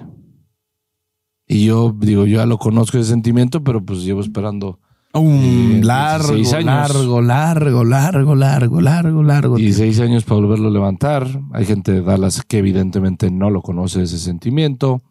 Y 1.47 1.65
yo, 1.65 1.97
digo, 1.99 2.27
yo 2.27 2.39
ya 2.39 2.47
lo 2.47 2.59
conozco 2.59 2.99
ese 2.99 3.09
sentimiento, 3.09 3.65
pero 3.65 3.85
pues 3.85 4.03
llevo 4.05 4.21
esperando 4.21 4.79
Un 5.13 5.81
Eh, 5.81 5.81
largo, 5.83 6.35
16 6.35 6.55
años. 6.55 6.67
largo, 6.95 7.21
largo, 7.21 7.85
largo, 7.85 8.35
largo, 8.37 8.81
largo, 8.81 9.23
largo. 9.23 9.57
16 9.57 10.01
años 10.01 10.25
para 10.25 10.41
volverlo 10.41 10.69
a 10.69 10.71
levantar. 10.71 11.27
Hay 11.53 11.65
gente 11.65 11.91
de 11.93 12.03
Dallas 12.03 12.43
que 12.47 12.59
evidentemente 12.59 13.31
no 13.31 13.51
lo 13.51 13.61
conoce 13.63 14.03
ese 14.03 14.19
sentimiento. 14.19 15.03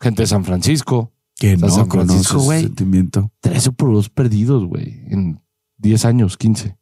Gente 0.00 0.22
de 0.22 0.26
San 0.26 0.44
Francisco. 0.44 1.12
que 1.36 1.56
no 1.56 1.68
San 1.70 1.86
conoce 1.88 2.08
Francisco, 2.08 2.38
güey. 2.40 2.62
sentimiento. 2.62 3.30
Tres 3.40 3.62
Super 3.64 3.88
Bowls 3.88 4.08
perdidos, 4.10 4.64
güey. 4.66 5.02
En 5.08 5.40
10 5.78 6.04
años, 6.06 6.36
15. 6.36 6.76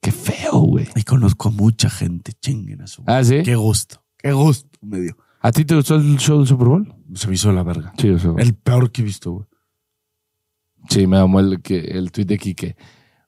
Qué 0.00 0.10
feo, 0.12 0.58
güey. 0.60 0.86
Y 0.96 1.02
conozco 1.02 1.48
a 1.48 1.52
mucha 1.52 1.90
gente, 1.90 2.32
chinguen 2.40 2.82
a 2.82 2.86
su. 2.86 3.02
Ah, 3.06 3.22
¿sí? 3.24 3.42
Qué 3.42 3.56
gusto, 3.56 4.02
qué 4.18 4.32
gusto 4.32 4.68
me 4.80 5.00
dio. 5.00 5.16
¿A 5.40 5.50
ti 5.52 5.64
te 5.64 5.74
gustó 5.74 5.96
el 5.96 6.16
show 6.18 6.38
del 6.38 6.46
Super 6.46 6.68
Bowl? 6.68 6.94
Se 7.14 7.26
me 7.28 7.34
hizo 7.34 7.52
la 7.52 7.62
verga. 7.62 7.92
Sí, 7.98 8.08
o 8.10 8.18
sea, 8.18 8.32
El 8.38 8.54
peor 8.54 8.90
que 8.90 9.02
he 9.02 9.04
visto, 9.04 9.32
güey. 9.32 9.46
Sí, 10.88 11.06
me 11.06 11.18
amó 11.18 11.40
el, 11.40 11.60
que, 11.62 11.78
el 11.78 12.10
tweet 12.12 12.24
de 12.26 12.38
Kike. 12.38 12.76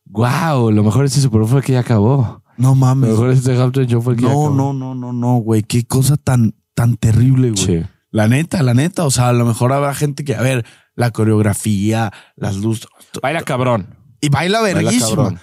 Wow, 0.07 0.70
lo 0.72 0.82
mejor 0.82 1.03
de 1.03 1.07
este 1.09 1.20
Super 1.20 1.40
Bowl 1.40 1.48
fue 1.48 1.62
que 1.62 1.72
ya 1.72 1.80
acabó. 1.80 2.42
No 2.57 2.70
Lo 2.70 2.74
mames. 2.74 3.11
mejor 3.11 3.28
de 3.28 3.34
este 3.34 3.57
halftime 3.57 3.86
show 3.86 4.03
fue 4.03 4.16
que 4.16 4.22
ya 4.22 4.28
No, 4.28 4.46
acabó. 4.46 4.55
no, 4.55 4.72
no, 4.72 4.94
no, 4.94 5.12
no, 5.12 5.36
güey. 5.36 5.62
Qué 5.62 5.84
cosa 5.86 6.16
tan, 6.16 6.55
tan 6.74 6.96
terrible, 6.96 7.53
güey. 7.53 7.64
Sí. 7.64 7.82
La 8.11 8.26
neta, 8.28 8.62
la 8.62 8.74
neta. 8.74 9.05
O 9.05 9.11
sea, 9.11 9.28
a 9.28 9.32
lo 9.32 9.44
mejor 9.46 9.72
habrá 9.72 9.94
gente 9.94 10.24
que, 10.24 10.34
a 10.34 10.42
ver, 10.42 10.64
la 10.94 11.11
coreografía, 11.11 12.12
las 12.36 12.57
luces. 12.57 12.86
Baila 13.22 13.42
cabrón. 13.42 13.96
Y 14.20 14.28
baila 14.28 14.61
Baila 14.61 14.80
verguísima. 14.80 15.09
cabrón. 15.16 15.38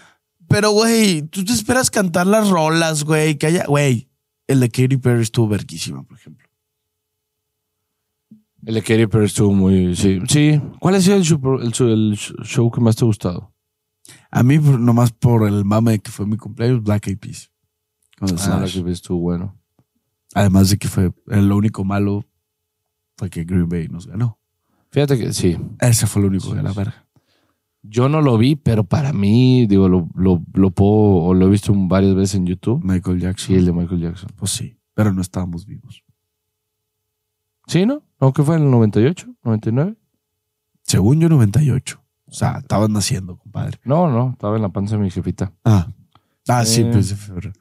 Pero, 0.49 0.71
güey, 0.71 1.23
tú 1.23 1.43
te 1.43 1.53
esperas 1.53 1.89
cantar 1.91 2.27
las 2.27 2.49
rolas, 2.49 3.03
güey, 3.03 3.35
que 3.37 3.47
haya, 3.47 3.65
güey. 3.65 4.09
El 4.47 4.59
de 4.61 4.69
Katy 4.69 4.97
Perry 4.97 5.23
estuvo 5.23 5.47
verguísima, 5.49 6.03
por 6.03 6.17
ejemplo. 6.17 6.46
El 8.67 8.73
de 8.73 8.81
Katy 8.81 9.07
Perry 9.07 9.25
estuvo 9.27 9.53
muy... 9.53 9.95
Sí. 9.95 10.19
sí. 10.27 10.61
¿Cuál 10.81 10.95
ha 10.95 10.99
sido 11.01 11.15
el, 11.15 11.23
super- 11.23 11.61
el, 11.61 11.89
el 11.89 12.17
show 12.17 12.69
que 12.69 12.81
más 12.81 12.97
te 12.97 13.05
ha 13.05 13.07
gustado? 13.07 13.53
A 14.29 14.43
mí, 14.43 14.57
nomás 14.57 15.13
por 15.13 15.47
el 15.47 15.63
mame 15.63 15.99
que 15.99 16.11
fue 16.11 16.25
mi 16.27 16.35
cumpleaños, 16.35 16.83
Black 16.83 17.07
Eyed 17.07 17.17
Peas. 17.17 17.49
Ah, 18.19 18.27
Slash. 18.27 18.75
la 18.75 18.83
que 18.83 18.91
estuvo 18.91 19.19
bueno. 19.19 19.57
Además 20.33 20.69
de 20.69 20.77
que 20.77 20.89
fue 20.89 21.13
lo 21.27 21.55
único 21.55 21.85
malo 21.85 22.25
fue 23.17 23.29
que 23.29 23.45
Green 23.45 23.69
Bay 23.69 23.87
nos 23.87 24.05
ganó. 24.05 24.37
Fíjate 24.91 25.17
que 25.17 25.31
sí. 25.31 25.57
Ese 25.79 26.05
fue 26.05 26.21
lo 26.23 26.27
único 26.27 26.49
Sí, 26.49 26.55
de 26.55 26.63
la 26.63 26.73
verga. 26.73 27.07
Yo 27.83 28.09
no 28.09 28.21
lo 28.21 28.37
vi, 28.37 28.57
pero 28.57 28.83
para 28.83 29.13
mí, 29.13 29.65
digo, 29.67 29.87
lo, 29.87 30.09
lo, 30.13 30.43
lo 30.53 30.71
puedo... 30.71 31.23
O 31.23 31.33
lo 31.33 31.45
he 31.45 31.49
visto 31.49 31.71
varias 31.73 32.15
veces 32.15 32.35
en 32.35 32.45
YouTube. 32.47 32.83
Michael 32.83 33.21
Jackson. 33.21 33.47
Sí, 33.47 33.53
el 33.55 33.65
de 33.65 33.71
Michael 33.71 34.01
Jackson. 34.01 34.29
Pues 34.35 34.51
sí, 34.51 34.77
pero 34.93 35.13
no 35.13 35.21
estábamos 35.21 35.65
vivos. 35.65 36.03
¿Sí, 37.67 37.85
no? 37.85 38.01
¿No 38.19 38.33
que 38.33 38.43
fue 38.43 38.55
en 38.55 38.63
el 38.63 38.71
98? 38.71 39.27
¿99? 39.43 39.97
Según 40.83 41.19
yo, 41.19 41.29
98. 41.29 42.01
O 42.25 42.31
sea, 42.31 42.57
estabas 42.59 42.89
naciendo, 42.89 43.37
compadre. 43.37 43.79
No, 43.83 44.09
no. 44.09 44.31
Estaba 44.31 44.55
en 44.55 44.61
la 44.61 44.69
panza 44.69 44.95
de 44.95 45.03
mi 45.03 45.11
jefita. 45.11 45.53
Ah, 45.63 45.87
ah 46.47 46.65
sí, 46.65 46.81
Eh. 46.81 46.89
pues 46.91 47.09
de 47.09 47.15
febrero. 47.15 47.53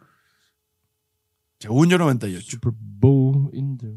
Según 1.58 1.88
yo, 1.88 1.98
98. 1.98 2.46
Super 2.48 2.72
Bowl 2.76 3.50
in 3.52 3.76
the. 3.78 3.96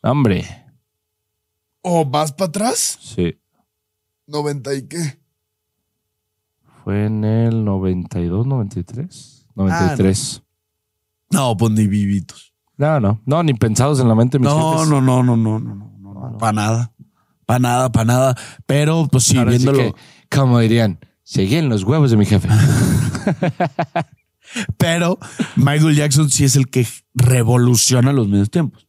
Hombre. 0.00 0.44
¿O 1.82 2.04
más 2.04 2.32
para 2.32 2.48
atrás? 2.48 2.98
Sí. 3.00 3.38
¿90 4.26 4.78
y 4.78 4.88
qué? 4.88 5.20
Fue 6.84 7.06
en 7.06 7.24
el 7.24 7.64
92, 7.64 8.46
93. 8.46 9.46
93. 9.54 10.42
No, 11.30 11.56
pues 11.56 11.72
ni 11.72 11.86
vivitos. 11.86 12.47
No. 12.78 13.00
no, 13.00 13.20
no, 13.26 13.42
ni 13.42 13.54
pensados 13.54 14.00
en 14.00 14.08
la 14.08 14.14
mente 14.14 14.38
de 14.38 14.40
mis 14.44 14.48
No, 14.48 14.72
jefes. 14.74 14.88
no, 14.88 15.00
no, 15.00 15.22
no, 15.22 15.36
no, 15.36 15.58
no, 15.58 15.78
no, 15.98 16.30
no. 16.30 16.38
Para 16.38 16.52
nada. 16.52 16.92
Para 17.46 17.58
nada, 17.60 17.92
para 17.92 18.04
nada. 18.04 18.34
Pero, 18.66 19.08
pues 19.10 19.24
sí, 19.24 19.36
Ahora 19.38 19.52
sí 19.52 19.58
viéndolo. 19.58 19.78
que, 19.78 19.94
como 20.36 20.58
dirían, 20.58 20.98
seguían 21.24 21.68
los 21.68 21.84
huevos 21.84 22.10
de 22.10 22.16
mi 22.16 22.26
jefe. 22.26 22.48
Pero 24.78 25.18
Michael 25.56 25.94
Jackson 25.94 26.30
sí 26.30 26.44
es 26.44 26.56
el 26.56 26.68
que 26.68 26.86
revoluciona 27.14 28.12
los 28.12 28.28
medios 28.28 28.50
tiempos. 28.50 28.86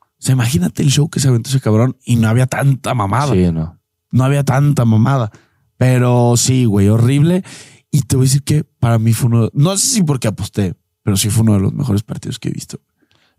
O 0.00 0.24
sea, 0.24 0.34
imagínate 0.34 0.82
el 0.82 0.90
show 0.90 1.08
que 1.08 1.18
se 1.18 1.28
aventó 1.28 1.50
ese 1.50 1.60
cabrón 1.60 1.96
y 2.04 2.16
no 2.16 2.28
había 2.28 2.46
tanta 2.46 2.94
mamada. 2.94 3.32
sí, 3.32 3.50
no. 3.52 3.78
No 4.12 4.24
había 4.24 4.44
tanta 4.44 4.84
mamada. 4.84 5.30
Pero 5.78 6.34
sí, 6.36 6.66
güey, 6.66 6.88
horrible. 6.88 7.42
Y 7.90 8.02
te 8.02 8.16
voy 8.16 8.24
a 8.24 8.28
decir 8.28 8.42
que 8.44 8.62
para 8.64 8.98
mí 8.98 9.12
fue 9.14 9.28
uno, 9.28 9.48
no 9.52 9.76
sé 9.76 9.86
si 9.86 10.02
porque 10.02 10.28
aposté, 10.28 10.74
pero 11.02 11.16
sí 11.16 11.30
fue 11.30 11.42
uno 11.42 11.54
de 11.54 11.60
los 11.60 11.72
mejores 11.72 12.02
partidos 12.02 12.38
que 12.38 12.48
he 12.48 12.52
visto. 12.52 12.78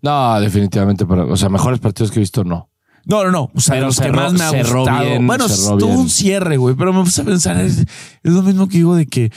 No, 0.04 0.40
definitivamente. 0.40 1.06
Para, 1.08 1.26
o 1.26 1.36
sea, 1.38 1.50
mejores 1.50 1.80
partidos 1.80 2.12
que 2.12 2.20
he 2.20 2.22
visto, 2.22 2.44
no. 2.44 2.70
No, 3.06 3.24
no, 3.26 3.32
no. 3.32 3.52
O 3.56 3.60
sea, 3.60 3.76
Pero 3.76 3.88
los 3.88 3.98
que 3.98 4.04
cerró- 4.06 4.16
más 4.16 4.34
me 4.34 4.44
ha 4.44 4.52
gustado. 4.64 5.02
bien, 5.04 5.26
bueno, 5.28 5.48
tuvo 5.48 5.88
un 6.00 6.10
cierre, 6.10 6.58
güey, 6.58 6.76
pero 6.76 6.94
me 6.94 7.04
puse 7.04 7.22
a 7.22 7.26
pensar, 7.26 7.60
es, 7.60 7.80
es 7.80 8.32
lo 8.32 8.44
mismo 8.44 8.68
que 8.70 8.78
digo 8.78 8.96
de 8.96 9.08
que 9.08 9.32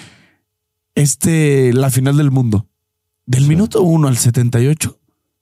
este, 0.94 1.72
la 1.72 1.90
final 1.90 2.16
del 2.16 2.30
mundo, 2.30 2.68
del 3.26 3.42
Sí. 3.42 3.48
minuto 3.48 3.82
1 3.82 4.08
al 4.08 4.16
78, 4.16 4.98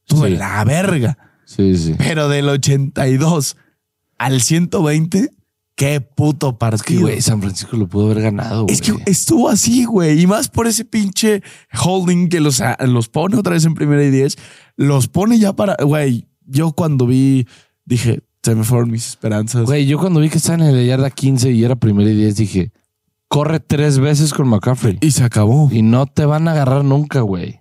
tuvo 0.06 0.26
Sí. 0.26 0.36
la 0.36 0.64
verga. 0.64 1.18
Sí, 1.44 1.76
sí. 1.76 1.94
Pero 1.98 2.28
del 2.28 2.48
82 2.48 3.56
al 4.18 4.40
120, 4.40 5.30
qué 5.76 6.00
puto 6.00 6.52
Que, 6.52 6.58
partido. 6.58 7.00
güey, 7.02 7.20
San 7.20 7.40
Francisco 7.40 7.76
lo 7.76 7.86
pudo 7.86 8.06
haber 8.10 8.22
ganado. 8.22 8.66
es 8.68 8.80
que 8.80 8.94
estuvo 9.06 9.48
así, 9.48 9.84
güey. 9.84 10.20
Y 10.20 10.26
más 10.26 10.48
por 10.48 10.66
ese 10.66 10.84
pinche 10.84 11.42
holding 11.84 12.28
que 12.28 12.40
los, 12.40 12.62
los 12.86 13.08
pone 13.08 13.36
otra 13.36 13.52
vez 13.52 13.64
en 13.64 13.74
primera 13.74 14.02
y 14.02 14.10
diez. 14.10 14.36
Los 14.76 15.08
pone 15.08 15.38
ya 15.38 15.54
para. 15.54 15.76
Güey, 15.82 16.26
yo 16.46 16.72
cuando 16.72 17.06
vi, 17.06 17.46
dije, 17.84 18.22
se 18.42 18.54
me 18.54 18.64
fueron 18.64 18.90
mis 18.90 19.06
esperanzas. 19.08 19.64
Güey, 19.64 19.86
yo 19.86 19.98
cuando 19.98 20.20
vi 20.20 20.28
que 20.28 20.38
estaban 20.38 20.62
en 20.62 20.74
la 20.76 20.82
yarda 20.82 21.10
15 21.10 21.50
y 21.52 21.64
era 21.64 21.76
primera 21.76 22.10
y 22.10 22.14
10, 22.16 22.36
dije, 22.36 22.72
corre 23.28 23.60
tres 23.60 23.98
veces 23.98 24.34
con 24.34 24.48
McCaffrey. 24.48 24.98
Y 25.00 25.10
se 25.12 25.24
acabó. 25.24 25.68
Y 25.72 25.82
no 25.82 26.06
te 26.06 26.24
van 26.24 26.48
a 26.48 26.52
agarrar 26.52 26.84
nunca, 26.84 27.20
güey. 27.20 27.60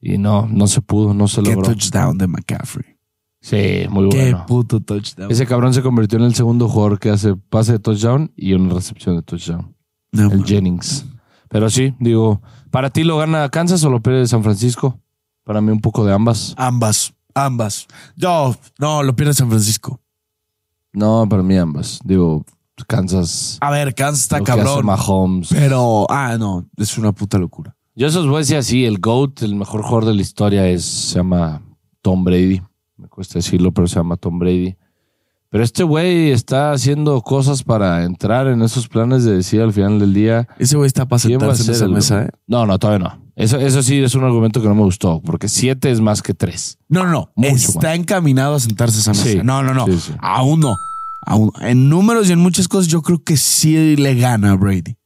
Y 0.00 0.18
no, 0.18 0.46
no 0.46 0.66
se 0.66 0.80
pudo, 0.80 1.12
no 1.12 1.28
se 1.28 1.42
Qué 1.42 1.50
logró. 1.54 1.70
touchdown 1.72 2.16
de 2.16 2.26
McCaffrey. 2.26 2.96
Sí, 3.42 3.86
muy 3.90 4.08
Qué 4.10 4.32
bueno. 4.32 4.44
puto 4.46 4.80
touchdown. 4.80 5.30
Ese 5.30 5.46
cabrón 5.46 5.72
se 5.74 5.82
convirtió 5.82 6.18
en 6.18 6.24
el 6.26 6.34
segundo 6.34 6.68
jugador 6.68 6.98
que 6.98 7.10
hace 7.10 7.34
pase 7.36 7.72
de 7.72 7.78
touchdown 7.78 8.32
y 8.36 8.52
una 8.52 8.74
recepción 8.74 9.16
de 9.16 9.22
touchdown. 9.22 9.74
No, 10.12 10.30
el 10.30 10.38
man. 10.38 10.46
Jennings. 10.46 11.06
Pero 11.48 11.68
sí, 11.70 11.94
digo, 11.98 12.42
¿para 12.70 12.90
ti 12.90 13.02
lo 13.04 13.16
gana 13.18 13.48
Kansas 13.48 13.82
o 13.84 13.90
lo 13.90 14.00
pierde 14.02 14.26
San 14.26 14.42
Francisco? 14.42 15.00
Para 15.50 15.60
mí 15.60 15.72
un 15.72 15.80
poco 15.80 16.04
de 16.06 16.12
ambas. 16.12 16.54
Ambas, 16.56 17.12
ambas. 17.34 17.88
Yo, 18.14 18.54
no, 18.78 19.02
lo 19.02 19.16
pierde 19.16 19.34
San 19.34 19.48
Francisco. 19.48 19.98
No, 20.92 21.26
para 21.28 21.42
mí 21.42 21.56
ambas. 21.56 21.98
Digo, 22.04 22.44
Kansas. 22.86 23.58
A 23.60 23.68
ver, 23.72 23.92
Kansas 23.96 24.20
está 24.20 24.40
cabrón. 24.42 24.86
Mahomes. 24.86 25.48
Pero, 25.48 26.06
ah, 26.08 26.36
no, 26.38 26.68
es 26.76 26.96
una 26.98 27.10
puta 27.10 27.36
locura. 27.36 27.74
Yo 27.96 28.06
eso 28.06 28.20
os 28.20 28.28
voy 28.28 28.36
a 28.36 28.38
decir 28.38 28.58
así, 28.58 28.84
el 28.84 29.00
GOAT, 29.00 29.42
el 29.42 29.56
mejor 29.56 29.82
jugador 29.82 30.04
de 30.04 30.14
la 30.14 30.22
historia 30.22 30.68
es, 30.68 30.84
se 30.84 31.16
llama 31.16 31.60
Tom 32.00 32.22
Brady. 32.22 32.62
Me 32.96 33.08
cuesta 33.08 33.40
decirlo, 33.40 33.72
pero 33.72 33.88
se 33.88 33.96
llama 33.96 34.16
Tom 34.18 34.38
Brady. 34.38 34.76
Pero 35.48 35.64
este 35.64 35.82
güey 35.82 36.30
está 36.30 36.70
haciendo 36.70 37.20
cosas 37.22 37.64
para 37.64 38.04
entrar 38.04 38.46
en 38.46 38.62
esos 38.62 38.86
planes 38.86 39.24
de 39.24 39.32
decir 39.34 39.60
al 39.60 39.72
final 39.72 39.98
del 39.98 40.14
día 40.14 40.46
Ese 40.60 40.76
güey 40.76 40.86
está 40.86 41.08
para 41.08 41.18
sentarse 41.18 41.64
en 41.64 41.70
esa 41.72 41.84
el- 41.86 41.90
mesa, 41.90 42.22
¿eh? 42.22 42.30
No, 42.46 42.66
no, 42.66 42.78
todavía 42.78 43.08
no. 43.08 43.18
Eso, 43.40 43.56
eso 43.58 43.82
sí 43.82 44.02
es 44.02 44.14
un 44.14 44.24
argumento 44.24 44.60
que 44.60 44.68
no 44.68 44.74
me 44.74 44.82
gustó, 44.82 45.22
porque 45.22 45.48
siete 45.48 45.90
es 45.90 46.00
más 46.00 46.20
que 46.22 46.34
tres. 46.34 46.78
No, 46.88 47.04
no, 47.06 47.32
no. 47.34 47.46
Está 47.46 47.94
encaminado 47.94 48.54
a 48.54 48.60
sentarse 48.60 48.98
esa 49.00 49.12
mesa. 49.12 49.24
Sí. 49.24 49.40
No, 49.42 49.62
no, 49.62 49.72
no. 49.72 49.86
Sí, 49.86 49.98
sí. 49.98 50.12
Aún 50.20 50.60
no. 50.60 50.76
Aún. 51.26 51.50
En 51.60 51.88
números 51.88 52.28
y 52.28 52.32
en 52.32 52.38
muchas 52.38 52.68
cosas, 52.68 52.88
yo 52.88 53.00
creo 53.02 53.22
que 53.24 53.36
sí 53.36 53.96
le 53.96 54.14
gana 54.16 54.50
a 54.52 54.56
Brady. 54.56 54.96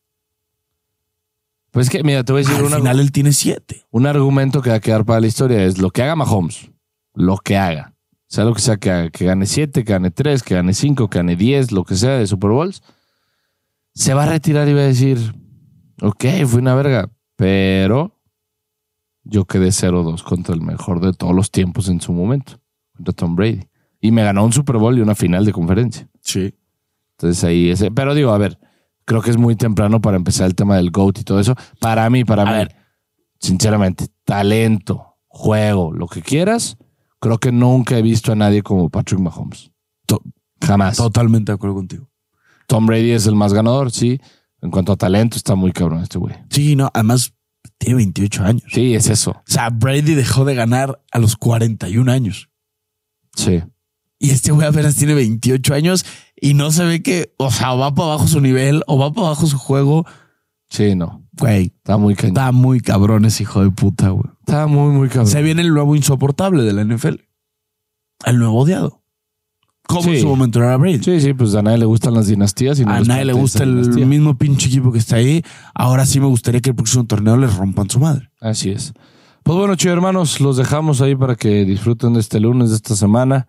Pues 1.71 1.91
que, 1.91 2.03
mira, 2.05 2.23
te 2.25 2.33
voy 2.33 2.43
a 2.43 2.45
decir 2.45 2.59
Al 2.61 2.67
una- 2.67 2.77
final 2.77 3.01
él 3.01 3.11
tiene 3.13 3.33
siete. 3.33 3.85
un 3.91 4.07
argumento 4.07 4.63
que 4.63 4.71
va 4.71 4.77
a 4.77 4.81
quedar 4.81 5.05
para 5.05 5.21
la 5.21 5.27
historia 5.27 5.65
es 5.65 5.79
lo 5.79 5.91
que 5.91 6.03
haga 6.03 6.15
Mahomes, 6.15 6.71
lo 7.15 7.37
que 7.39 7.57
haga, 7.57 7.95
sea 8.29 8.45
lo 8.45 8.55
que 8.55 8.61
sea 8.61 8.77
que 8.77 8.91
haga, 8.91 9.11
que 9.11 9.25
gane 9.25 9.47
7, 9.47 9.85
que 9.85 9.93
gane 9.93 10.11
3, 10.13 10.43
que 10.43 10.55
gane 10.55 10.73
5, 10.73 11.09
que 11.11 11.19
gane 11.19 11.35
10, 11.37 11.73
lo 11.73 11.85
que 11.85 11.97
sea 11.97 12.11
de 12.19 12.27
Super 12.29 12.51
Bowls, 12.51 12.83
se 13.93 14.15
va 14.15 14.23
a 14.25 14.27
retirar 14.27 14.69
y 14.69 14.73
va 14.75 14.81
a 14.83 14.85
decir, 14.85 15.35
ok, 16.01 16.25
fui 16.47 16.61
una 16.61 16.75
verga, 16.77 17.11
pero 17.37 18.17
yo 19.25 19.45
quedé 19.47 19.69
0-2 19.69 20.23
contra 20.23 20.55
el 20.55 20.61
mejor 20.61 21.01
de 21.01 21.13
todos 21.13 21.35
los 21.35 21.51
tiempos 21.51 21.89
en 21.89 22.01
su 22.01 22.13
momento, 22.13 22.61
contra 22.95 23.13
Tom 23.15 23.35
Brady. 23.37 23.69
Y 24.01 24.11
me 24.13 24.23
ganó 24.23 24.45
un 24.45 24.53
Super 24.53 24.77
Bowl 24.77 24.97
y 24.99 25.01
una 25.01 25.15
final 25.15 25.45
de 25.45 25.53
conferencia. 25.53 26.09
Sí. 26.21 26.55
Entonces 27.19 27.43
ahí 27.45 27.71
ese, 27.71 27.91
pero 27.91 28.15
digo, 28.15 28.33
a 28.33 28.39
ver, 28.39 28.59
creo 29.05 29.23
que 29.23 29.31
es 29.31 29.37
muy 29.39 29.57
temprano 29.57 30.01
para 30.01 30.17
empezar 30.17 30.47
el 30.47 30.55
tema 30.55 30.77
del 30.77 30.91
GOAT 30.91 31.19
y 31.21 31.25
todo 31.25 31.41
eso. 31.41 31.55
Para 31.81 32.09
mí, 32.11 32.25
para 32.25 32.43
A 32.43 32.47
mí, 32.47 32.53
ver. 32.53 32.77
sinceramente, 33.41 34.07
talento, 34.25 35.17
juego, 35.27 35.93
lo 35.93 36.07
que 36.07 36.23
quieras, 36.23 36.77
creo 37.21 37.39
que 37.39 37.53
nunca 37.53 37.97
he 37.99 38.03
visto 38.03 38.33
a 38.33 38.35
nadie 38.37 38.63
como 38.63 38.91
Patrick 38.91 39.21
Mahomes. 39.21 39.71
To- 40.07 40.23
Jamás. 40.61 40.97
Totalmente 40.97 41.53
de 41.53 41.57
acuerdo 41.57 41.77
contigo. 41.77 42.09
Tom 42.67 42.87
Brady 42.87 43.11
es 43.13 43.27
el 43.27 43.35
más 43.35 43.53
ganador, 43.53 43.91
sí. 43.91 44.21
En 44.61 44.71
cuanto 44.71 44.93
a 44.93 44.97
talento, 44.97 45.37
está 45.37 45.55
muy 45.55 45.73
cabrón 45.73 46.03
este 46.03 46.19
güey. 46.19 46.35
Sí, 46.51 46.75
no, 46.75 46.91
además 46.95 47.35
tiene 47.85 47.97
28 47.97 48.45
años. 48.45 48.65
Sí, 48.73 48.95
es 48.95 49.09
eso. 49.09 49.31
O 49.33 49.43
sea, 49.47 49.71
Brady 49.71 50.15
dejó 50.15 50.45
de 50.45 50.55
ganar 50.55 51.03
a 51.13 51.19
los 51.19 51.37
41 51.37 52.11
años. 52.11 52.49
Sí. 53.37 53.63
Y 54.19 54.31
este 54.31 54.53
güey 54.53 54.67
apenas 54.67 54.97
tiene 54.97 55.15
28 55.15 55.75
años 55.75 56.07
y 56.41 56.55
no 56.55 56.71
se 56.71 56.85
ve 56.85 57.03
que, 57.03 57.35
o 57.37 57.51
sea, 57.51 57.75
o 57.75 57.79
va 57.79 57.95
para 57.95 58.09
abajo 58.13 58.27
su 58.27 58.41
nivel 58.41 58.83
o 58.87 58.99
va 58.99 59.13
para 59.13 59.29
abajo 59.29 59.47
su 59.47 59.59
juego. 59.59 60.07
Sí, 60.71 60.95
no. 60.95 61.23
Güey, 61.33 61.73
Está 61.77 61.97
muy 61.97 62.15
cañón. 62.15 62.37
está 62.37 62.53
muy 62.53 62.81
cabrón 62.81 63.25
ese 63.25 63.43
hijo 63.43 63.63
de 63.63 63.71
puta, 63.71 64.09
güey. 64.11 64.31
Está 64.41 64.67
muy, 64.67 64.93
muy 64.93 65.09
cabrón. 65.09 65.27
Se 65.27 65.43
viene 65.43 65.63
el 65.63 65.75
nuevo 65.75 65.95
insoportable 65.97 66.63
de 66.63 66.73
la 66.73 66.85
NFL. 66.85 67.17
El 68.25 68.39
nuevo 68.39 68.61
odiado. 68.61 69.04
Como 69.87 70.03
Sí. 70.05 70.11
en 70.17 70.21
su 70.23 70.29
momento 70.29 70.59
era 70.61 70.77
Brady. 70.77 71.03
Sí, 71.03 71.21
sí, 71.21 71.35
pues 71.35 71.55
a 71.55 71.63
nadie 71.63 71.79
le 71.79 71.85
gustan 71.85 72.15
las 72.15 72.27
dinastías. 72.27 72.81
Y 72.81 72.85
no 72.85 72.93
a 72.93 73.01
nadie 73.01 73.25
le 73.27 73.33
gusta 73.35 73.65
el 73.65 73.83
dinastía. 73.83 74.07
mismo 74.07 74.37
pinche 74.39 74.69
equipo 74.69 74.91
que 74.93 74.99
está 74.99 75.17
ahí. 75.17 75.43
Ahora 75.75 76.07
sí 76.07 76.21
me 76.21 76.27
gustaría 76.27 76.61
que 76.61 76.71
el 76.71 76.77
próximo 76.77 77.05
torneo 77.05 77.37
les 77.37 77.55
rompan 77.55 77.89
su 77.91 78.01
madre. 78.01 78.31
Así 78.41 78.71
es. 78.71 78.93
Pues 79.43 79.59
bueno, 79.59 79.75
chido 79.77 79.93
hermanos, 79.93 80.41
los 80.41 80.57
dejamos 80.57 81.03
ahí 81.03 81.15
para 81.15 81.35
que 81.37 81.65
disfruten 81.67 82.15
de 82.15 82.21
este 82.21 82.41
lunes, 82.41 82.71
de 82.71 82.77
esta 82.77 82.97
semana. 82.97 83.47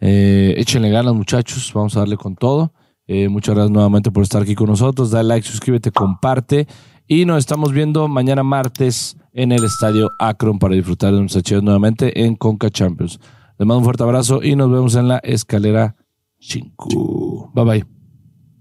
Eh, 0.00 0.54
échenle 0.58 0.90
ganas, 0.90 1.14
muchachos. 1.14 1.70
Vamos 1.72 1.96
a 1.96 2.00
darle 2.00 2.16
con 2.16 2.34
todo. 2.34 2.72
Eh, 3.06 3.28
muchas 3.28 3.54
gracias 3.54 3.70
nuevamente 3.70 4.10
por 4.10 4.24
estar 4.24 4.42
aquí 4.42 4.56
con 4.56 4.68
nosotros. 4.68 5.12
Dale 5.12 5.28
like, 5.28 5.46
suscríbete, 5.46 5.92
comparte. 5.92 6.66
Y 7.06 7.24
nos 7.24 7.38
estamos 7.38 7.70
viendo 7.72 8.08
mañana 8.08 8.42
martes 8.42 9.16
en 9.32 9.52
el 9.52 9.62
estadio 9.62 10.10
Akron 10.18 10.58
para 10.58 10.74
disfrutar 10.74 11.12
de 11.14 11.20
nuestras 11.20 11.44
chivas 11.44 11.62
nuevamente 11.62 12.24
en 12.24 12.34
Conca 12.34 12.68
Champions. 12.70 13.20
Les 13.58 13.66
mando 13.66 13.78
un 13.78 13.84
fuerte 13.84 14.02
abrazo 14.02 14.42
y 14.42 14.54
nos 14.56 14.70
vemos 14.70 14.94
en 14.96 15.08
la 15.08 15.18
escalera 15.18 15.96
5. 16.38 17.52
Bye 17.54 17.64
bye. 17.64 17.86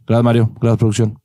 Gracias, 0.07 0.23
Mario. 0.23 0.51
Gracias, 0.61 0.77
producción. 0.77 1.24